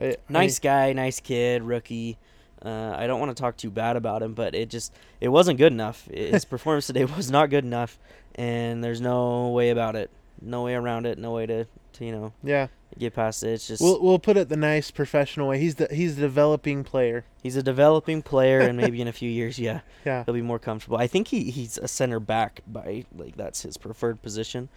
I- 0.00 0.06
I- 0.06 0.16
nice 0.28 0.58
guy, 0.58 0.92
nice 0.94 1.20
kid, 1.20 1.62
rookie. 1.62 2.18
Uh, 2.64 2.94
I 2.96 3.06
don't 3.06 3.20
want 3.20 3.36
to 3.36 3.40
talk 3.40 3.58
too 3.58 3.70
bad 3.70 3.94
about 3.96 4.22
him, 4.22 4.32
but 4.32 4.54
it 4.54 4.70
just 4.70 4.92
it 5.20 5.28
wasn't 5.28 5.58
good 5.58 5.72
enough. 5.72 6.06
His 6.12 6.44
performance 6.46 6.86
today 6.86 7.04
was 7.04 7.30
not 7.30 7.50
good 7.50 7.64
enough, 7.64 7.98
and 8.36 8.82
there's 8.82 9.02
no 9.02 9.48
way 9.50 9.68
about 9.70 9.96
it, 9.96 10.10
no 10.40 10.62
way 10.64 10.74
around 10.74 11.04
it, 11.04 11.18
no 11.18 11.32
way 11.32 11.44
to, 11.46 11.66
to 11.94 12.04
you 12.04 12.12
know 12.12 12.32
yeah. 12.42 12.68
get 12.98 13.14
past 13.14 13.42
it. 13.42 13.48
It's 13.50 13.66
just 13.68 13.82
We'll 13.82 14.00
we'll 14.02 14.18
put 14.18 14.36
it 14.36 14.48
the 14.48 14.56
nice 14.56 14.90
professional 14.90 15.48
way. 15.48 15.58
He's 15.58 15.76
the 15.76 15.88
he's 15.90 16.18
a 16.18 16.20
developing 16.20 16.84
player. 16.84 17.24
he's 17.42 17.56
a 17.56 17.62
developing 17.62 18.22
player, 18.22 18.60
and 18.60 18.76
maybe 18.76 19.00
in 19.00 19.08
a 19.08 19.12
few 19.20 19.30
years, 19.30 19.58
yeah, 19.58 19.80
Yeah. 20.04 20.24
he'll 20.24 20.34
be 20.34 20.42
more 20.42 20.58
comfortable. 20.58 20.96
I 20.98 21.06
think 21.06 21.28
he, 21.28 21.50
he's 21.50 21.78
a 21.78 21.88
center 21.88 22.20
back 22.20 22.60
by 22.66 23.04
like 23.16 23.36
that's 23.36 23.62
his 23.62 23.76
preferred 23.76 24.22
position. 24.22 24.68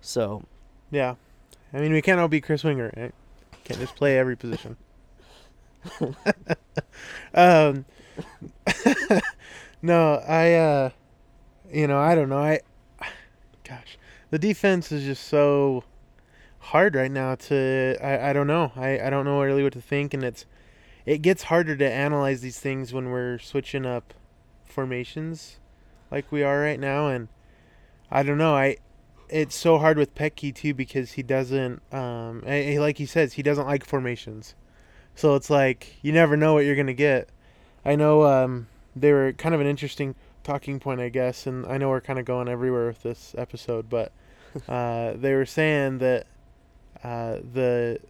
So 0.00 0.42
Yeah. 0.90 1.14
I 1.72 1.78
mean, 1.78 1.92
we 1.92 2.02
can't 2.02 2.18
all 2.18 2.28
be 2.28 2.40
Chris 2.40 2.62
Wingert, 2.64 2.96
right? 2.96 3.14
Can't 3.64 3.78
just 3.78 3.94
play 3.94 4.18
every 4.18 4.36
position. 4.36 4.76
um, 7.34 7.84
no, 9.82 10.14
I, 10.26 10.54
uh, 10.54 10.90
you 11.72 11.86
know, 11.86 11.98
I 11.98 12.14
don't 12.14 12.28
know. 12.28 12.38
I, 12.38 12.60
gosh, 13.64 13.98
the 14.30 14.38
defense 14.38 14.90
is 14.92 15.04
just 15.04 15.26
so 15.26 15.84
hard 16.60 16.94
right 16.94 17.10
now 17.10 17.34
to, 17.34 17.96
I, 18.00 18.30
I 18.30 18.32
don't 18.32 18.46
know. 18.46 18.72
I, 18.76 19.00
I 19.00 19.10
don't 19.10 19.24
know 19.24 19.42
really 19.42 19.62
what 19.62 19.72
to 19.74 19.80
think. 19.80 20.14
And 20.14 20.22
it's, 20.22 20.46
it 21.04 21.18
gets 21.22 21.44
harder 21.44 21.76
to 21.76 21.90
analyze 21.90 22.40
these 22.40 22.58
things 22.58 22.92
when 22.92 23.10
we're 23.10 23.38
switching 23.38 23.84
up 23.84 24.14
formations 24.64 25.58
like 26.10 26.30
we 26.30 26.42
are 26.42 26.60
right 26.60 26.80
now. 26.80 27.08
And 27.08 27.28
I 28.10 28.22
don't 28.22 28.38
know. 28.38 28.54
I, 28.54 28.76
it's 29.30 29.54
so 29.54 29.78
hard 29.78 29.96
with 29.96 30.14
Petke 30.14 30.54
too 30.54 30.74
because 30.74 31.12
he 31.12 31.22
doesn't 31.22 31.80
um 31.92 32.42
eh, 32.46 32.78
like 32.78 32.98
he 32.98 33.06
says 33.06 33.34
he 33.34 33.42
doesn't 33.42 33.66
like 33.66 33.84
formations. 33.84 34.54
So 35.14 35.34
it's 35.36 35.50
like 35.50 35.96
you 36.02 36.12
never 36.12 36.36
know 36.36 36.54
what 36.54 36.64
you're 36.64 36.74
to 36.74 36.94
get. 36.94 37.28
I 37.84 37.96
know 37.96 38.24
um 38.24 38.66
they 38.94 39.12
were 39.12 39.32
kind 39.32 39.54
of 39.54 39.60
an 39.60 39.66
interesting 39.66 40.14
talking 40.42 40.80
point 40.80 41.00
I 41.00 41.08
guess 41.10 41.46
and 41.46 41.64
I 41.66 41.78
know 41.78 41.88
we're 41.88 42.00
kind 42.00 42.18
of 42.18 42.24
going 42.24 42.48
everywhere 42.48 42.86
with 42.88 43.02
this 43.02 43.34
episode 43.38 43.88
but 43.88 44.12
uh 44.68 45.12
they 45.14 45.34
were 45.34 45.46
saying 45.46 45.98
that 45.98 46.26
uh 47.02 47.38
the 47.52 48.00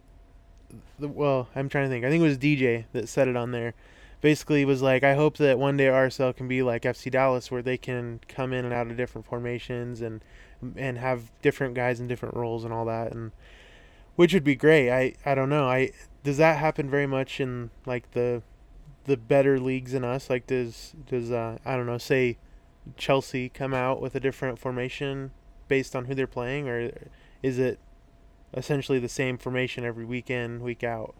the 0.99 1.07
well, 1.07 1.49
I'm 1.55 1.69
trying 1.69 1.85
to 1.85 1.89
think. 1.89 2.05
I 2.05 2.09
think 2.09 2.21
it 2.21 2.27
was 2.27 2.37
DJ 2.37 2.85
that 2.93 3.09
said 3.09 3.27
it 3.27 3.35
on 3.35 3.51
there. 3.51 3.73
Basically 4.21 4.63
was 4.65 4.81
like 4.81 5.03
I 5.03 5.15
hope 5.15 5.37
that 5.37 5.57
one 5.57 5.77
day 5.77 5.85
RSL 5.85 6.35
can 6.35 6.47
be 6.47 6.61
like 6.61 6.83
FC 6.83 7.11
Dallas 7.11 7.49
where 7.49 7.63
they 7.63 7.77
can 7.77 8.19
come 8.27 8.53
in 8.53 8.65
and 8.65 8.73
out 8.73 8.87
of 8.87 8.97
different 8.97 9.25
formations 9.25 10.01
and 10.01 10.23
and 10.75 10.99
have 10.99 11.31
different 11.41 11.73
guys 11.73 11.99
in 11.99 12.07
different 12.07 12.35
roles 12.35 12.63
and 12.63 12.71
all 12.71 12.85
that 12.85 13.11
and 13.11 13.31
which 14.15 14.33
would 14.33 14.43
be 14.43 14.55
great. 14.55 14.91
I 14.91 15.15
I 15.25 15.33
don't 15.33 15.49
know. 15.49 15.67
I 15.67 15.91
does 16.23 16.37
that 16.37 16.57
happen 16.59 16.89
very 16.89 17.07
much 17.07 17.39
in 17.39 17.71
like 17.85 18.11
the 18.11 18.43
the 19.05 19.17
better 19.17 19.59
leagues 19.59 19.93
than 19.93 20.03
us? 20.03 20.29
Like 20.29 20.45
does 20.45 20.93
does 21.07 21.31
uh 21.31 21.57
I 21.65 21.75
don't 21.75 21.87
know, 21.87 21.97
say 21.97 22.37
Chelsea 22.97 23.49
come 23.49 23.73
out 23.73 24.01
with 24.01 24.13
a 24.13 24.19
different 24.19 24.59
formation 24.59 25.31
based 25.67 25.95
on 25.95 26.05
who 26.05 26.13
they're 26.13 26.27
playing 26.27 26.69
or 26.69 26.91
is 27.41 27.57
it 27.57 27.79
essentially 28.53 28.99
the 28.99 29.09
same 29.09 29.37
formation 29.37 29.83
every 29.83 30.05
weekend, 30.05 30.61
week 30.61 30.83
out? 30.83 31.15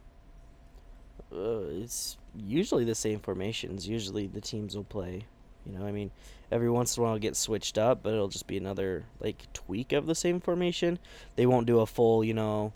uh, 1.34 1.62
it's 1.82 2.18
usually 2.36 2.84
the 2.84 2.96
same 2.96 3.20
formations. 3.20 3.88
Usually 3.88 4.28
the 4.28 4.42
teams 4.42 4.76
will 4.76 4.84
play. 4.84 5.26
You 5.66 5.78
know, 5.78 5.86
I 5.86 5.92
mean, 5.92 6.12
every 6.52 6.70
once 6.70 6.98
in 6.98 7.02
a 7.02 7.06
while 7.06 7.16
it 7.16 7.22
gets 7.22 7.40
switched 7.40 7.78
up, 7.78 8.04
but 8.04 8.14
it'll 8.14 8.28
just 8.28 8.48
be 8.48 8.58
another 8.58 9.06
like 9.20 9.52
tweak 9.54 9.94
of 9.94 10.08
the 10.08 10.16
same 10.16 10.40
formation. 10.40 11.00
They 11.36 11.46
won't 11.46 11.68
do 11.68 11.80
a 11.80 11.86
full, 11.86 12.24
you 12.24 12.34
know, 12.34 12.74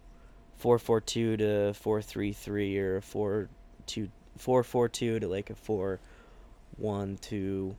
four 0.58 0.78
four 0.80 1.02
two 1.02 1.38
to 1.38 1.74
four 1.74 2.02
three 2.02 2.32
three 2.32 2.78
or 2.78 3.02
four 3.02 3.50
two 3.88 4.10
four 4.38 4.64
four 4.64 4.88
two 4.88 5.20
to 5.20 5.28
like 5.28 5.50
a 5.50 5.56
four 5.56 6.00
one 6.78 7.18
two 7.22 7.76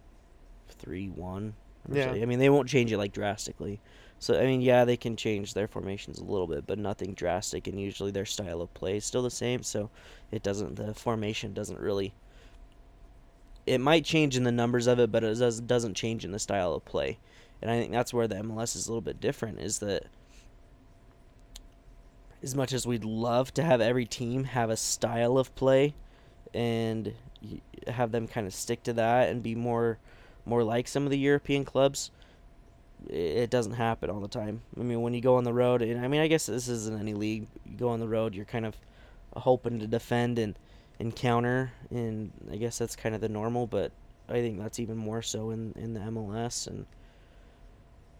three 0.68 1.08
one. 1.08 1.54
Yeah. 1.90 2.10
I 2.10 2.24
mean, 2.24 2.40
they 2.40 2.50
won't 2.50 2.68
change 2.68 2.92
it 2.92 2.98
like 2.98 3.12
drastically. 3.12 3.80
So 4.18 4.38
I 4.38 4.46
mean, 4.46 4.60
yeah, 4.60 4.84
they 4.84 4.96
can 4.96 5.16
change 5.16 5.54
their 5.54 5.68
formations 5.68 6.18
a 6.18 6.24
little 6.24 6.46
bit, 6.46 6.66
but 6.66 6.78
nothing 6.78 7.14
drastic. 7.14 7.66
And 7.66 7.80
usually 7.80 8.10
their 8.10 8.24
style 8.24 8.60
of 8.60 8.72
play 8.74 8.96
is 8.96 9.04
still 9.04 9.22
the 9.22 9.30
same. 9.30 9.62
So 9.62 9.90
it 10.30 10.42
doesn't 10.42 10.76
the 10.76 10.94
formation 10.94 11.52
doesn't 11.52 11.80
really 11.80 12.14
it 13.66 13.80
might 13.80 14.04
change 14.04 14.36
in 14.36 14.44
the 14.44 14.52
numbers 14.52 14.86
of 14.86 14.98
it 14.98 15.10
but 15.10 15.24
it 15.24 15.38
does, 15.38 15.60
doesn't 15.60 15.94
change 15.94 16.24
in 16.24 16.32
the 16.32 16.38
style 16.38 16.72
of 16.72 16.84
play 16.84 17.18
and 17.60 17.70
i 17.70 17.78
think 17.78 17.92
that's 17.92 18.14
where 18.14 18.28
the 18.28 18.36
mls 18.36 18.76
is 18.76 18.86
a 18.86 18.90
little 18.90 19.00
bit 19.00 19.20
different 19.20 19.60
is 19.60 19.80
that 19.80 20.04
as 22.42 22.54
much 22.54 22.72
as 22.72 22.86
we'd 22.86 23.04
love 23.04 23.52
to 23.52 23.62
have 23.62 23.80
every 23.80 24.06
team 24.06 24.44
have 24.44 24.70
a 24.70 24.76
style 24.76 25.36
of 25.36 25.54
play 25.54 25.94
and 26.54 27.12
have 27.88 28.12
them 28.12 28.26
kind 28.26 28.46
of 28.46 28.54
stick 28.54 28.82
to 28.82 28.92
that 28.92 29.28
and 29.28 29.42
be 29.42 29.54
more 29.54 29.98
more 30.44 30.62
like 30.62 30.86
some 30.86 31.04
of 31.04 31.10
the 31.10 31.18
european 31.18 31.64
clubs 31.64 32.10
it 33.08 33.50
doesn't 33.50 33.74
happen 33.74 34.10
all 34.10 34.20
the 34.20 34.28
time 34.28 34.62
i 34.78 34.82
mean 34.82 35.00
when 35.02 35.14
you 35.14 35.20
go 35.20 35.36
on 35.36 35.44
the 35.44 35.52
road 35.52 35.82
and 35.82 36.04
i 36.04 36.08
mean 36.08 36.20
i 36.20 36.26
guess 36.26 36.46
this 36.46 36.68
isn't 36.68 36.98
any 36.98 37.14
league 37.14 37.46
you 37.64 37.76
go 37.76 37.88
on 37.88 38.00
the 38.00 38.08
road 38.08 38.34
you're 38.34 38.44
kind 38.44 38.66
of 38.66 38.76
hoping 39.36 39.78
to 39.78 39.86
defend 39.86 40.38
and 40.38 40.58
and 40.98 41.14
counter, 41.14 41.72
and 41.90 42.32
I 42.50 42.56
guess 42.56 42.78
that's 42.78 42.96
kind 42.96 43.14
of 43.14 43.20
the 43.20 43.28
normal, 43.28 43.66
but 43.66 43.92
I 44.28 44.34
think 44.34 44.58
that's 44.58 44.78
even 44.78 44.96
more 44.96 45.22
so 45.22 45.50
in 45.50 45.72
in 45.76 45.94
the 45.94 46.00
MLS, 46.00 46.66
and 46.66 46.86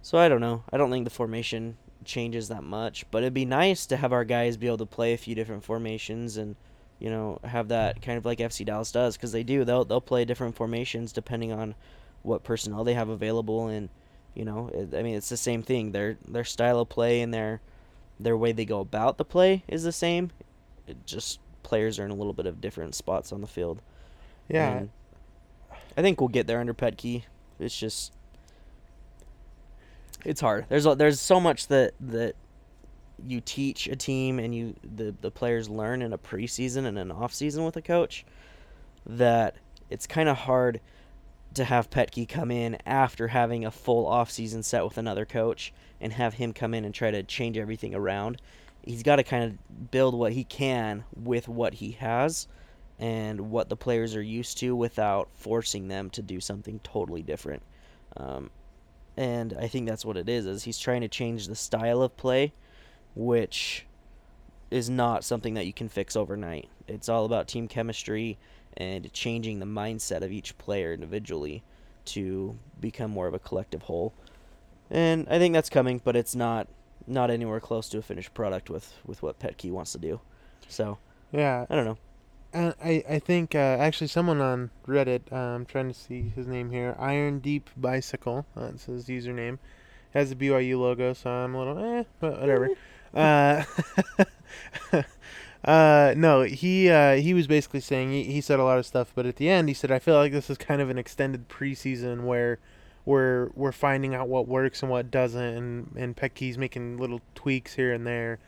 so 0.03 0.19
I 0.19 0.29
don't 0.29 0.41
know. 0.41 0.63
I 0.73 0.77
don't 0.77 0.91
think 0.91 1.05
the 1.05 1.11
formation 1.11 1.79
changes 2.05 2.49
that 2.49 2.63
much, 2.63 3.11
but 3.11 3.23
it'd 3.23 3.35
be 3.35 3.45
nice 3.45 3.87
to 3.87 3.97
have 3.97 4.13
our 4.13 4.25
guys 4.25 4.57
be 4.57 4.67
able 4.67 4.79
to 4.79 4.87
play 4.87 5.13
a 5.13 5.19
few 5.19 5.35
different 5.35 5.65
formations 5.65 6.37
and 6.37 6.55
you 6.99 7.11
know 7.11 7.39
have 7.45 7.69
that 7.69 8.03
kind 8.03 8.19
of 8.19 8.25
like 8.25 8.39
FC 8.39 8.65
Dallas 8.65 8.93
does 8.93 9.17
because 9.17 9.33
they 9.33 9.43
do. 9.43 9.65
They'll 9.65 9.85
they'll 9.85 10.01
play 10.01 10.25
different 10.25 10.55
formations 10.55 11.13
depending 11.13 11.53
on 11.53 11.75
what 12.23 12.45
personnel 12.45 12.85
they 12.85 12.95
have 12.95 13.09
available, 13.09 13.69
and 13.69 13.89
you 14.37 14.45
know 14.45 14.71
it, 14.73 14.95
I 14.95 15.03
mean 15.03 15.15
it's 15.15 15.29
the 15.29 15.37
same 15.37 15.63
thing. 15.63 15.93
Their 15.93 16.19
their 16.29 16.45
style 16.45 16.81
of 16.81 16.89
play 16.89 17.23
and 17.23 17.33
their 17.33 17.61
their 18.21 18.37
way 18.37 18.53
they 18.53 18.65
go 18.65 18.81
about 18.81 19.19
the 19.19 19.25
play 19.25 19.65
is 19.67 19.83
the 19.83 19.93
same. 19.93 20.31
It 20.87 21.05
just 21.07 21.41
players 21.63 21.99
are 21.99 22.05
in 22.05 22.11
a 22.11 22.15
little 22.15 22.33
bit 22.33 22.47
of 22.47 22.61
different 22.61 22.95
spots 22.95 23.33
on 23.33 23.41
the 23.41 23.47
field. 23.47 23.83
Yeah. 24.49 24.77
And 24.77 24.91
I 25.97 26.03
think 26.03 26.21
we'll 26.21 26.29
get 26.29 26.47
there 26.47 26.61
under 26.61 26.75
Petke. 26.75 27.25
It's 27.59 27.77
just 27.77 28.13
it's 30.25 30.41
hard. 30.41 30.67
There's 30.69 30.87
a, 30.87 30.95
there's 30.95 31.21
so 31.21 31.41
much 31.41 31.69
that 31.69 31.95
that 32.01 32.37
you 33.27 33.41
teach 33.41 33.87
a 33.87 33.97
team 33.97 34.39
and 34.39 34.55
you 34.55 34.75
the 34.97 35.15
the 35.21 35.31
players 35.31 35.69
learn 35.69 36.03
in 36.03 36.13
a 36.13 36.19
preseason 36.19 36.85
and 36.85 36.99
an 36.99 37.11
off 37.11 37.33
season 37.33 37.65
with 37.65 37.77
a 37.77 37.83
coach 37.83 38.27
that 39.07 39.57
it's 39.89 40.07
kind 40.07 40.29
of 40.29 40.37
hard 40.37 40.81
to 41.57 41.65
have 41.65 41.91
Petke 41.91 42.29
come 42.29 42.51
in 42.51 42.79
after 42.87 43.29
having 43.29 43.65
a 43.65 43.71
full 43.71 44.07
off 44.07 44.31
season 44.31 44.63
set 44.63 44.85
with 44.85 44.99
another 44.99 45.25
coach 45.25 45.73
and 46.01 46.13
have 46.13 46.35
him 46.35 46.53
come 46.53 46.75
in 46.75 46.85
and 46.85 46.95
try 46.95 47.11
to 47.11 47.23
change 47.23 47.59
everything 47.59 47.95
around. 47.95 48.41
He's 48.83 49.03
got 49.03 49.17
to 49.17 49.25
kind 49.25 49.45
of 49.45 49.91
build 49.91 50.15
what 50.15 50.33
he 50.33 50.45
can 50.45 51.05
with 51.15 51.49
what 51.49 51.75
he 51.75 51.93
has 51.93 52.47
and 52.99 53.51
what 53.51 53.69
the 53.69 53.77
players 53.77 54.15
are 54.15 54.23
used 54.23 54.59
to 54.59 54.75
without 54.75 55.29
forcing 55.35 55.89
them 55.89 56.09
to 56.11 56.23
do 56.23 56.41
something 56.41 56.81
totally 56.83 57.23
different. 57.23 57.63
Um, 58.17 58.51
and 59.17 59.55
I 59.59 59.69
think 59.69 59.89
that's 59.89 60.05
what 60.05 60.17
it 60.17 60.29
is. 60.29 60.47
Is 60.47 60.65
he's 60.65 60.79
trying 60.79 61.01
to 61.01 61.09
change 61.09 61.49
the 61.49 61.57
style 61.57 62.03
of 62.03 62.17
play, 62.17 62.53
which 63.15 63.87
is 64.71 64.91
not 64.91 65.25
something 65.25 65.55
that 65.55 65.67
you 65.67 65.73
can 65.73 65.89
fix 65.89 66.17
overnight. 66.17 66.69
It's 66.89 67.09
all 67.09 67.25
about 67.25 67.49
team 67.49 67.69
chemistry 67.69 68.39
and 68.77 69.13
changing 69.13 69.59
the 69.59 69.67
mindset 69.67 70.23
of 70.23 70.33
each 70.33 70.57
player 70.59 70.93
individually 70.93 71.63
to 72.07 72.57
become 72.81 73.11
more 73.11 73.27
of 73.27 73.35
a 73.35 73.39
collective 73.39 73.83
whole. 73.83 74.13
And 74.91 75.27
I 75.29 75.39
think 75.39 75.55
that's 75.55 75.71
coming, 75.71 76.01
but 76.05 76.17
it's 76.17 76.35
not 76.37 76.69
not 77.09 77.31
anywhere 77.31 77.61
close 77.61 77.89
to 77.91 77.99
a 77.99 78.03
finished 78.03 78.35
product 78.35 78.69
with 78.71 78.93
with 79.07 79.23
what 79.23 79.39
Petke 79.39 79.71
wants 79.71 79.93
to 79.93 79.99
do. 79.99 80.21
So 80.69 80.99
Yeah. 81.33 81.67
I 81.71 81.75
don't 81.75 81.85
know. 81.85 81.99
and 82.53 82.75
I 82.83 83.05
I 83.09 83.19
think 83.19 83.55
uh, 83.55 83.59
actually 83.59 84.09
someone 84.09 84.41
on 84.41 84.71
Reddit, 84.87 85.33
uh, 85.33 85.37
I'm 85.37 85.67
trying 85.67 85.89
to 85.89 85.95
see 85.95 86.33
his 86.35 86.47
name 86.47 86.71
here, 86.71 86.95
Iron 86.99 87.41
Deep 87.41 87.71
Bicycle. 87.77 88.47
That's 88.55 88.85
his 88.85 89.07
username. 89.07 89.59
Has 90.15 90.31
the 90.31 90.37
BYU 90.37 90.79
logo, 90.79 91.13
so 91.13 91.31
I'm 91.31 91.55
a 91.55 91.59
little 91.59 91.79
eh, 91.79 92.05
but 92.21 92.41
whatever. 92.41 92.71
uh, 95.67 96.15
no, 96.17 96.43
he 96.43 96.89
uh, 96.89 97.17
he 97.17 97.35
was 97.35 97.49
basically 97.49 97.81
saying 97.81 98.13
he, 98.13 98.23
he 98.23 98.41
said 98.41 98.61
a 98.61 98.65
lot 98.65 98.79
of 98.79 98.87
stuff, 98.87 99.13
but 99.17 99.27
at 99.27 99.37
the 99.37 99.49
end 99.49 99.69
he 99.69 99.75
said 99.75 99.91
I 99.91 99.99
feel 99.99 100.15
like 100.15 100.31
this 100.31 100.49
is 100.49 100.57
kind 100.57 100.81
of 100.81 100.91
an 100.91 100.97
extended 100.97 101.49
preseason 101.49 102.23
where 102.23 102.61
we're 103.05 103.51
we're 103.55 103.73
finding 103.73 104.15
out 104.15 104.29
what 104.29 104.47
works 104.47 104.83
and 104.83 104.91
what 104.91 105.11
doesn't, 105.11 105.43
and 105.43 105.93
and 105.97 106.17
Petke's 106.17 106.57
making 106.57 106.99
little 106.99 107.21
tweaks 107.35 107.75
here 107.75 107.93
and 107.93 108.07
there, 108.07 108.39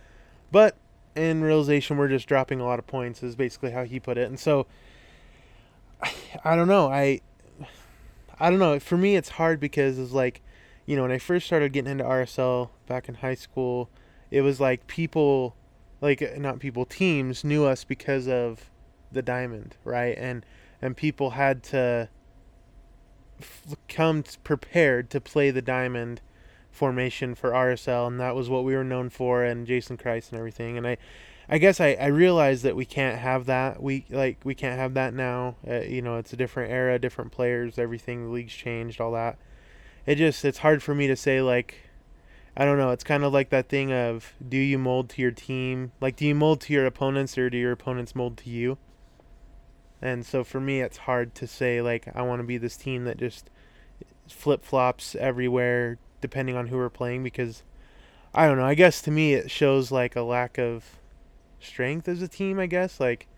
but 0.52 0.76
in 1.16 1.42
realization 1.42 1.96
we're 1.96 2.08
just 2.08 2.28
dropping 2.28 2.60
a 2.60 2.64
lot 2.64 2.78
of 2.78 2.86
points 2.86 3.24
is 3.24 3.34
basically 3.34 3.72
how 3.72 3.82
he 3.82 3.98
put 3.98 4.16
it, 4.16 4.28
and 4.28 4.38
so 4.38 4.66
I, 6.00 6.12
I 6.44 6.56
don't 6.56 6.68
know. 6.68 6.88
I 6.88 7.20
I 8.38 8.48
don't 8.48 8.60
know. 8.60 8.78
For 8.78 8.96
me 8.96 9.16
it's 9.16 9.30
hard 9.30 9.58
because 9.58 9.98
it's 9.98 10.12
like 10.12 10.40
you 10.86 10.94
know 10.94 11.02
when 11.02 11.10
I 11.10 11.18
first 11.18 11.46
started 11.46 11.72
getting 11.72 11.90
into 11.90 12.04
RSL 12.04 12.70
back 12.86 13.08
in 13.08 13.16
high 13.16 13.34
school, 13.34 13.90
it 14.30 14.42
was 14.42 14.60
like 14.60 14.86
people 14.86 15.56
like 16.00 16.38
not 16.38 16.58
people 16.58 16.84
teams 16.84 17.44
knew 17.44 17.64
us 17.64 17.84
because 17.84 18.28
of 18.28 18.70
the 19.10 19.22
diamond 19.22 19.76
right? 19.84 20.16
And 20.18 20.44
and 20.80 20.96
people 20.96 21.30
had 21.30 21.62
to 21.64 22.08
f- 23.40 23.76
come 23.88 24.24
prepared 24.44 25.10
to 25.10 25.20
play 25.20 25.50
the 25.50 25.62
diamond 25.62 26.20
formation 26.70 27.34
for 27.34 27.50
RSL 27.50 28.06
and 28.06 28.20
that 28.20 28.34
was 28.34 28.48
what 28.48 28.64
we 28.64 28.74
were 28.74 28.84
known 28.84 29.10
for 29.10 29.42
and 29.42 29.66
Jason 29.66 29.96
Kreis 29.96 30.30
and 30.30 30.38
everything. 30.38 30.76
And 30.76 30.86
I 30.86 30.96
I 31.50 31.56
guess 31.58 31.80
I, 31.80 31.96
I 31.98 32.06
realized 32.06 32.62
that 32.64 32.76
we 32.76 32.84
can't 32.84 33.18
have 33.18 33.46
that. 33.46 33.82
We 33.82 34.04
like 34.10 34.38
we 34.44 34.54
can't 34.54 34.78
have 34.78 34.94
that 34.94 35.14
now. 35.14 35.56
Uh, 35.66 35.80
you 35.80 36.02
know 36.02 36.16
it's 36.18 36.32
a 36.32 36.36
different 36.36 36.70
era 36.70 36.98
different 36.98 37.32
players 37.32 37.78
everything 37.78 38.24
the 38.24 38.30
league's 38.30 38.52
changed 38.52 39.00
all 39.00 39.12
that. 39.12 39.38
It 40.06 40.16
just 40.16 40.44
it's 40.44 40.58
hard 40.58 40.82
for 40.82 40.94
me 40.94 41.06
to 41.06 41.16
say 41.16 41.40
like 41.40 41.87
I 42.60 42.64
don't 42.64 42.76
know. 42.76 42.90
It's 42.90 43.04
kind 43.04 43.22
of 43.22 43.32
like 43.32 43.50
that 43.50 43.68
thing 43.68 43.92
of 43.92 44.34
do 44.46 44.56
you 44.56 44.78
mold 44.78 45.10
to 45.10 45.22
your 45.22 45.30
team? 45.30 45.92
Like, 46.00 46.16
do 46.16 46.26
you 46.26 46.34
mold 46.34 46.60
to 46.62 46.72
your 46.72 46.86
opponents 46.86 47.38
or 47.38 47.48
do 47.48 47.56
your 47.56 47.70
opponents 47.70 48.16
mold 48.16 48.36
to 48.38 48.50
you? 48.50 48.78
And 50.02 50.26
so 50.26 50.42
for 50.42 50.58
me, 50.58 50.80
it's 50.80 50.98
hard 50.98 51.36
to 51.36 51.46
say, 51.46 51.80
like, 51.80 52.08
I 52.16 52.22
want 52.22 52.40
to 52.40 52.46
be 52.46 52.58
this 52.58 52.76
team 52.76 53.04
that 53.04 53.16
just 53.16 53.48
flip 54.28 54.64
flops 54.64 55.14
everywhere 55.14 55.98
depending 56.20 56.56
on 56.56 56.66
who 56.66 56.76
we're 56.78 56.90
playing 56.90 57.22
because 57.22 57.62
I 58.34 58.48
don't 58.48 58.58
know. 58.58 58.66
I 58.66 58.74
guess 58.74 59.00
to 59.02 59.12
me, 59.12 59.34
it 59.34 59.52
shows 59.52 59.92
like 59.92 60.16
a 60.16 60.22
lack 60.22 60.58
of 60.58 60.98
strength 61.60 62.08
as 62.08 62.22
a 62.22 62.28
team, 62.28 62.58
I 62.58 62.66
guess. 62.66 62.98
Like, 62.98 63.28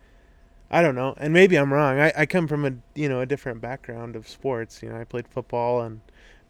I 0.71 0.81
don't 0.81 0.95
know. 0.95 1.13
And 1.19 1.35
maybe 1.35 1.59
I'm 1.59 1.75
wrong. 1.75 2.01
I, 2.01 2.11
I 2.17 2.25
come 2.25 2.49
from 2.49 2.65
a, 2.65 2.73
you 2.95 3.11
know, 3.11 3.21
a 3.21 3.27
different 3.27 3.61
background 3.61 4.17
of 4.17 4.27
sports. 4.27 4.83
You 4.83 4.89
know, 4.89 4.99
I 4.99 5.05
played 5.05 5.29
football 5.29 5.83
and 5.83 6.01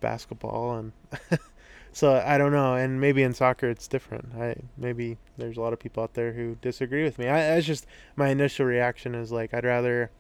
basketball 0.01 0.77
and. 0.77 0.93
So 1.93 2.23
I 2.25 2.39
don't 2.39 2.53
know, 2.53 2.75
and 2.75 3.01
maybe 3.01 3.23
in 3.23 3.35
soccer 3.35 3.69
it's 3.69 3.89
different. 3.89 4.33
I 4.39 4.55
maybe 4.77 5.19
there's 5.37 5.57
a 5.57 5.61
lot 5.61 5.73
of 5.73 5.81
people 5.81 6.03
out 6.03 6.15
there 6.15 6.33
who 6.33 6.57
disagree 6.63 7.03
with 7.03 7.19
me. 7.19 7.29
I 7.29 7.57
it's 7.57 7.67
just 7.67 7.87
my 8.17 8.29
initial 8.29 8.67
reaction 8.67 9.15
is 9.15 9.33
like 9.33 9.53
I'd 9.53 9.65
rather 9.65 10.11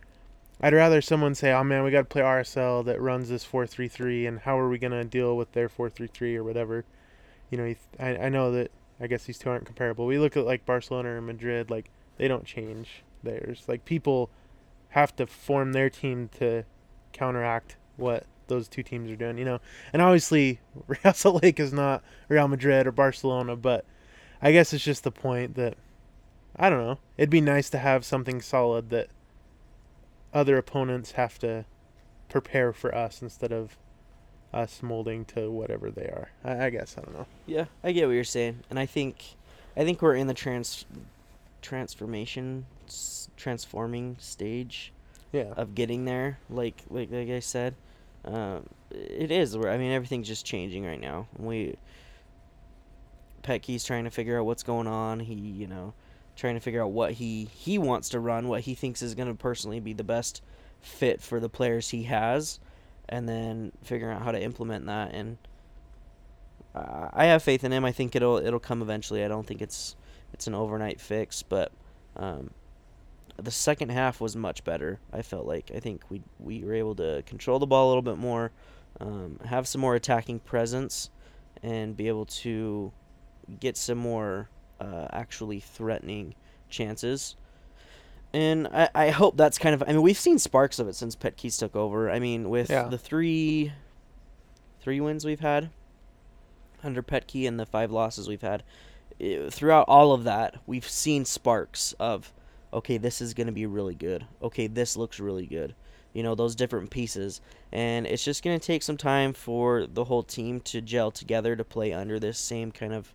I'd 0.60 0.74
rather 0.74 1.00
someone 1.00 1.34
say, 1.34 1.52
"Oh 1.52 1.64
man, 1.64 1.84
we 1.84 1.90
got 1.90 2.00
to 2.00 2.04
play 2.04 2.22
RSL 2.22 2.84
that 2.84 3.00
runs 3.00 3.28
this 3.28 3.44
4-3-3 3.44 4.26
and 4.26 4.40
how 4.40 4.58
are 4.58 4.68
we 4.68 4.78
to 4.78 5.04
deal 5.04 5.36
with 5.36 5.52
their 5.52 5.68
4-3-3 5.68 6.36
or 6.36 6.44
whatever." 6.44 6.84
You 7.50 7.58
know, 7.58 7.74
I 7.98 8.16
I 8.26 8.28
know 8.28 8.50
that 8.52 8.70
I 9.00 9.06
guess 9.06 9.24
these 9.24 9.38
two 9.38 9.50
aren't 9.50 9.66
comparable. 9.66 10.06
We 10.06 10.18
look 10.18 10.36
at 10.36 10.44
like 10.44 10.66
Barcelona 10.66 11.10
or 11.10 11.20
Madrid, 11.20 11.70
like 11.70 11.90
they 12.16 12.28
don't 12.28 12.44
change 12.44 13.02
theirs. 13.22 13.64
Like 13.68 13.84
people 13.84 14.30
have 14.90 15.14
to 15.16 15.26
form 15.26 15.72
their 15.72 15.88
team 15.88 16.28
to 16.38 16.64
counteract 17.12 17.76
what 17.96 18.26
those 18.50 18.68
two 18.68 18.82
teams 18.82 19.10
are 19.10 19.16
doing, 19.16 19.38
you 19.38 19.46
know. 19.46 19.60
And 19.94 20.02
obviously, 20.02 20.60
Real 20.86 21.14
Salt 21.14 21.42
Lake 21.42 21.58
is 21.58 21.72
not 21.72 22.04
Real 22.28 22.46
Madrid 22.48 22.86
or 22.86 22.92
Barcelona, 22.92 23.56
but 23.56 23.86
I 24.42 24.52
guess 24.52 24.74
it's 24.74 24.84
just 24.84 25.02
the 25.04 25.10
point 25.10 25.54
that 25.54 25.78
I 26.56 26.68
don't 26.68 26.84
know. 26.84 26.98
It'd 27.16 27.30
be 27.30 27.40
nice 27.40 27.70
to 27.70 27.78
have 27.78 28.04
something 28.04 28.42
solid 28.42 28.90
that 28.90 29.08
other 30.34 30.58
opponents 30.58 31.12
have 31.12 31.38
to 31.38 31.64
prepare 32.28 32.72
for 32.72 32.94
us 32.94 33.22
instead 33.22 33.52
of 33.52 33.76
us 34.52 34.82
molding 34.82 35.24
to 35.24 35.50
whatever 35.50 35.90
they 35.90 36.02
are. 36.06 36.30
I, 36.44 36.66
I 36.66 36.70
guess 36.70 36.96
I 36.98 37.02
don't 37.02 37.14
know. 37.14 37.26
Yeah, 37.46 37.64
I 37.82 37.92
get 37.92 38.06
what 38.06 38.12
you're 38.14 38.24
saying, 38.24 38.60
and 38.68 38.78
I 38.78 38.86
think, 38.86 39.36
I 39.76 39.84
think 39.84 40.02
we're 40.02 40.14
in 40.16 40.26
the 40.26 40.34
trans, 40.34 40.84
transformation, 41.62 42.66
transforming 43.36 44.16
stage 44.18 44.92
Yeah. 45.32 45.52
of 45.56 45.74
getting 45.74 46.04
there. 46.04 46.38
Like 46.48 46.82
like 46.90 47.10
like 47.10 47.28
I 47.30 47.40
said, 47.40 47.74
um, 48.24 48.66
it 48.90 49.30
is. 49.30 49.56
I 49.56 49.76
mean, 49.76 49.92
everything's 49.92 50.28
just 50.28 50.44
changing 50.44 50.84
right 50.84 51.00
now. 51.00 51.26
We 51.38 51.76
Petke's 53.42 53.84
trying 53.84 54.04
to 54.04 54.10
figure 54.10 54.38
out 54.38 54.46
what's 54.46 54.62
going 54.62 54.86
on. 54.86 55.20
He, 55.20 55.34
you 55.34 55.66
know, 55.66 55.94
trying 56.36 56.54
to 56.54 56.60
figure 56.60 56.82
out 56.82 56.90
what 56.90 57.12
he 57.12 57.48
he 57.54 57.78
wants 57.78 58.08
to 58.10 58.20
run, 58.20 58.48
what 58.48 58.62
he 58.62 58.74
thinks 58.74 59.02
is 59.02 59.14
going 59.14 59.28
to 59.28 59.34
personally 59.34 59.80
be 59.80 59.92
the 59.92 60.04
best 60.04 60.42
fit 60.80 61.20
for 61.20 61.40
the 61.40 61.48
players 61.48 61.90
he 61.90 62.04
has, 62.04 62.60
and 63.08 63.28
then 63.28 63.72
figuring 63.82 64.16
out 64.16 64.22
how 64.22 64.32
to 64.32 64.42
implement 64.42 64.86
that. 64.86 65.12
And 65.14 65.38
I 66.74 67.26
have 67.26 67.42
faith 67.42 67.64
in 67.64 67.72
him. 67.72 67.84
I 67.84 67.92
think 67.92 68.14
it'll 68.14 68.36
it'll 68.36 68.60
come 68.60 68.82
eventually. 68.82 69.24
I 69.24 69.28
don't 69.28 69.46
think 69.46 69.60
it's 69.62 69.96
it's 70.32 70.46
an 70.46 70.54
overnight 70.54 71.00
fix, 71.00 71.42
but 71.42 71.72
um, 72.16 72.50
the 73.40 73.50
second 73.50 73.90
half 73.90 74.20
was 74.20 74.36
much 74.36 74.64
better. 74.64 75.00
I 75.12 75.22
felt 75.22 75.46
like 75.46 75.70
I 75.74 75.80
think 75.80 76.02
we 76.10 76.22
we 76.38 76.64
were 76.64 76.74
able 76.74 76.94
to 76.96 77.22
control 77.26 77.58
the 77.58 77.66
ball 77.66 77.86
a 77.86 77.88
little 77.88 78.02
bit 78.02 78.18
more, 78.18 78.52
um, 79.00 79.38
have 79.44 79.66
some 79.68 79.80
more 79.80 79.94
attacking 79.94 80.40
presence, 80.40 81.10
and 81.62 81.96
be 81.96 82.08
able 82.08 82.26
to 82.26 82.92
get 83.58 83.76
some 83.76 83.98
more 83.98 84.48
uh, 84.80 85.08
actually 85.12 85.60
threatening 85.60 86.34
chances. 86.68 87.36
And 88.32 88.68
I, 88.68 88.88
I 88.94 89.10
hope 89.10 89.36
that's 89.36 89.58
kind 89.58 89.74
of 89.74 89.82
I 89.82 89.86
mean 89.92 90.02
we've 90.02 90.18
seen 90.18 90.38
sparks 90.38 90.78
of 90.78 90.86
it 90.88 90.94
since 90.94 91.16
Petke's 91.16 91.56
took 91.56 91.74
over. 91.74 92.10
I 92.10 92.18
mean 92.20 92.48
with 92.48 92.70
Yeah. 92.70 92.84
the 92.88 92.98
three 92.98 93.72
three 94.80 95.00
wins 95.00 95.24
we've 95.24 95.40
had 95.40 95.70
under 96.82 97.02
Petke 97.02 97.46
and 97.46 97.58
the 97.60 97.66
five 97.66 97.90
losses 97.90 98.28
we've 98.28 98.40
had 98.40 98.62
eh, 99.20 99.50
throughout 99.50 99.84
all 99.88 100.12
of 100.12 100.24
that 100.24 100.56
we've 100.66 100.88
seen 100.88 101.24
sparks 101.24 101.92
of 102.00 102.32
okay 102.72 102.98
this 102.98 103.20
is 103.20 103.34
going 103.34 103.46
to 103.46 103.52
be 103.52 103.66
really 103.66 103.94
good. 103.94 104.26
Okay 104.42 104.66
this 104.66 104.96
looks 104.96 105.20
really 105.20 105.46
good. 105.46 105.74
You 106.12 106.22
know 106.22 106.34
those 106.34 106.54
different 106.54 106.90
pieces. 106.90 107.40
And 107.72 108.06
it's 108.06 108.24
just 108.24 108.42
going 108.42 108.58
to 108.58 108.66
take 108.66 108.82
some 108.82 108.96
time 108.96 109.32
for 109.32 109.86
the 109.86 110.04
whole 110.04 110.22
team 110.22 110.60
to 110.60 110.80
gel 110.80 111.10
together 111.10 111.56
to 111.56 111.64
play 111.64 111.92
under 111.92 112.18
this 112.18 112.38
same 112.38 112.72
kind 112.72 112.92
of 112.92 113.14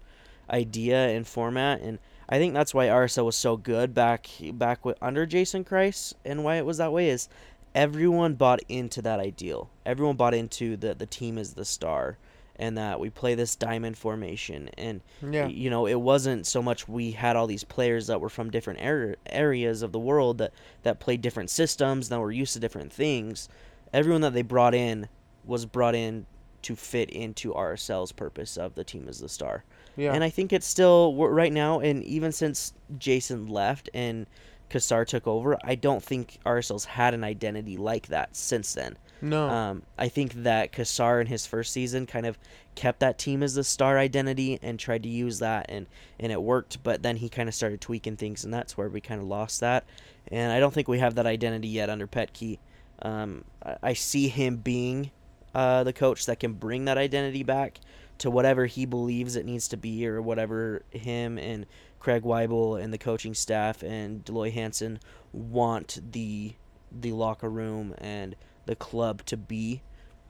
idea 0.49 1.09
and 1.09 1.27
format. 1.27 1.81
And 1.81 1.99
I 2.29 2.37
think 2.37 2.53
that's 2.53 2.73
why 2.73 2.87
RSL 2.87 3.25
was 3.25 3.35
so 3.35 3.57
good 3.57 3.93
back 3.93 4.29
back 4.53 4.85
with, 4.85 4.97
under 5.01 5.25
Jason 5.25 5.63
Kreis 5.63 6.13
and 6.23 6.43
why 6.43 6.55
it 6.55 6.65
was 6.65 6.77
that 6.77 6.93
way 6.93 7.09
is 7.09 7.27
everyone 7.73 8.35
bought 8.35 8.61
into 8.69 9.01
that 9.01 9.19
ideal. 9.19 9.69
Everyone 9.85 10.15
bought 10.15 10.33
into 10.33 10.77
the 10.77 10.95
the 10.95 11.05
team 11.05 11.37
is 11.37 11.53
the 11.53 11.65
star 11.65 12.17
and 12.57 12.77
that 12.77 12.99
we 12.99 13.09
play 13.09 13.35
this 13.35 13.55
diamond 13.55 13.97
formation 13.97 14.69
and 14.77 15.01
Yeah. 15.21 15.47
you 15.47 15.69
know 15.69 15.85
it 15.87 15.99
wasn't 15.99 16.45
so 16.47 16.61
much 16.61 16.87
we 16.87 17.11
had 17.11 17.35
all 17.35 17.47
these 17.47 17.63
players 17.63 18.07
that 18.07 18.21
were 18.21 18.29
from 18.29 18.49
different 18.49 18.81
ar- 18.81 19.15
areas 19.27 19.81
of 19.81 19.91
the 19.91 19.99
world 19.99 20.37
that 20.39 20.53
that 20.83 20.99
played 20.99 21.21
different 21.21 21.49
systems 21.49 22.09
that 22.09 22.19
were 22.19 22.31
used 22.31 22.53
to 22.53 22.59
different 22.59 22.91
things 22.93 23.49
everyone 23.93 24.21
that 24.21 24.33
they 24.33 24.41
brought 24.41 24.73
in 24.75 25.07
was 25.45 25.65
brought 25.65 25.95
in 25.95 26.25
to 26.61 26.75
fit 26.75 27.09
into 27.11 27.53
RSL's 27.53 28.11
purpose 28.11 28.57
of 28.57 28.73
the 28.75 28.83
team 28.83 29.07
is 29.07 29.19
the 29.19 29.29
star 29.29 29.63
Yeah. 29.97 30.13
and 30.13 30.23
I 30.23 30.29
think 30.29 30.51
it's 30.51 30.65
still 30.67 31.13
right 31.15 31.53
now, 31.53 31.79
and 31.79 32.03
even 32.03 32.31
since 32.31 32.73
Jason 32.97 33.47
left 33.47 33.89
and 33.93 34.25
Cassar 34.69 35.05
took 35.05 35.27
over, 35.27 35.57
I 35.63 35.75
don't 35.75 36.01
think 36.01 36.39
RSL's 36.43 36.85
had 36.85 37.13
an 37.13 37.23
identity 37.23 37.77
like 37.77 38.07
that 38.07 38.35
since 38.35 38.73
then. 38.73 38.97
No. 39.21 39.49
Um, 39.49 39.83
I 39.97 40.09
think 40.09 40.33
that 40.43 40.71
Cassar 40.71 41.21
in 41.21 41.27
his 41.27 41.45
first 41.45 41.71
season 41.71 42.05
kind 42.05 42.25
of 42.25 42.37
kept 42.75 42.99
that 42.99 43.17
team 43.17 43.41
as 43.41 43.55
the 43.55 43.63
star 43.63 43.97
identity 43.97 44.59
and 44.61 44.79
tried 44.79 45.03
to 45.03 45.09
use 45.09 45.39
that, 45.39 45.65
and, 45.69 45.87
and 46.19 46.31
it 46.31 46.41
worked, 46.41 46.83
but 46.83 47.01
then 47.01 47.17
he 47.17 47.29
kind 47.29 47.47
of 47.49 47.55
started 47.55 47.81
tweaking 47.81 48.17
things, 48.17 48.43
and 48.43 48.53
that's 48.53 48.77
where 48.77 48.89
we 48.89 49.01
kind 49.01 49.21
of 49.21 49.27
lost 49.27 49.61
that. 49.61 49.85
And 50.27 50.51
I 50.51 50.59
don't 50.59 50.73
think 50.73 50.87
we 50.87 50.99
have 50.99 51.15
that 51.15 51.25
identity 51.25 51.69
yet 51.69 51.89
under 51.89 52.07
Petke. 52.07 52.59
Um, 53.01 53.45
I, 53.63 53.77
I 53.81 53.93
see 53.93 54.27
him 54.27 54.57
being 54.57 55.11
uh, 55.53 55.83
the 55.83 55.93
coach 55.93 56.25
that 56.25 56.39
can 56.39 56.53
bring 56.53 56.85
that 56.85 56.97
identity 56.97 57.43
back 57.43 57.79
to 58.17 58.29
whatever 58.29 58.65
he 58.65 58.85
believes 58.85 59.35
it 59.35 59.45
needs 59.45 59.67
to 59.69 59.77
be 59.77 60.07
or 60.07 60.21
whatever 60.21 60.83
him 60.91 61.37
and 61.37 61.65
Craig 61.99 62.23
Waibel 62.23 62.81
and 62.81 62.93
the 62.93 62.97
coaching 62.97 63.33
staff 63.33 63.81
and 63.83 64.23
Dell 64.23 64.35
Loy 64.35 64.51
Hansen 64.51 64.99
want 65.33 65.99
the 66.11 66.53
the 66.91 67.11
locker 67.11 67.49
room 67.49 67.93
and 67.97 68.35
the 68.65 68.75
club 68.75 69.23
to 69.25 69.37
be. 69.37 69.81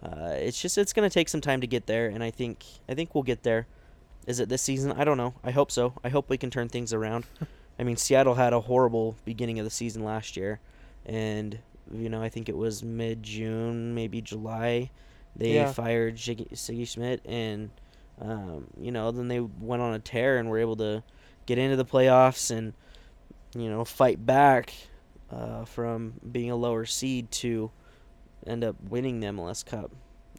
Uh, 0.02 0.34
it's 0.36 0.62
just 0.62 0.78
it's 0.78 0.94
gonna 0.94 1.10
take 1.10 1.30
some 1.30 1.42
time 1.42 1.62
to 1.62 1.68
get 1.68 1.88
there, 1.88 2.08
and 2.08 2.24
I 2.24 2.32
think 2.32 2.64
I 2.90 2.94
think 2.94 3.16
we'll 3.16 3.24
get 3.24 3.44
there. 3.44 3.68
Is 4.28 4.40
it 4.40 4.50
this 4.50 4.62
season? 4.62 4.92
I 4.92 5.04
don't 5.04 5.18
know. 5.18 5.36
I 5.44 5.52
hope 5.52 5.72
so. 5.72 5.94
I 6.04 6.10
hope 6.10 6.30
we 6.30 6.38
can 6.38 6.50
turn 6.50 6.68
things 6.70 6.94
around. 6.94 7.26
I 7.80 7.84
mean, 7.84 7.96
Seattle 7.98 8.36
had 8.36 8.54
a 8.54 8.62
horrible 8.62 9.16
beginning 9.26 9.60
of 9.60 9.66
the 9.66 9.70
season 9.72 10.04
last 10.04 10.36
year, 10.38 10.60
and 11.06 11.60
you 11.92 12.10
know 12.10 12.22
I 12.22 12.30
think 12.30 12.50
it 12.50 12.58
was 12.58 12.84
mid 12.84 13.24
June, 13.24 13.94
maybe 13.96 14.22
July, 14.22 14.90
they 15.36 15.56
Yeah. 15.56 15.72
fired 15.72 16.16
Sigi, 16.16 16.50
Sigi 16.54 16.88
Schmid, 16.88 17.22
and 17.26 17.70
um, 18.22 18.68
you 18.80 18.92
know 18.92 19.12
then 19.12 19.28
they 19.28 19.40
went 19.40 19.82
on 19.82 19.94
a 19.94 20.00
tear 20.00 20.38
and 20.38 20.50
were 20.50 20.60
able 20.60 20.76
to 20.78 21.04
get 21.46 21.58
into 21.58 21.76
the 21.76 21.86
playoffs 21.86 22.50
and 22.50 22.74
you 23.56 23.70
know 23.70 23.86
fight 23.86 24.26
back 24.26 24.74
uh, 25.32 25.66
from 25.66 26.14
being 26.32 26.50
a 26.52 26.56
lower 26.56 26.86
seed 26.86 27.30
to 27.32 27.70
end 28.46 28.64
up 28.64 28.76
winning 28.90 29.20
the 29.20 29.28
MLS 29.28 29.66
Cup. 29.66 29.92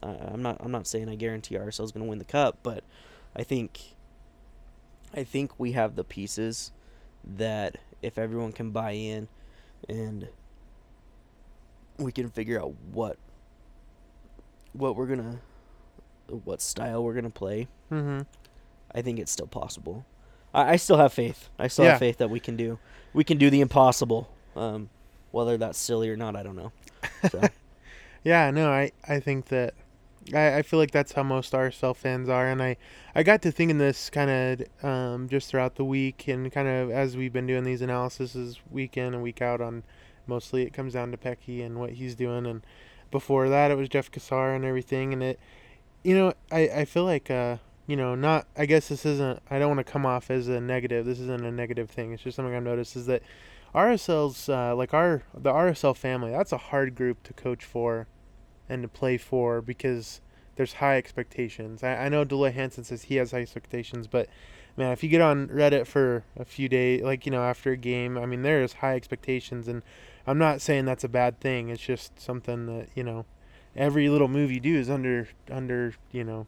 I, 0.03 0.09
I'm 0.09 0.43
not 0.43 0.59
I'm 0.61 0.71
not 0.71 0.87
saying 0.87 1.09
I 1.09 1.15
guarantee 1.15 1.55
is 1.57 1.79
going 1.79 1.93
to 1.93 2.03
win 2.05 2.19
the 2.19 2.25
cup, 2.25 2.59
but 2.63 2.85
I 3.35 3.43
think 3.43 3.81
I 5.15 5.25
think 5.25 5.59
we 5.59 5.73
have 5.73 5.97
the 5.97 6.05
pieces 6.05 6.73
that 7.25 7.77
if 8.03 8.19
everyone 8.19 8.53
can 8.53 8.71
buy 8.71 8.93
in 8.93 9.29
and 9.89 10.29
we 11.99 12.13
can 12.13 12.29
figure 12.31 12.61
out 12.61 12.75
what 12.93 13.17
what 14.73 14.97
we're 14.97 15.07
gonna 15.07 15.39
what 16.45 16.61
style 16.61 17.03
we're 17.03 17.15
gonna 17.15 17.31
play, 17.31 17.69
Mm-hmm. 17.91 18.23
I 18.95 19.03
think 19.03 19.19
it's 19.19 19.31
still 19.33 19.47
possible. 19.47 20.05
I, 20.53 20.73
I 20.73 20.77
still 20.77 20.97
have 20.97 21.13
faith. 21.13 21.49
I 21.59 21.69
still 21.69 21.85
Yeah. 21.85 21.93
have 21.93 22.01
faith 22.01 22.19
that 22.19 22.31
we 22.31 22.41
can 22.41 22.57
do 22.57 22.79
we 23.15 23.25
can 23.25 23.39
do 23.39 23.49
the 23.49 23.61
impossible. 23.61 24.29
Um, 24.55 24.91
whether 25.31 25.57
that's 25.57 25.79
silly 25.79 26.09
or 26.11 26.17
not, 26.17 26.37
I 26.37 26.43
don't 26.43 26.57
know. 26.57 26.73
So, 27.31 27.41
Yeah, 28.27 28.51
no, 28.51 28.73
I, 28.73 28.91
I 29.07 29.21
think 29.21 29.47
that 29.51 29.75
I, 30.35 30.57
I 30.57 30.63
feel 30.63 30.81
like 30.81 30.91
that's 30.91 31.13
how 31.13 31.23
most 31.23 31.53
RSL 31.53 31.95
fans 31.95 32.29
are, 32.29 32.49
and 32.49 32.61
I, 32.61 32.77
I 33.15 33.23
got 33.23 33.41
to 33.43 33.53
thinking 33.53 33.79
this 33.79 34.11
kind 34.11 34.29
of 34.83 34.85
um, 34.85 35.29
just 35.29 35.49
throughout 35.49 35.77
the 35.77 35.85
week, 35.85 36.27
and 36.27 36.51
kind 36.51 36.67
of 36.67 36.91
as 36.91 37.17
we've 37.17 37.33
been 37.33 37.47
doing 37.47 37.63
these 37.63 37.83
analyses 37.83 38.59
week 38.69 38.97
in 38.97 39.15
and 39.15 39.23
week 39.23 39.41
out 39.41 39.61
on, 39.61 39.85
mostly 40.27 40.63
it 40.63 40.73
comes 40.73 40.95
down 40.95 41.13
to 41.13 41.17
Petke 41.17 41.65
and 41.65 41.79
what 41.79 41.91
he's 41.91 42.17
doing, 42.17 42.47
and 42.47 42.67
before 43.13 43.49
that 43.49 43.71
it 43.71 43.77
was 43.77 43.89
Jeff 43.89 44.11
Cassar 44.11 44.57
and 44.57 44.65
everything, 44.65 45.13
and 45.13 45.23
it, 45.23 45.39
you 46.03 46.17
know, 46.17 46.35
I, 46.51 46.63
I 46.63 46.85
feel 46.85 47.05
like 47.05 47.31
uh, 47.31 47.59
you 47.87 47.95
know, 47.95 48.17
not 48.17 48.49
I 48.57 48.67
guess 48.67 48.89
this 48.89 49.07
isn't 49.07 49.41
I 49.53 49.61
don't 49.61 49.77
want 49.77 49.87
to 49.87 49.93
come 49.93 50.05
off 50.05 50.33
as 50.33 50.49
a 50.49 50.61
negative. 50.61 51.07
This 51.07 51.21
isn't 51.21 51.45
a 51.45 51.53
negative 51.53 51.91
thing. 51.91 52.11
It's 52.11 52.25
just 52.25 52.35
something 52.35 52.57
I've 52.57 52.65
noticed 52.65 52.97
is 52.97 53.07
that 53.07 53.23
RSL's 53.73 54.49
uh, 54.49 54.75
like 54.75 54.93
our 54.93 55.23
the 55.33 55.53
RSL 55.53 55.97
family. 55.97 56.33
That's 56.33 56.51
a 56.51 56.59
hard 56.59 56.97
group 56.97 57.23
to 57.23 57.33
coach 57.33 57.65
for 57.65 58.09
and 58.69 58.83
to 58.83 58.89
play 58.89 59.17
for 59.17 59.61
because 59.61 60.21
there's 60.57 60.75
high 60.75 60.97
expectations. 60.97 61.83
I, 61.83 62.07
I 62.07 62.09
know 62.09 62.25
Dell 62.25 62.39
Loy 62.39 62.53
Hansen 62.53 62.85
says 62.85 63.05
he 63.05 63.17
has 63.17 63.31
high 63.31 63.43
expectations, 63.43 64.07
but 64.07 64.29
man, 64.77 64.93
if 64.93 65.03
you 65.03 65.09
get 65.09 65.21
on 65.21 65.49
Reddit 65.49 65.87
for 65.87 66.25
a 66.37 66.45
few 66.45 66.69
days, 66.69 67.03
like 67.03 67.27
you 67.27 67.33
know, 67.33 67.43
after 67.43 67.73
a 67.73 67.77
game, 67.77 68.19
I 68.19 68.27
mean, 68.27 68.43
there 68.43 68.63
is 68.63 68.75
high 68.75 68.97
expectations, 68.97 69.69
and 69.69 69.83
I'm 70.27 70.39
not 70.39 70.61
saying 70.61 70.85
that's 70.85 71.05
a 71.05 71.09
bad 71.09 71.41
thing. 71.41 71.69
It's 71.69 71.83
just 71.83 72.19
something 72.19 72.67
that 72.67 72.89
you 72.95 73.05
know, 73.05 73.27
every 73.77 74.09
little 74.09 74.29
move 74.29 74.51
you 74.51 74.61
do 74.61 74.77
is 74.77 74.91
under 74.91 75.29
under 75.51 75.95
you 76.11 76.25
know, 76.25 76.47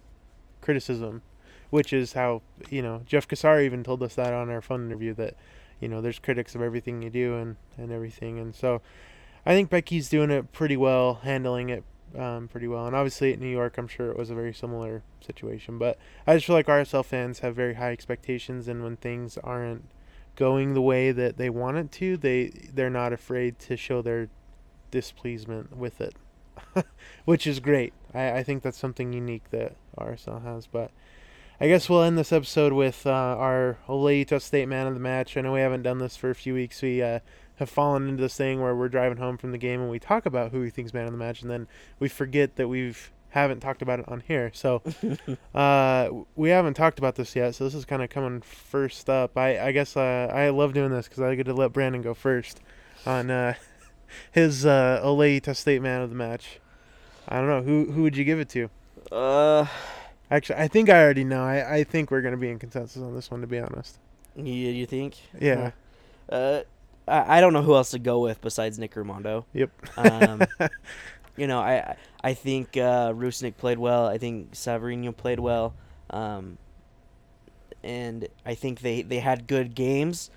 criticism, 0.61 1.23
which 1.71 1.93
is 1.93 2.15
how 2.15 2.43
you 2.71 2.83
know 2.83 3.03
Jeff 3.07 3.29
Cassar 3.29 3.61
even 3.61 3.85
told 3.85 4.03
us 4.03 4.15
that 4.15 4.33
on 4.33 4.51
our 4.51 4.63
phone 4.63 4.87
interview 4.87 5.15
that 5.15 5.35
you 5.81 5.89
know 5.89 6.01
there's 6.01 6.19
critics 6.19 6.55
of 6.55 6.63
everything 6.63 7.03
you 7.03 7.11
do 7.11 7.37
and 7.37 7.57
and 7.77 7.93
everything, 7.93 8.39
and 8.39 8.55
so. 8.55 8.81
I 9.47 9.53
think 9.53 9.71
Petke's 9.71 10.11
doing 10.11 10.31
it 10.31 10.53
pretty 10.53 10.77
well, 10.77 11.21
handling 11.23 11.71
it 11.71 11.83
um, 12.17 12.49
pretty 12.49 12.69
well. 12.69 12.87
And 12.87 12.95
obviously 12.95 13.33
at 13.33 13.41
New 13.41 13.49
York, 13.49 13.79
I'm 13.79 13.89
sure 13.89 14.11
it 14.11 14.19
was 14.19 14.31
a 14.31 14.35
very 14.35 14.55
similar 14.55 15.03
situation. 15.21 15.79
But 15.79 15.99
I 16.27 16.35
just 16.35 16.47
feel 16.47 16.57
like 16.57 16.67
RSL 16.67 17.05
fans 17.05 17.41
have 17.41 17.55
very 17.55 17.75
high 17.75 17.93
expectations, 17.93 18.69
and 18.69 18.83
when 18.83 18.97
things 18.97 19.39
aren't 19.43 19.85
going 20.37 20.75
the 20.75 20.83
way 20.83 21.11
that 21.11 21.37
they 21.37 21.51
want 21.51 21.77
it 21.77 21.91
to, 21.93 22.17
they 22.17 22.71
they're 22.73 22.91
not 22.91 23.13
afraid 23.13 23.59
to 23.59 23.77
show 23.77 24.01
their 24.03 24.29
displeasement 24.91 25.77
with 25.77 26.01
it, 26.01 26.15
which 27.25 27.47
is 27.47 27.61
great. 27.61 27.93
I, 28.15 28.39
I 28.39 28.43
think 28.43 28.63
that's 28.63 28.79
something 28.79 29.13
unique 29.13 29.51
that 29.51 29.77
RSL 29.99 30.43
has. 30.45 30.67
But 30.67 30.91
I 31.61 31.67
guess 31.67 31.89
we'll 31.89 32.03
end 32.03 32.17
this 32.17 32.33
episode 32.33 32.73
with 32.73 33.07
uh, 33.07 33.11
our 33.11 33.79
Oleito 33.89 34.41
State 34.41 34.69
Man 34.69 34.87
of 34.87 34.95
the 34.95 35.01
Match. 35.01 35.37
I 35.37 35.41
know 35.41 35.53
we 35.53 35.61
haven't 35.61 35.83
done 35.83 35.99
this 35.99 36.17
for 36.17 36.31
a 36.31 36.35
few 36.35 36.55
weeks. 36.55 36.81
We 36.81 37.03
uh, 37.03 37.19
have 37.59 37.69
fallen 37.71 38.09
into 38.09 38.23
this 38.23 38.37
thing 38.37 38.61
where 38.61 38.75
we're 38.75 38.89
driving 38.89 39.19
home 39.19 39.37
from 39.37 39.53
the 39.53 39.59
game 39.59 39.81
and 39.81 39.91
we 39.91 39.99
talk 39.99 40.27
about 40.27 40.53
who 40.53 40.61
we 40.61 40.71
think's 40.71 40.95
man 40.95 41.07
of 41.07 41.13
the 41.13 41.19
match, 41.19 41.43
and 41.43 41.51
then 41.51 41.67
we 41.99 42.09
forget 42.09 42.57
that 42.57 42.69
we've 42.69 43.11
haven't 43.31 43.61
talked 43.61 43.83
about 43.83 44.01
it 44.01 44.09
on 44.09 44.23
here. 44.27 44.51
So 44.55 44.83
uh, 45.55 46.09
we 46.35 46.51
haven't 46.51 46.75
talked 46.75 46.99
about 46.99 47.17
this 47.17 47.37
yet. 47.37 47.55
So 47.55 47.65
this 47.65 47.75
is 47.75 47.85
kind 47.85 48.03
of 48.03 48.11
coming 48.11 48.41
first 48.41 49.11
up. 49.11 49.37
I 49.37 49.59
I 49.69 49.73
guess 49.73 49.97
uh, 49.97 50.31
I 50.33 50.49
love 50.51 50.73
doing 50.73 50.91
this 50.91 51.09
because 51.09 51.23
I 51.23 51.35
get 51.35 51.45
to 51.45 51.55
let 51.55 51.73
Brandon 51.73 52.03
go 52.03 52.15
first 52.15 52.61
on 53.07 53.31
uh, 53.31 53.55
his 54.33 54.65
uh, 54.65 55.01
Oleito 55.05 55.55
State 55.55 55.83
man 55.83 56.01
of 56.03 56.11
the 56.11 56.17
match. 56.17 56.61
I 57.29 57.37
don't 57.39 57.49
know 57.49 57.63
who 57.63 57.93
who 57.93 58.03
would 58.03 58.17
you 58.17 58.25
give 58.25 58.41
it 58.41 58.49
to. 58.51 58.71
uh, 59.13 59.67
Actually, 60.31 60.59
I 60.61 60.69
think 60.69 60.91
I 60.91 61.03
already 61.03 61.25
know. 61.25 61.43
I, 61.43 61.77
I 61.77 61.85
think 61.85 62.11
we're 62.11 62.21
gonna 62.21 62.37
be 62.37 62.51
in 62.51 62.59
consensus 62.59 63.01
on 63.03 63.15
this 63.15 63.31
one, 63.31 63.41
to 63.41 63.47
be 63.47 63.59
honest. 63.59 63.99
you 64.37 64.53
you 64.53 64.87
think? 64.87 65.17
Yeah. 65.41 65.71
Uh, 66.29 66.61
I, 67.09 67.39
I 67.39 67.41
don't 67.41 67.53
know 67.53 67.63
who 67.63 67.75
else 67.75 67.91
to 67.93 67.99
go 67.99 68.21
with 68.21 68.41
besides 68.41 68.79
Nick 68.79 68.95
Rimando. 68.95 69.45
Yep. 69.55 69.71
Um, 69.97 70.43
you 71.37 71.47
know, 71.47 71.61
I 71.61 71.97
I- 72.23 72.35
think 72.35 72.77
uh, 72.77 73.13
Rusnak 73.13 73.57
played 73.57 73.79
well. 73.79 74.07
I 74.07 74.19
think 74.19 74.53
Savarino 74.53 75.17
played 75.17 75.41
well, 75.41 75.75
um, 76.11 76.59
and 77.83 78.29
I 78.45 78.55
think 78.55 78.81
they, 78.81 79.03
they 79.03 79.21
had 79.21 79.47
good 79.47 79.75
games. 79.75 80.31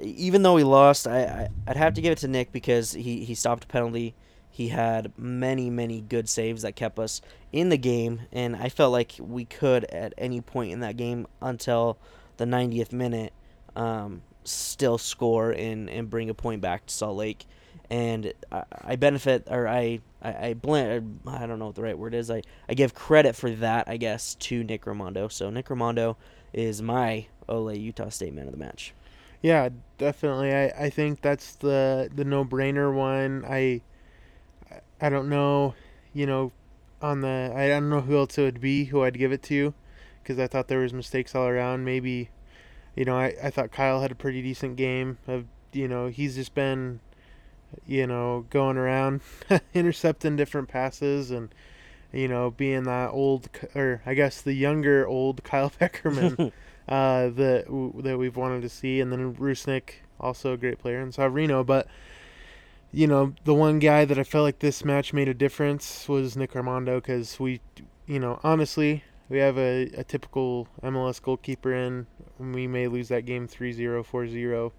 Even 0.00 0.42
though 0.42 0.54
we 0.54 0.64
lost, 0.64 1.06
I, 1.06 1.22
I 1.24 1.48
I'd 1.68 1.76
have 1.76 1.94
to 1.94 2.00
give 2.00 2.12
it 2.12 2.18
to 2.18 2.28
Nick 2.28 2.50
because 2.50 2.92
he, 2.92 3.24
he 3.24 3.34
stopped 3.34 3.64
a 3.64 3.66
penalty. 3.68 4.14
He 4.50 4.68
had 4.68 5.12
many 5.16 5.70
many 5.70 6.00
good 6.00 6.28
saves 6.28 6.62
that 6.62 6.74
kept 6.76 6.98
us 6.98 7.20
in 7.52 7.68
the 7.68 7.76
game, 7.78 8.22
and 8.32 8.56
I 8.56 8.68
felt 8.68 8.92
like 8.92 9.14
we 9.20 9.44
could 9.44 9.84
at 9.86 10.12
any 10.18 10.40
point 10.40 10.72
in 10.72 10.80
that 10.80 10.96
game 10.96 11.26
until 11.40 11.96
the 12.36 12.44
90th 12.44 12.92
minute 12.92 13.32
um, 13.76 14.22
still 14.44 14.98
score 14.98 15.50
and, 15.52 15.88
and 15.90 16.10
bring 16.10 16.30
a 16.30 16.34
point 16.34 16.60
back 16.60 16.86
to 16.86 16.94
Salt 16.94 17.16
Lake 17.16 17.46
and 17.90 18.32
I, 18.50 18.64
I 18.82 18.96
benefit 18.96 19.46
or 19.50 19.68
I 19.68 20.00
I, 20.22 20.48
I 20.48 20.54
blend 20.54 21.20
I 21.26 21.46
don't 21.46 21.58
know 21.58 21.66
what 21.66 21.74
the 21.74 21.82
right 21.82 21.98
word 21.98 22.14
is 22.14 22.30
I, 22.30 22.42
I 22.68 22.74
give 22.74 22.94
credit 22.94 23.36
for 23.36 23.50
that 23.50 23.88
I 23.88 23.96
guess 23.96 24.34
to 24.36 24.64
Nick 24.64 24.84
Rimando 24.84 25.30
so 25.30 25.50
Nick 25.50 25.66
Rimando 25.68 26.16
is 26.52 26.80
my 26.80 27.26
Ole 27.48 27.74
Utah 27.74 28.08
State 28.08 28.32
man 28.34 28.46
of 28.46 28.52
the 28.52 28.58
match 28.58 28.94
Yeah, 29.42 29.68
definitely. 29.98 30.52
I, 30.54 30.86
I 30.86 30.90
think 30.90 31.20
that's 31.20 31.54
the 31.56 32.08
the 32.14 32.24
no 32.24 32.44
brainer 32.44 32.94
one. 32.94 33.44
I 33.46 33.82
I 35.00 35.08
don't 35.08 35.28
know, 35.28 35.74
you 36.12 36.26
know, 36.26 36.52
on 37.02 37.20
the 37.20 37.52
I 37.54 37.68
don't 37.68 37.90
know 37.90 38.00
who 38.00 38.16
else 38.16 38.38
it 38.38 38.42
would 38.42 38.60
be 38.60 38.84
who 38.86 39.02
I'd 39.02 39.18
give 39.18 39.32
it 39.32 39.42
to, 39.44 39.74
because 40.22 40.38
I 40.38 40.46
thought 40.46 40.68
there 40.68 40.80
was 40.80 40.92
mistakes 40.92 41.34
all 41.34 41.46
around. 41.46 41.84
Maybe, 41.84 42.30
you 42.94 43.04
know, 43.04 43.16
I, 43.16 43.34
I 43.42 43.50
thought 43.50 43.72
Kyle 43.72 44.00
had 44.00 44.10
a 44.12 44.14
pretty 44.14 44.42
decent 44.42 44.76
game. 44.76 45.18
Of 45.26 45.46
you 45.72 45.88
know 45.88 46.08
he's 46.08 46.36
just 46.36 46.54
been, 46.54 47.00
you 47.86 48.06
know, 48.06 48.46
going 48.50 48.76
around 48.76 49.20
intercepting 49.74 50.36
different 50.36 50.68
passes 50.68 51.30
and. 51.30 51.54
You 52.12 52.28
know, 52.28 52.52
being 52.52 52.84
that 52.84 53.10
old, 53.10 53.48
or 53.74 54.00
I 54.06 54.14
guess 54.14 54.40
the 54.40 54.52
younger 54.52 55.04
old 55.04 55.42
Kyle 55.50 55.70
Beckerman 55.70 56.52
uh, 56.88 57.28
that 57.30 57.64
w- 57.66 58.02
that 58.02 58.18
we've 58.18 58.36
wanted 58.36 58.62
to 58.62 58.68
see, 58.68 59.00
and 59.00 59.10
then 59.10 59.34
Rusnak, 59.34 59.94
also 60.20 60.52
a 60.52 60.56
great 60.56 60.78
player, 60.78 61.00
and 61.00 61.12
Savarino. 61.12 61.66
But 61.66 61.88
you 62.92 63.08
know, 63.08 63.34
the 63.44 63.54
one 63.54 63.80
guy 63.80 64.04
that 64.04 64.18
I 64.18 64.22
felt 64.22 64.44
like 64.44 64.60
this 64.60 64.84
match 64.84 65.12
made 65.12 65.28
a 65.28 65.34
difference 65.34 66.08
was 66.08 66.36
Nick 66.36 66.52
Rimando, 66.52 66.96
because 66.96 67.40
we, 67.40 67.60
you 68.06 68.20
know, 68.20 68.38
honestly, 68.44 69.02
we 69.28 69.38
have 69.38 69.58
a, 69.58 69.84
a 69.96 70.04
typical 70.04 70.68
MLS 70.82 71.20
goalkeeper 71.20 71.72
in. 71.72 72.06
and 72.38 72.54
We 72.54 72.66
may 72.66 72.88
lose 72.88 73.08
that 73.08 73.24
game 73.24 73.48
3-0, 73.48 74.04
4-0, 74.06 74.72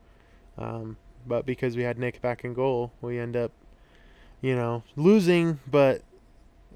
um, 0.57 0.97
but 1.27 1.45
because 1.45 1.75
we 1.75 1.83
had 1.83 1.97
Nick 1.97 2.21
back 2.21 2.43
in 2.43 2.53
goal, 2.53 2.91
we 3.01 3.19
end 3.19 3.35
up, 3.35 3.51
you 4.41 4.55
know, 4.55 4.83
losing, 4.95 5.59
but 5.69 6.01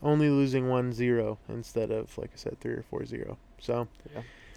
only 0.01 0.29
losing 0.29 0.65
1-0 0.65 1.37
instead 1.49 1.91
of, 1.91 2.17
like 2.17 2.31
I 2.33 2.37
said, 2.37 2.59
3 2.59 2.73
or 2.73 2.85
4-0. 2.91 3.37
So. 3.59 3.87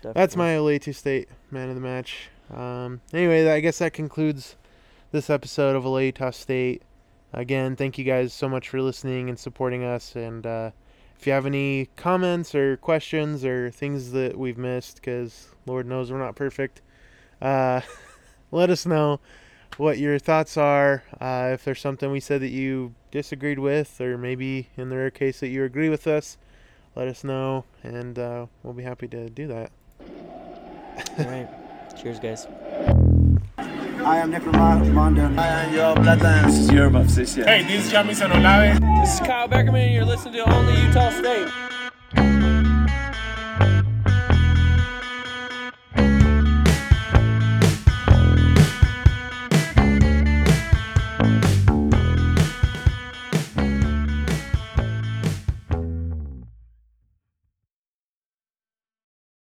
That's 0.03 0.35
my 0.35 0.59
LA 0.59 0.79
two 0.79 0.93
state 0.93 1.29
man 1.51 1.69
of 1.69 1.77
the 1.77 1.81
match. 1.81 2.29
Um, 2.53 3.01
anyway, 3.13 3.49
I 3.49 3.61
guess 3.61 3.79
that 3.79 3.93
concludes 3.93 4.57
this 5.13 5.31
episode 5.31 5.77
of 5.77 5.85
LA 5.85 5.99
Utah 5.99 6.31
State. 6.31 6.83
Again, 7.33 7.77
thank 7.77 7.99
you 7.99 8.05
guys 8.05 8.33
so 8.33 8.49
much 8.49 8.69
for 8.69 8.83
listening 8.83 9.29
and 9.29 9.39
supporting 9.39 9.85
us. 9.85 10.17
And 10.17 10.45
uh, 10.45 10.71
if 11.23 11.27
you 11.29 11.33
have 11.33 11.47
any 11.47 11.89
comments 11.95 12.53
or 12.53 12.77
questions 12.79 13.45
or 13.45 13.71
things 13.71 14.11
that 14.11 14.37
we've 14.37 14.59
missed, 14.59 14.97
because 14.97 15.55
Lord 15.67 15.87
knows 15.87 16.11
we're 16.11 16.19
not 16.19 16.35
perfect, 16.35 16.83
uh, 17.41 17.81
let 18.51 18.71
us 18.71 18.85
know 18.85 19.21
what 19.77 19.99
your 19.99 20.19
thoughts 20.19 20.57
are. 20.57 21.05
Uh, 21.21 21.51
if 21.53 21.65
there's 21.65 21.81
something 21.81 22.11
we 22.11 22.19
said 22.19 22.41
that 22.41 22.51
you 22.51 22.97
disagreed 23.13 23.61
with, 23.61 24.01
or 24.01 24.19
maybe 24.19 24.71
in 24.77 24.89
the 24.89 24.97
rare 24.97 25.13
case 25.13 25.39
that 25.39 25.51
you 25.51 25.63
agree 25.63 25.89
with 25.89 26.09
us, 26.09 26.39
let 26.97 27.07
us 27.07 27.23
know, 27.23 27.67
and 27.85 28.19
uh, 28.19 28.47
we'll 28.65 28.75
be 28.75 28.83
happy 28.83 29.07
to 29.07 29.31
do 29.31 29.47
that. 29.47 29.71
all 31.21 31.25
right 31.27 31.49
cheers 31.97 32.19
guys 32.19 32.49
I 34.05 34.19
am 34.19 34.31
Nick 34.33 34.43
Rimando. 34.43 35.39
I 35.39 35.47
am 35.47 35.73
Joao 35.75 35.95
Plata. 35.95 36.43
This 36.47 36.59
is 36.59 36.71
Yura 36.71 36.91
Movsisyan. 36.91 37.47
Hey, 37.47 37.63
this 37.63 37.87
is 37.87 37.93
Jamison 37.93 38.33
Olave. 38.33 38.81
This 39.01 39.15
is 39.15 39.21
Kyle 39.21 39.49
Beckerman, 39.49 39.85
and 39.85 39.95
you're 39.95 40.05
listening 40.05 40.35
to 40.35 40.53
Only 40.53 40.75
Utah 40.83 41.11
State. 41.11 41.72